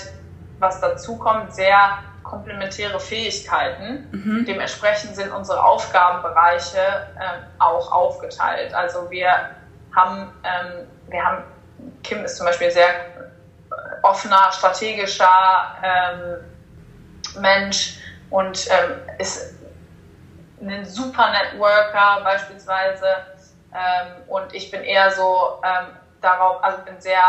was 0.59 0.79
dazu 0.81 1.17
kommt, 1.17 1.53
sehr 1.53 1.99
komplementäre 2.23 2.99
Fähigkeiten. 2.99 4.07
Mhm. 4.11 4.45
Dementsprechend 4.45 5.15
sind 5.15 5.31
unsere 5.31 5.63
Aufgabenbereiche 5.63 7.07
ähm, 7.19 7.43
auch 7.59 7.91
aufgeteilt. 7.91 8.73
Also 8.73 9.09
wir 9.11 9.29
haben, 9.95 10.31
ähm, 10.43 10.87
wir 11.09 11.23
haben, 11.23 11.43
Kim 12.01 12.23
ist 12.23 12.37
zum 12.37 12.47
Beispiel 12.47 12.71
sehr 12.71 12.89
offener, 14.01 14.51
strategischer 14.51 15.75
ähm, 15.83 17.41
Mensch 17.41 17.99
und 18.33 18.67
ähm, 18.71 18.95
ist 19.19 19.53
ein 20.59 20.85
super 20.85 21.29
Networker 21.29 22.21
beispielsweise. 22.23 23.05
Ähm, 23.71 24.23
und 24.27 24.51
ich 24.55 24.71
bin 24.71 24.81
eher 24.81 25.11
so 25.11 25.61
ähm, 25.63 25.89
darauf, 26.19 26.63
also 26.63 26.81
bin 26.83 26.99
sehr 26.99 27.21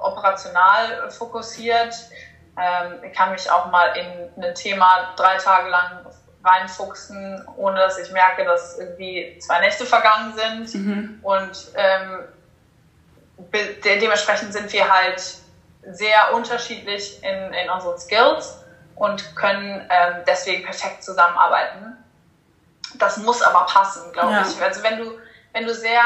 operational 0.00 1.10
fokussiert. 1.10 1.92
Ähm, 2.56 3.02
ich 3.02 3.12
kann 3.12 3.32
mich 3.32 3.50
auch 3.50 3.72
mal 3.72 3.86
in 3.96 4.44
ein 4.44 4.54
Thema 4.54 5.12
drei 5.16 5.36
Tage 5.36 5.68
lang 5.68 6.06
reinfuchsen, 6.44 7.44
ohne 7.56 7.80
dass 7.80 7.98
ich 7.98 8.12
merke, 8.12 8.44
dass 8.44 8.78
irgendwie 8.78 9.36
zwei 9.40 9.58
Nächte 9.58 9.84
vergangen 9.84 10.32
sind. 10.36 10.74
Mhm. 10.74 11.18
Und 11.22 11.72
ähm, 11.74 12.20
de 13.52 13.98
dementsprechend 13.98 14.52
sind 14.52 14.72
wir 14.72 14.88
halt 14.88 15.20
sehr 15.90 16.32
unterschiedlich 16.34 17.20
in, 17.24 17.52
in 17.52 17.68
unseren 17.68 17.98
Skills 17.98 18.60
und 19.00 19.34
können 19.34 19.88
ähm, 19.90 20.22
deswegen 20.26 20.62
perfekt 20.62 21.02
zusammenarbeiten. 21.02 21.96
Das 22.96 23.16
muss 23.16 23.42
aber 23.42 23.64
passen, 23.66 24.12
glaube 24.12 24.32
ja. 24.32 24.42
ich. 24.42 24.62
Also 24.62 24.82
wenn 24.82 24.98
du, 24.98 25.18
wenn 25.52 25.64
du 25.64 25.74
sehr 25.74 26.02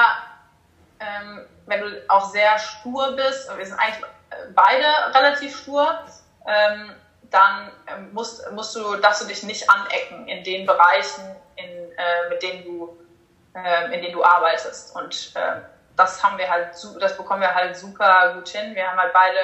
ähm, 1.01 1.45
wenn 1.67 1.81
du 1.81 2.05
auch 2.09 2.31
sehr 2.31 2.59
stur 2.59 3.17
bist, 3.17 3.51
wir 3.57 3.67
sind 3.67 3.79
eigentlich 3.79 4.05
beide 4.55 4.87
relativ 5.17 5.57
stur, 5.57 5.99
ähm, 6.47 6.95
dann 7.31 7.71
ähm, 7.89 8.13
musst, 8.13 8.51
musst 8.53 8.77
du, 8.77 8.97
darfst 8.97 9.23
du 9.23 9.27
dich 9.27 9.43
nicht 9.43 9.69
anecken 9.69 10.29
in 10.29 10.45
den 10.45 10.67
Bereichen, 10.67 11.25
in, 11.57 11.67
äh, 11.67 12.29
mit 12.29 12.43
denen 12.43 12.65
du, 12.65 12.97
äh, 13.55 13.95
in 13.95 14.03
denen 14.03 14.13
du 14.13 14.23
arbeitest. 14.23 14.95
Und 14.95 15.33
äh, 15.35 15.63
das 15.97 16.23
haben 16.23 16.39
wir 16.39 16.49
halt, 16.49 16.77
das 17.01 17.17
bekommen 17.17 17.41
wir 17.41 17.55
halt 17.55 17.77
super 17.77 18.35
gut 18.35 18.49
hin. 18.49 18.75
Wir 18.75 18.89
haben 18.89 18.99
halt 18.99 19.13
beide, 19.13 19.39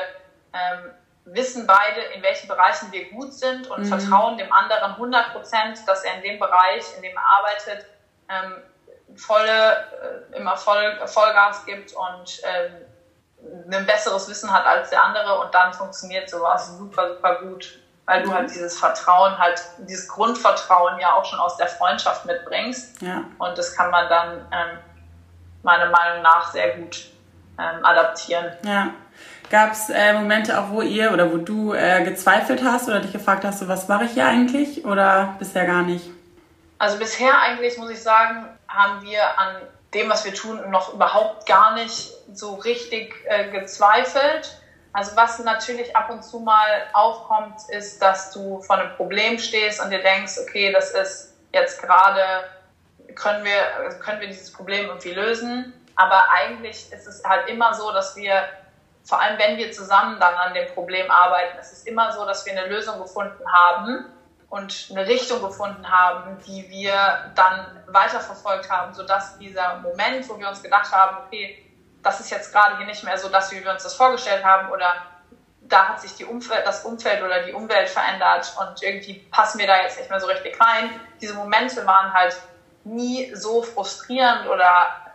ähm, 0.53 0.91
wissen 1.33 1.67
beide, 1.67 2.01
in 2.15 2.23
welchen 2.23 2.49
Bereichen 2.49 2.91
wir 2.93 3.11
gut 3.11 3.33
sind 3.33 3.69
und 3.71 3.81
mhm. 3.81 3.87
vertrauen 3.87 4.39
dem 4.39 4.53
anderen 4.53 4.93
100 4.93 5.33
Prozent, 5.33 5.79
dass 5.87 6.05
er 6.05 6.17
in 6.17 6.23
dem 6.23 6.39
Bereich, 6.39 6.85
in 6.97 7.03
dem 7.03 7.17
er 7.17 7.23
arbeitet, 7.39 7.87
ähm, 8.29 8.63
volle, 9.17 10.25
äh, 10.33 10.37
immer 10.37 10.57
voll, 10.57 10.99
Vollgas 11.07 11.65
gibt 11.67 11.93
und 11.93 12.41
ähm, 12.45 13.73
ein 13.73 13.87
besseres 13.87 14.29
Wissen 14.29 14.53
hat 14.53 14.67
als 14.67 14.91
der 14.91 15.03
andere 15.03 15.41
und 15.41 15.55
dann 15.55 15.73
funktioniert 15.73 16.29
sowas 16.29 16.77
super, 16.77 17.15
super 17.15 17.37
gut, 17.43 17.81
weil 18.05 18.23
du 18.23 18.33
halt 18.33 18.51
dieses 18.51 18.79
Vertrauen 18.79 19.39
halt, 19.39 19.61
dieses 19.79 20.09
Grundvertrauen 20.09 20.99
ja 21.01 21.15
auch 21.15 21.25
schon 21.25 21.39
aus 21.39 21.57
der 21.57 21.69
Freundschaft 21.69 22.27
mitbringst. 22.27 23.01
Ja. 23.01 23.25
Und 23.39 23.57
das 23.57 23.75
kann 23.75 23.91
man 23.91 24.09
dann 24.09 24.47
ähm, 24.53 24.79
meiner 25.63 25.87
Meinung 25.87 26.23
nach 26.23 26.53
sehr 26.53 26.77
gut 26.77 27.07
ähm, 27.59 27.85
adaptieren. 27.85 28.53
Ja. 28.65 28.89
Gab 29.51 29.73
es 29.73 29.91
äh, 29.91 30.13
Momente 30.13 30.59
auch, 30.59 30.71
wo 30.71 30.81
ihr 30.81 31.13
oder 31.13 31.33
wo 31.33 31.37
du 31.37 31.75
äh, 31.75 32.05
gezweifelt 32.05 32.63
hast 32.63 32.89
oder 32.89 33.01
dich 33.01 33.13
gefragt 33.13 33.45
hast, 33.45 33.59
so, 33.59 33.69
was 33.69 33.89
mache 33.89 34.05
ich 34.05 34.13
hier 34.13 34.27
eigentlich 34.27 34.85
oder 34.85 35.35
bisher 35.39 35.67
gar 35.67 35.83
nicht? 35.83 36.09
Also 36.79 36.99
bisher 36.99 37.39
eigentlich 37.43 37.77
muss 37.77 37.91
ich 37.91 38.03
sagen, 38.03 38.47
haben 38.69 39.03
wir 39.03 39.39
an 39.39 39.57
dem, 39.93 40.09
was 40.09 40.25
wir 40.25 40.33
tun, 40.33 40.71
noch 40.71 40.95
überhaupt 40.95 41.47
gar 41.47 41.75
nicht 41.75 42.13
so 42.33 42.55
richtig 42.55 43.15
äh, 43.27 43.51
gezweifelt. 43.51 44.57
Also 44.93 45.17
was 45.17 45.39
natürlich 45.41 45.95
ab 45.97 46.11
und 46.11 46.23
zu 46.25 46.41
mal 46.41 46.85
aufkommt, 46.93 47.57
ist, 47.69 48.01
dass 48.01 48.33
du 48.33 48.61
vor 48.63 48.79
einem 48.79 48.97
Problem 48.97 49.39
stehst 49.39 49.83
und 49.83 49.91
dir 49.91 50.03
denkst, 50.03 50.35
okay, 50.41 50.73
das 50.73 50.93
ist 50.93 51.35
jetzt 51.53 51.83
gerade, 51.83 52.23
können 53.15 53.45
wir, 53.45 53.91
können 53.99 54.21
wir 54.21 54.29
dieses 54.29 54.53
Problem 54.53 54.87
irgendwie 54.87 55.13
lösen. 55.13 55.73
Aber 55.97 56.23
eigentlich 56.35 56.93
ist 56.93 57.07
es 57.07 57.23
halt 57.25 57.49
immer 57.49 57.75
so, 57.75 57.93
dass 57.93 58.17
wir, 58.17 58.45
vor 59.05 59.21
allem 59.21 59.39
wenn 59.39 59.57
wir 59.57 59.73
zusammen 59.73 60.21
dann 60.21 60.35
an 60.35 60.55
dem 60.55 60.73
Problem 60.75 61.11
arbeiten, 61.11 61.59
es 61.59 61.73
ist 61.73 61.87
immer 61.87 62.13
so, 62.13 62.25
dass 62.27 62.45
wir 62.47 62.53
eine 62.53 62.67
Lösung 62.67 63.01
gefunden 63.01 63.45
haben 63.53 64.07
und 64.49 64.89
eine 64.91 65.07
Richtung 65.07 65.43
gefunden 65.43 65.91
haben, 65.91 66.39
die 66.47 66.69
wir 66.69 67.33
dann 67.35 67.83
weiterverfolgt 67.87 68.71
haben, 68.71 68.93
sodass 68.95 69.39
dieser 69.39 69.77
Moment, 69.77 70.29
wo 70.29 70.39
wir 70.39 70.49
uns 70.49 70.63
gedacht 70.63 70.93
haben, 70.93 71.19
okay, 71.27 71.65
das 72.03 72.21
ist 72.21 72.31
jetzt 72.31 72.53
gerade 72.53 72.77
hier 72.79 72.87
nicht 72.87 73.05
mehr 73.05 73.19
so 73.19 73.29
das, 73.29 73.53
wie 73.53 73.63
wir 73.63 73.71
uns 73.71 73.83
das 73.83 73.95
vorgestellt 73.95 74.45
haben 74.45 74.71
oder 74.71 74.93
da 75.63 75.89
hat 75.89 76.01
sich 76.01 76.27
Umfeld, 76.27 76.67
das 76.67 76.85
Umfeld 76.85 77.23
oder 77.23 77.45
die 77.45 77.53
Umwelt 77.53 77.89
verändert 77.89 78.53
und 78.59 78.83
irgendwie 78.83 79.15
passen 79.31 79.59
wir 79.59 79.67
da 79.67 79.83
jetzt 79.83 79.99
nicht 79.99 80.11
mehr 80.11 80.19
so 80.19 80.27
richtig 80.27 80.61
rein. 80.61 80.91
Diese 81.21 81.35
Momente 81.35 81.87
waren 81.87 82.13
halt 82.13 82.37
nie 82.85 83.33
so 83.35 83.63
frustrierend 83.63 84.49
oder 84.49 85.10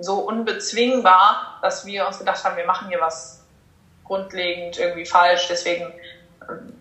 so 0.00 0.20
unbezwingbar, 0.20 1.58
dass 1.62 1.86
wir 1.86 2.06
uns 2.06 2.18
gedacht 2.18 2.44
haben, 2.44 2.56
wir 2.56 2.66
machen 2.66 2.88
hier 2.88 3.00
was 3.00 3.46
grundlegend 4.04 4.78
irgendwie 4.78 5.06
falsch. 5.06 5.48
Deswegen 5.48 5.92
ähm, 6.48 6.78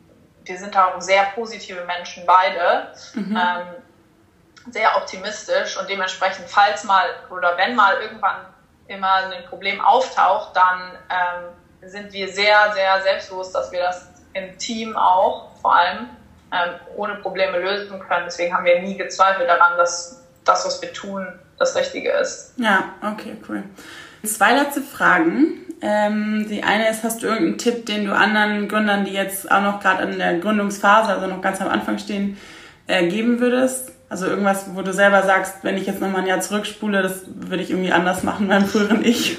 wir 0.47 0.57
sind 0.57 0.77
auch 0.77 0.99
sehr 1.01 1.23
positive 1.35 1.83
Menschen 1.85 2.25
beide, 2.25 2.93
mhm. 3.13 3.37
ähm, 3.37 4.71
sehr 4.71 4.95
optimistisch 4.97 5.77
und 5.77 5.89
dementsprechend, 5.89 6.49
falls 6.49 6.83
mal 6.83 7.05
oder 7.29 7.57
wenn 7.57 7.75
mal 7.75 8.01
irgendwann 8.01 8.45
immer 8.87 9.13
ein 9.13 9.45
Problem 9.49 9.81
auftaucht, 9.81 10.55
dann 10.55 10.97
ähm, 11.09 11.89
sind 11.89 12.11
wir 12.13 12.31
sehr, 12.31 12.73
sehr 12.73 13.01
selbstbewusst, 13.01 13.53
dass 13.55 13.71
wir 13.71 13.81
das 13.81 14.07
im 14.33 14.57
Team 14.57 14.95
auch 14.95 15.51
vor 15.61 15.75
allem 15.75 16.09
ähm, 16.51 16.75
ohne 16.95 17.15
Probleme 17.15 17.59
lösen 17.59 17.99
können. 17.99 18.25
Deswegen 18.25 18.53
haben 18.53 18.65
wir 18.65 18.81
nie 18.81 18.97
gezweifelt 18.97 19.49
daran, 19.49 19.77
dass 19.77 20.23
das, 20.43 20.65
was 20.65 20.81
wir 20.81 20.93
tun, 20.93 21.27
das 21.57 21.75
Richtige 21.75 22.11
ist. 22.11 22.53
Ja, 22.57 22.93
okay, 23.01 23.37
cool. 23.49 23.63
Zwei 24.23 24.53
letzte 24.53 24.81
Fragen. 24.81 25.65
Ähm, 25.79 26.47
die 26.49 26.63
eine 26.63 26.89
ist, 26.89 27.03
hast 27.03 27.21
du 27.21 27.27
irgendeinen 27.27 27.59
Tipp, 27.59 27.85
den 27.85 28.05
du 28.05 28.15
anderen 28.15 28.67
Gründern, 28.67 29.05
die 29.05 29.13
jetzt 29.13 29.51
auch 29.51 29.61
noch 29.61 29.79
gerade 29.79 30.03
in 30.03 30.17
der 30.17 30.39
Gründungsphase, 30.39 31.13
also 31.13 31.27
noch 31.27 31.41
ganz 31.41 31.61
am 31.61 31.67
Anfang 31.67 31.99
stehen, 31.99 32.37
äh, 32.87 33.07
geben 33.07 33.39
würdest? 33.39 33.91
Also 34.09 34.25
irgendwas, 34.25 34.73
wo 34.73 34.81
du 34.81 34.93
selber 34.93 35.21
sagst, 35.23 35.57
wenn 35.63 35.77
ich 35.77 35.85
jetzt 35.85 36.01
nochmal 36.01 36.21
ein 36.21 36.27
Jahr 36.27 36.39
zurückspule, 36.39 37.03
das 37.03 37.23
würde 37.27 37.61
ich 37.61 37.69
irgendwie 37.69 37.91
anders 37.91 38.23
machen 38.23 38.47
beim 38.47 38.65
früheren 38.65 39.05
Ich. 39.05 39.37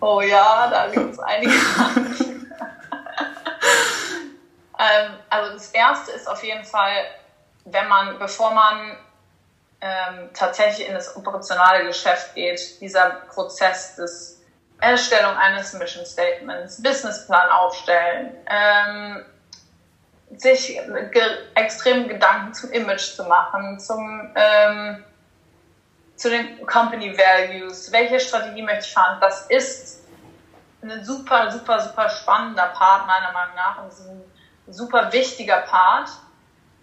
Oh 0.00 0.20
ja, 0.20 0.68
da 0.68 0.88
gibt 0.88 1.12
es 1.12 1.18
einige 1.20 1.52
Sachen. 1.52 2.06
ähm, 4.78 5.12
also 5.30 5.52
das 5.54 5.70
erste 5.70 6.12
ist 6.12 6.28
auf 6.28 6.44
jeden 6.44 6.64
Fall, 6.64 6.92
wenn 7.64 7.88
man, 7.88 8.18
bevor 8.18 8.52
man 8.52 8.96
ähm, 9.80 10.30
tatsächlich 10.34 10.88
in 10.88 10.94
das 10.94 11.16
operationale 11.16 11.84
Geschäft 11.84 12.34
geht, 12.34 12.80
dieser 12.80 13.10
Prozess 13.28 13.96
des 13.96 14.42
Erstellung 14.80 15.36
eines 15.36 15.72
Mission 15.74 16.04
Statements, 16.04 16.82
Businessplan 16.82 17.50
aufstellen, 17.50 18.36
ähm, 18.46 19.24
sich 20.36 20.78
ge 21.12 21.22
extrem 21.54 22.08
Gedanken 22.08 22.52
zum 22.52 22.72
Image 22.72 23.14
zu 23.14 23.24
machen, 23.24 23.78
zum, 23.78 24.32
ähm, 24.34 25.04
zu 26.16 26.30
den 26.30 26.66
Company 26.66 27.16
Values, 27.16 27.90
welche 27.92 28.20
Strategie 28.20 28.62
möchte 28.62 28.86
ich 28.86 28.92
fahren, 28.92 29.18
das 29.20 29.46
ist 29.48 30.06
ein 30.82 31.04
super, 31.04 31.50
super, 31.50 31.80
super 31.80 32.08
spannender 32.08 32.66
Part 32.66 33.06
meiner 33.06 33.32
Meinung 33.32 33.54
nach. 33.54 33.82
Und 33.82 33.92
ein 34.66 34.72
super 34.72 35.12
wichtiger 35.12 35.58
Part 35.58 36.10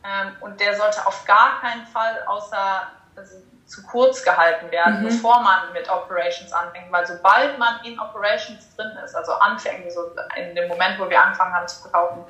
ähm, 0.03 0.35
und 0.41 0.59
der 0.59 0.75
sollte 0.75 1.05
auf 1.05 1.25
gar 1.25 1.61
keinen 1.61 1.85
Fall 1.87 2.23
außer 2.27 2.87
also 3.15 3.37
zu 3.65 3.83
kurz 3.83 4.23
gehalten 4.23 4.69
werden, 4.71 4.99
mhm. 5.01 5.07
bevor 5.07 5.41
man 5.41 5.71
mit 5.73 5.89
Operations 5.89 6.51
anfängt. 6.51 6.91
Weil 6.91 7.07
sobald 7.07 7.57
man 7.57 7.83
in 7.83 7.99
Operations 7.99 8.75
drin 8.75 8.91
ist, 9.03 9.15
also 9.15 9.33
anfängt, 9.33 9.91
so 9.91 10.11
in 10.35 10.55
dem 10.55 10.67
Moment, 10.67 10.99
wo 10.99 11.09
wir 11.09 11.21
angefangen 11.21 11.53
haben 11.53 11.67
zu 11.67 11.81
verkaufen, 11.81 12.23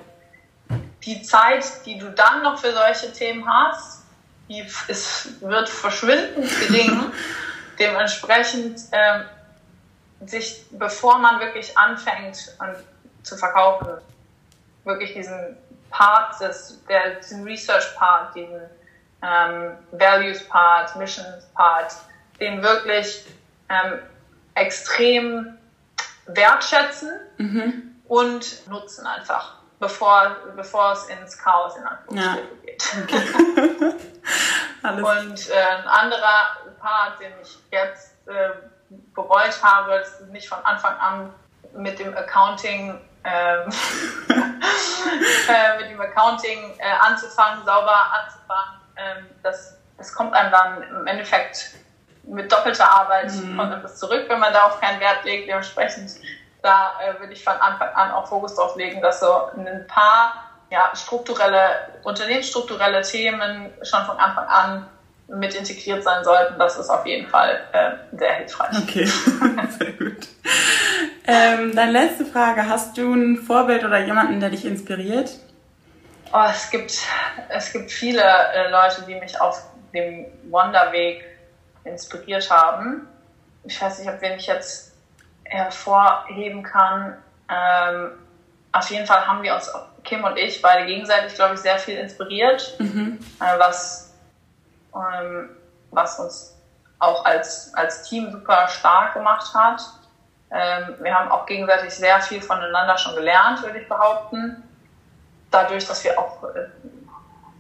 die 1.04 1.22
Zeit, 1.22 1.66
die 1.86 1.98
du 1.98 2.12
dann 2.12 2.44
noch 2.44 2.58
für 2.58 2.72
solche 2.72 3.12
Themen 3.12 3.48
hast, 3.48 4.04
die 4.48 4.66
ist, 4.88 5.42
wird 5.42 5.68
verschwindend 5.70 6.50
gering. 6.60 7.12
Dementsprechend 7.80 8.80
ähm, 8.92 9.26
sich, 10.26 10.64
bevor 10.72 11.18
man 11.18 11.40
wirklich 11.40 11.78
anfängt 11.78 12.56
an, 12.60 12.76
zu 13.24 13.36
verkaufen, 13.36 13.98
wirklich 14.84 15.14
diesen 15.14 15.58
Part, 15.94 16.42
des, 16.42 16.84
der, 16.90 17.16
diesen 17.16 17.44
Research-Part, 17.44 18.36
diesen 18.36 18.62
ähm, 19.22 19.78
Values-Part, 19.92 20.96
Missions-Part, 20.96 21.96
den 22.40 22.64
wirklich 22.64 23.26
ähm, 23.70 24.00
extrem 24.56 25.58
wertschätzen 26.26 27.12
mhm. 27.38 27.96
und 28.08 28.68
nutzen 28.68 29.06
einfach, 29.06 29.58
bevor, 29.80 30.36
bevor 30.56 30.94
es 30.94 31.06
ins 31.06 31.38
Chaos 31.38 31.78
in 31.78 31.84
Anführungsstrichen 31.84 32.50
ja. 32.50 32.66
geht. 32.66 32.84
Okay. 33.04 33.94
und 35.04 35.50
äh, 35.50 35.54
ein 35.54 35.88
anderer 35.88 36.58
Part, 36.80 37.20
den 37.20 37.34
ich 37.42 37.60
jetzt 37.72 38.16
äh, 38.28 38.50
bereut 39.14 39.62
habe, 39.62 40.00
das 40.00 40.22
ist 40.22 40.30
nicht 40.30 40.50
von 40.50 40.60
Anfang 40.66 40.98
an 40.98 41.34
mit 41.76 42.00
dem 42.00 42.18
Accounting 42.18 43.00
mit 45.80 45.90
dem 45.90 46.02
Accounting 46.02 46.78
äh, 46.78 46.92
anzufangen, 47.00 47.66
sauber 47.66 48.14
anzufangen. 48.14 48.80
Ähm, 48.98 49.26
das, 49.42 49.78
das 49.98 50.14
kommt 50.14 50.34
einem 50.34 50.52
dann 50.52 50.84
im 50.84 51.08
Endeffekt 51.08 51.72
mit 52.24 52.52
doppelter 52.52 52.90
Arbeit 52.90 53.32
mhm. 53.32 53.58
kommt 53.58 53.74
etwas 53.74 53.98
zurück, 53.98 54.26
wenn 54.28 54.40
man 54.40 54.54
darauf 54.54 54.80
keinen 54.80 55.00
Wert 55.00 55.24
legt. 55.26 55.48
Dementsprechend, 55.48 56.12
da 56.62 56.94
äh, 57.02 57.20
würde 57.20 57.34
ich 57.34 57.44
von 57.44 57.54
Anfang 57.54 57.90
an 57.90 58.12
auch 58.12 58.28
Fokus 58.28 58.56
drauf 58.56 58.76
legen, 58.76 59.02
dass 59.02 59.20
so 59.20 59.48
ein 59.56 59.86
paar 59.88 60.50
ja, 60.70 60.92
strukturelle, 60.96 62.00
unternehmensstrukturelle 62.04 63.02
Themen 63.02 63.74
schon 63.84 64.06
von 64.06 64.18
Anfang 64.18 64.48
an 64.48 64.90
mit 65.28 65.56
integriert 65.56 66.04
sein 66.04 66.24
sollten. 66.24 66.60
Das 66.60 66.78
ist 66.78 66.90
auf 66.90 67.06
jeden 67.06 67.28
Fall 67.28 67.60
äh, 67.72 68.18
sehr 68.18 68.34
hilfreich. 68.34 68.78
Okay, 68.78 69.06
sehr 69.80 69.92
gut. 69.94 70.28
Ähm, 71.26 71.76
dann 71.76 71.92
letzte 71.92 72.26
Frage. 72.26 72.68
Hast 72.68 72.98
du 72.98 73.14
ein 73.14 73.38
Vorbild 73.38 73.84
oder 73.84 74.00
jemanden, 74.00 74.40
der 74.40 74.50
dich 74.50 74.66
inspiriert? 74.66 75.40
Oh, 76.34 76.46
es, 76.50 76.70
gibt, 76.70 77.00
es 77.50 77.72
gibt 77.72 77.92
viele 77.92 78.22
äh, 78.22 78.70
Leute, 78.70 79.04
die 79.08 79.16
mich 79.16 79.40
auf 79.40 79.64
dem 79.94 80.26
Wanderweg 80.50 81.24
inspiriert 81.84 82.50
haben. 82.50 83.08
Ich 83.66 83.82
weiß 83.82 84.00
nicht, 84.00 84.10
ob 84.10 84.22
wen 84.22 84.34
ich 84.34 84.48
jetzt 84.48 84.94
hervorheben 85.44 86.64
kann. 86.64 87.18
Ähm, 87.50 88.12
auf 88.72 88.90
jeden 88.90 89.06
Fall 89.06 89.26
haben 89.28 89.44
wir 89.44 89.54
uns, 89.54 89.72
Kim 90.04 90.24
und 90.24 90.38
ich, 90.38 90.62
beide 90.62 90.86
gegenseitig, 90.86 91.36
glaube 91.36 91.54
ich, 91.54 91.62
sehr 91.62 91.78
viel 91.78 91.98
inspiriert, 91.98 92.76
mhm. 92.80 93.20
äh, 93.40 93.60
was, 93.60 94.13
ähm, 94.96 95.50
was 95.92 96.20
uns 96.20 96.56
auch 97.00 97.26
als, 97.26 97.74
als 97.76 98.04
Team 98.04 98.32
super 98.32 98.68
stark 98.68 99.14
gemacht 99.14 99.54
hat. 99.54 99.82
Ähm, 100.52 100.96
wir 101.00 101.14
haben 101.14 101.32
auch 101.32 101.46
gegenseitig 101.46 101.94
sehr 101.94 102.22
viel 102.22 102.42
voneinander 102.42 102.98
schon 102.98 103.16
gelernt, 103.16 103.62
würde 103.64 103.80
ich 103.80 103.90
behaupten. 103.90 104.64
Dadurch, 105.52 105.88
dass 105.88 106.04
wir 106.04 106.18
auch 106.18 106.44
äh, 106.44 106.68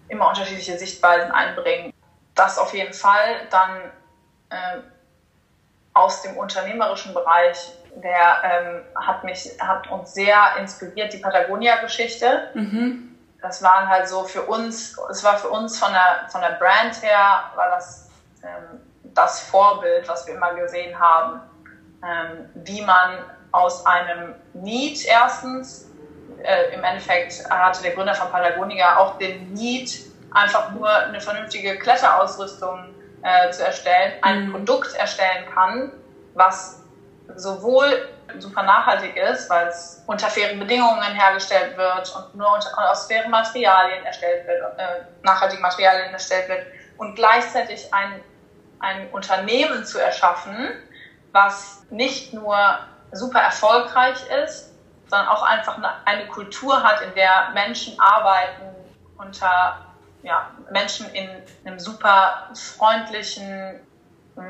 immer 0.08 0.30
unterschiedliche 0.30 0.78
Sichtweisen 0.78 1.32
einbringen. 1.32 1.94
Das 2.36 2.58
auf 2.58 2.74
jeden 2.74 2.94
Fall. 2.94 3.48
Dann 3.50 3.80
äh, 4.50 4.80
aus 5.94 6.22
dem 6.22 6.38
unternehmerischen 6.38 7.14
Bereich, 7.14 7.74
der 7.96 8.42
ähm, 8.44 8.82
hat 8.96 9.24
mich, 9.24 9.50
hat 9.60 9.90
uns 9.92 10.14
sehr 10.14 10.56
inspiriert, 10.60 11.14
die 11.14 11.18
Patagonia-Geschichte. 11.18 12.50
Mhm. 12.54 13.13
Das 13.44 13.62
waren 13.62 13.88
halt 13.88 14.08
so 14.08 14.24
für 14.24 14.42
uns, 14.44 14.98
es 15.12 15.24
war 15.24 15.38
für 15.38 15.50
uns 15.50 15.78
von 15.78 15.92
der, 15.92 16.28
von 16.30 16.42
der 16.42 16.52
Brand 16.52 17.00
her, 17.04 17.44
war 17.56 17.70
das 17.70 18.10
ähm, 18.42 18.80
das 19.14 19.42
Vorbild, 19.42 20.08
was 20.08 20.26
wir 20.28 20.36
immer 20.36 20.54
gesehen 20.56 20.98
haben, 21.00 21.42
ähm, 22.04 22.50
wie 22.66 22.82
man 22.82 23.20
aus 23.52 23.86
einem 23.86 24.34
Need 24.54 25.06
erstens, 25.06 25.90
äh, 26.42 26.74
im 26.74 26.84
Endeffekt 26.84 27.50
hatte 27.50 27.84
der 27.84 27.92
Gründer 27.92 28.16
von 28.16 28.32
Patagonia 28.32 28.98
auch 28.98 29.18
den 29.18 29.54
Need, 29.54 30.06
einfach 30.32 30.72
nur 30.72 30.90
eine 30.90 31.22
vernünftige 31.22 31.78
Kletterausrüstung 31.78 32.96
äh, 33.22 33.52
zu 33.52 33.64
erstellen, 33.64 34.14
ein 34.22 34.48
mhm. 34.48 34.52
Produkt 34.52 34.96
erstellen 34.96 35.46
kann, 35.54 35.92
was 36.34 36.82
sowohl 37.36 38.10
super 38.40 38.64
nachhaltig 38.64 39.16
ist, 39.16 39.50
weil 39.50 39.68
es 39.68 40.04
unter 40.08 40.28
fairen 40.28 40.60
Bedingungen 40.60 41.14
hergestellt 41.14 41.78
wird 41.78 42.16
und 42.16 42.36
nur 42.36 42.54
unter, 42.54 42.92
aus 42.92 43.08
fairen 43.08 43.32
Materialien 43.32 44.06
erstellt 44.06 44.48
wird, 44.48 44.80
äh, 44.80 45.06
nachhaltigen 45.24 45.62
Materialien 45.62 46.14
erstellt 46.14 46.50
wird 46.50 46.66
und 46.98 47.16
gleichzeitig 47.16 47.94
ein, 47.94 48.22
ein 48.80 49.10
Unternehmen 49.12 49.86
zu 49.86 50.00
erschaffen, 50.00 50.72
was 51.32 51.86
nicht 51.90 52.34
nur 52.34 52.58
super 53.12 53.40
erfolgreich 53.40 54.18
ist, 54.44 54.74
sondern 55.08 55.28
auch 55.28 55.44
einfach 55.44 55.78
eine, 56.06 56.28
Kultur 56.28 56.82
hat, 56.84 57.02
in 57.02 57.14
der 57.14 57.52
Menschen 57.54 58.00
arbeiten 58.00 58.76
unter 59.18 59.86
ja, 60.24 60.52
Menschen 60.72 61.08
in 61.14 61.30
einem 61.66 61.80
super 61.80 62.50
freundlichen, 62.56 63.80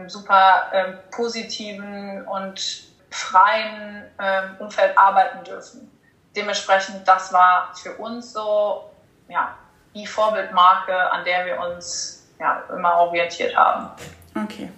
super 0.07 0.71
ähm, 0.71 0.99
positiven 1.11 2.25
und 2.27 2.92
freien 3.13 4.03
ähm, 4.19 4.55
Umfeld 4.59 4.97
arbeiten 4.97 5.43
dürfen. 5.43 5.89
Dementsprechend, 6.35 7.07
das 7.07 7.31
war 7.31 7.71
für 7.75 7.95
uns 7.97 8.33
so 8.33 8.89
ja, 9.27 9.55
die 9.93 10.07
Vorbildmarke, 10.07 11.11
an 11.11 11.23
der 11.23 11.45
wir 11.45 11.59
uns 11.59 12.27
ja, 12.39 12.63
immer 12.75 12.95
orientiert 12.95 13.55
haben. 13.55 13.89
Okay, 14.35 14.69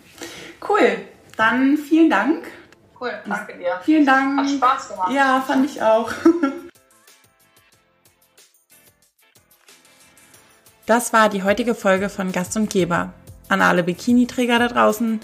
cool. 0.67 1.07
Dann 1.37 1.77
vielen 1.77 2.09
Dank. 2.09 2.45
Cool, 2.99 3.13
danke 3.25 3.57
dir. 3.57 3.79
Vielen 3.83 4.05
Dank. 4.05 4.39
Hat 4.39 4.49
Spaß 4.49 4.89
gemacht. 4.89 5.11
Ja, 5.11 5.41
fand 5.45 5.65
ich 5.65 5.81
auch. 5.81 6.11
Das 10.87 11.13
war 11.13 11.29
die 11.29 11.41
heutige 11.41 11.73
Folge 11.73 12.09
von 12.09 12.31
Gast 12.31 12.55
und 12.57 12.69
Geber. 12.69 13.11
An 13.49 13.63
alle 13.63 13.81
Bikini-Träger 13.81 14.59
da 14.59 14.67
draußen, 14.67 15.19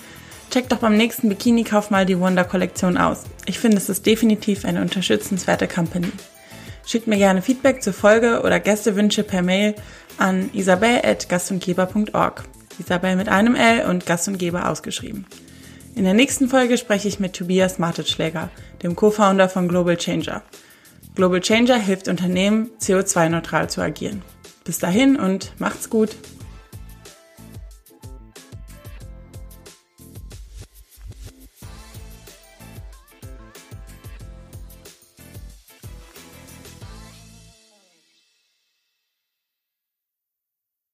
checkt 0.52 0.72
doch 0.72 0.80
beim 0.80 0.98
nächsten 0.98 1.30
Bikini-Kauf 1.30 1.90
mal 1.90 2.06
die 2.06 2.20
Wonder-Kollektion 2.20 2.98
aus. 2.98 3.24
Ich 3.46 3.58
finde, 3.58 3.78
es 3.78 3.90
ist 3.90 4.06
definitiv 4.06 4.66
eine 4.66 4.82
unterstützenswerte 4.82 5.68
Company. 5.68 6.12
Schickt 6.86 7.08
mir 7.08 7.18
gerne 7.18 7.42
Feedback 7.42 7.82
zur 7.82 7.94
Folge 7.94 8.42
oder 8.42 8.60
Gästewünsche 8.60 9.24
per 9.24 9.42
Mail 9.42 9.76
an 10.18 10.50
isabel.gastundgeber.org. 10.54 12.44
Isabel 12.80 13.16
mit 13.16 13.30
einem 13.30 13.56
L 13.56 13.86
und 13.90 14.06
Gast 14.06 14.28
und 14.28 14.38
Geber 14.38 14.70
ausgeschrieben. 14.70 15.26
In 15.96 16.04
der 16.04 16.14
nächsten 16.14 16.50
Folge 16.50 16.78
spreche 16.78 17.08
ich 17.08 17.20
mit 17.20 17.34
Tobias 17.34 17.80
Martetschläger, 17.80 18.50
dem 18.84 18.96
Co-Founder 18.96 19.50
von 19.50 19.68
Global 19.68 19.98
Changer. 19.98 20.42
Global 21.16 21.42
Changer 21.42 21.78
hilft 21.78 22.08
Unternehmen, 22.08 22.70
CO2-neutral 22.82 23.70
zu 23.70 23.82
agieren. 23.82 24.22
Bis 24.64 24.80
dahin 24.80 25.18
und 25.18 25.54
macht's 25.60 25.90
gut. 25.90 26.16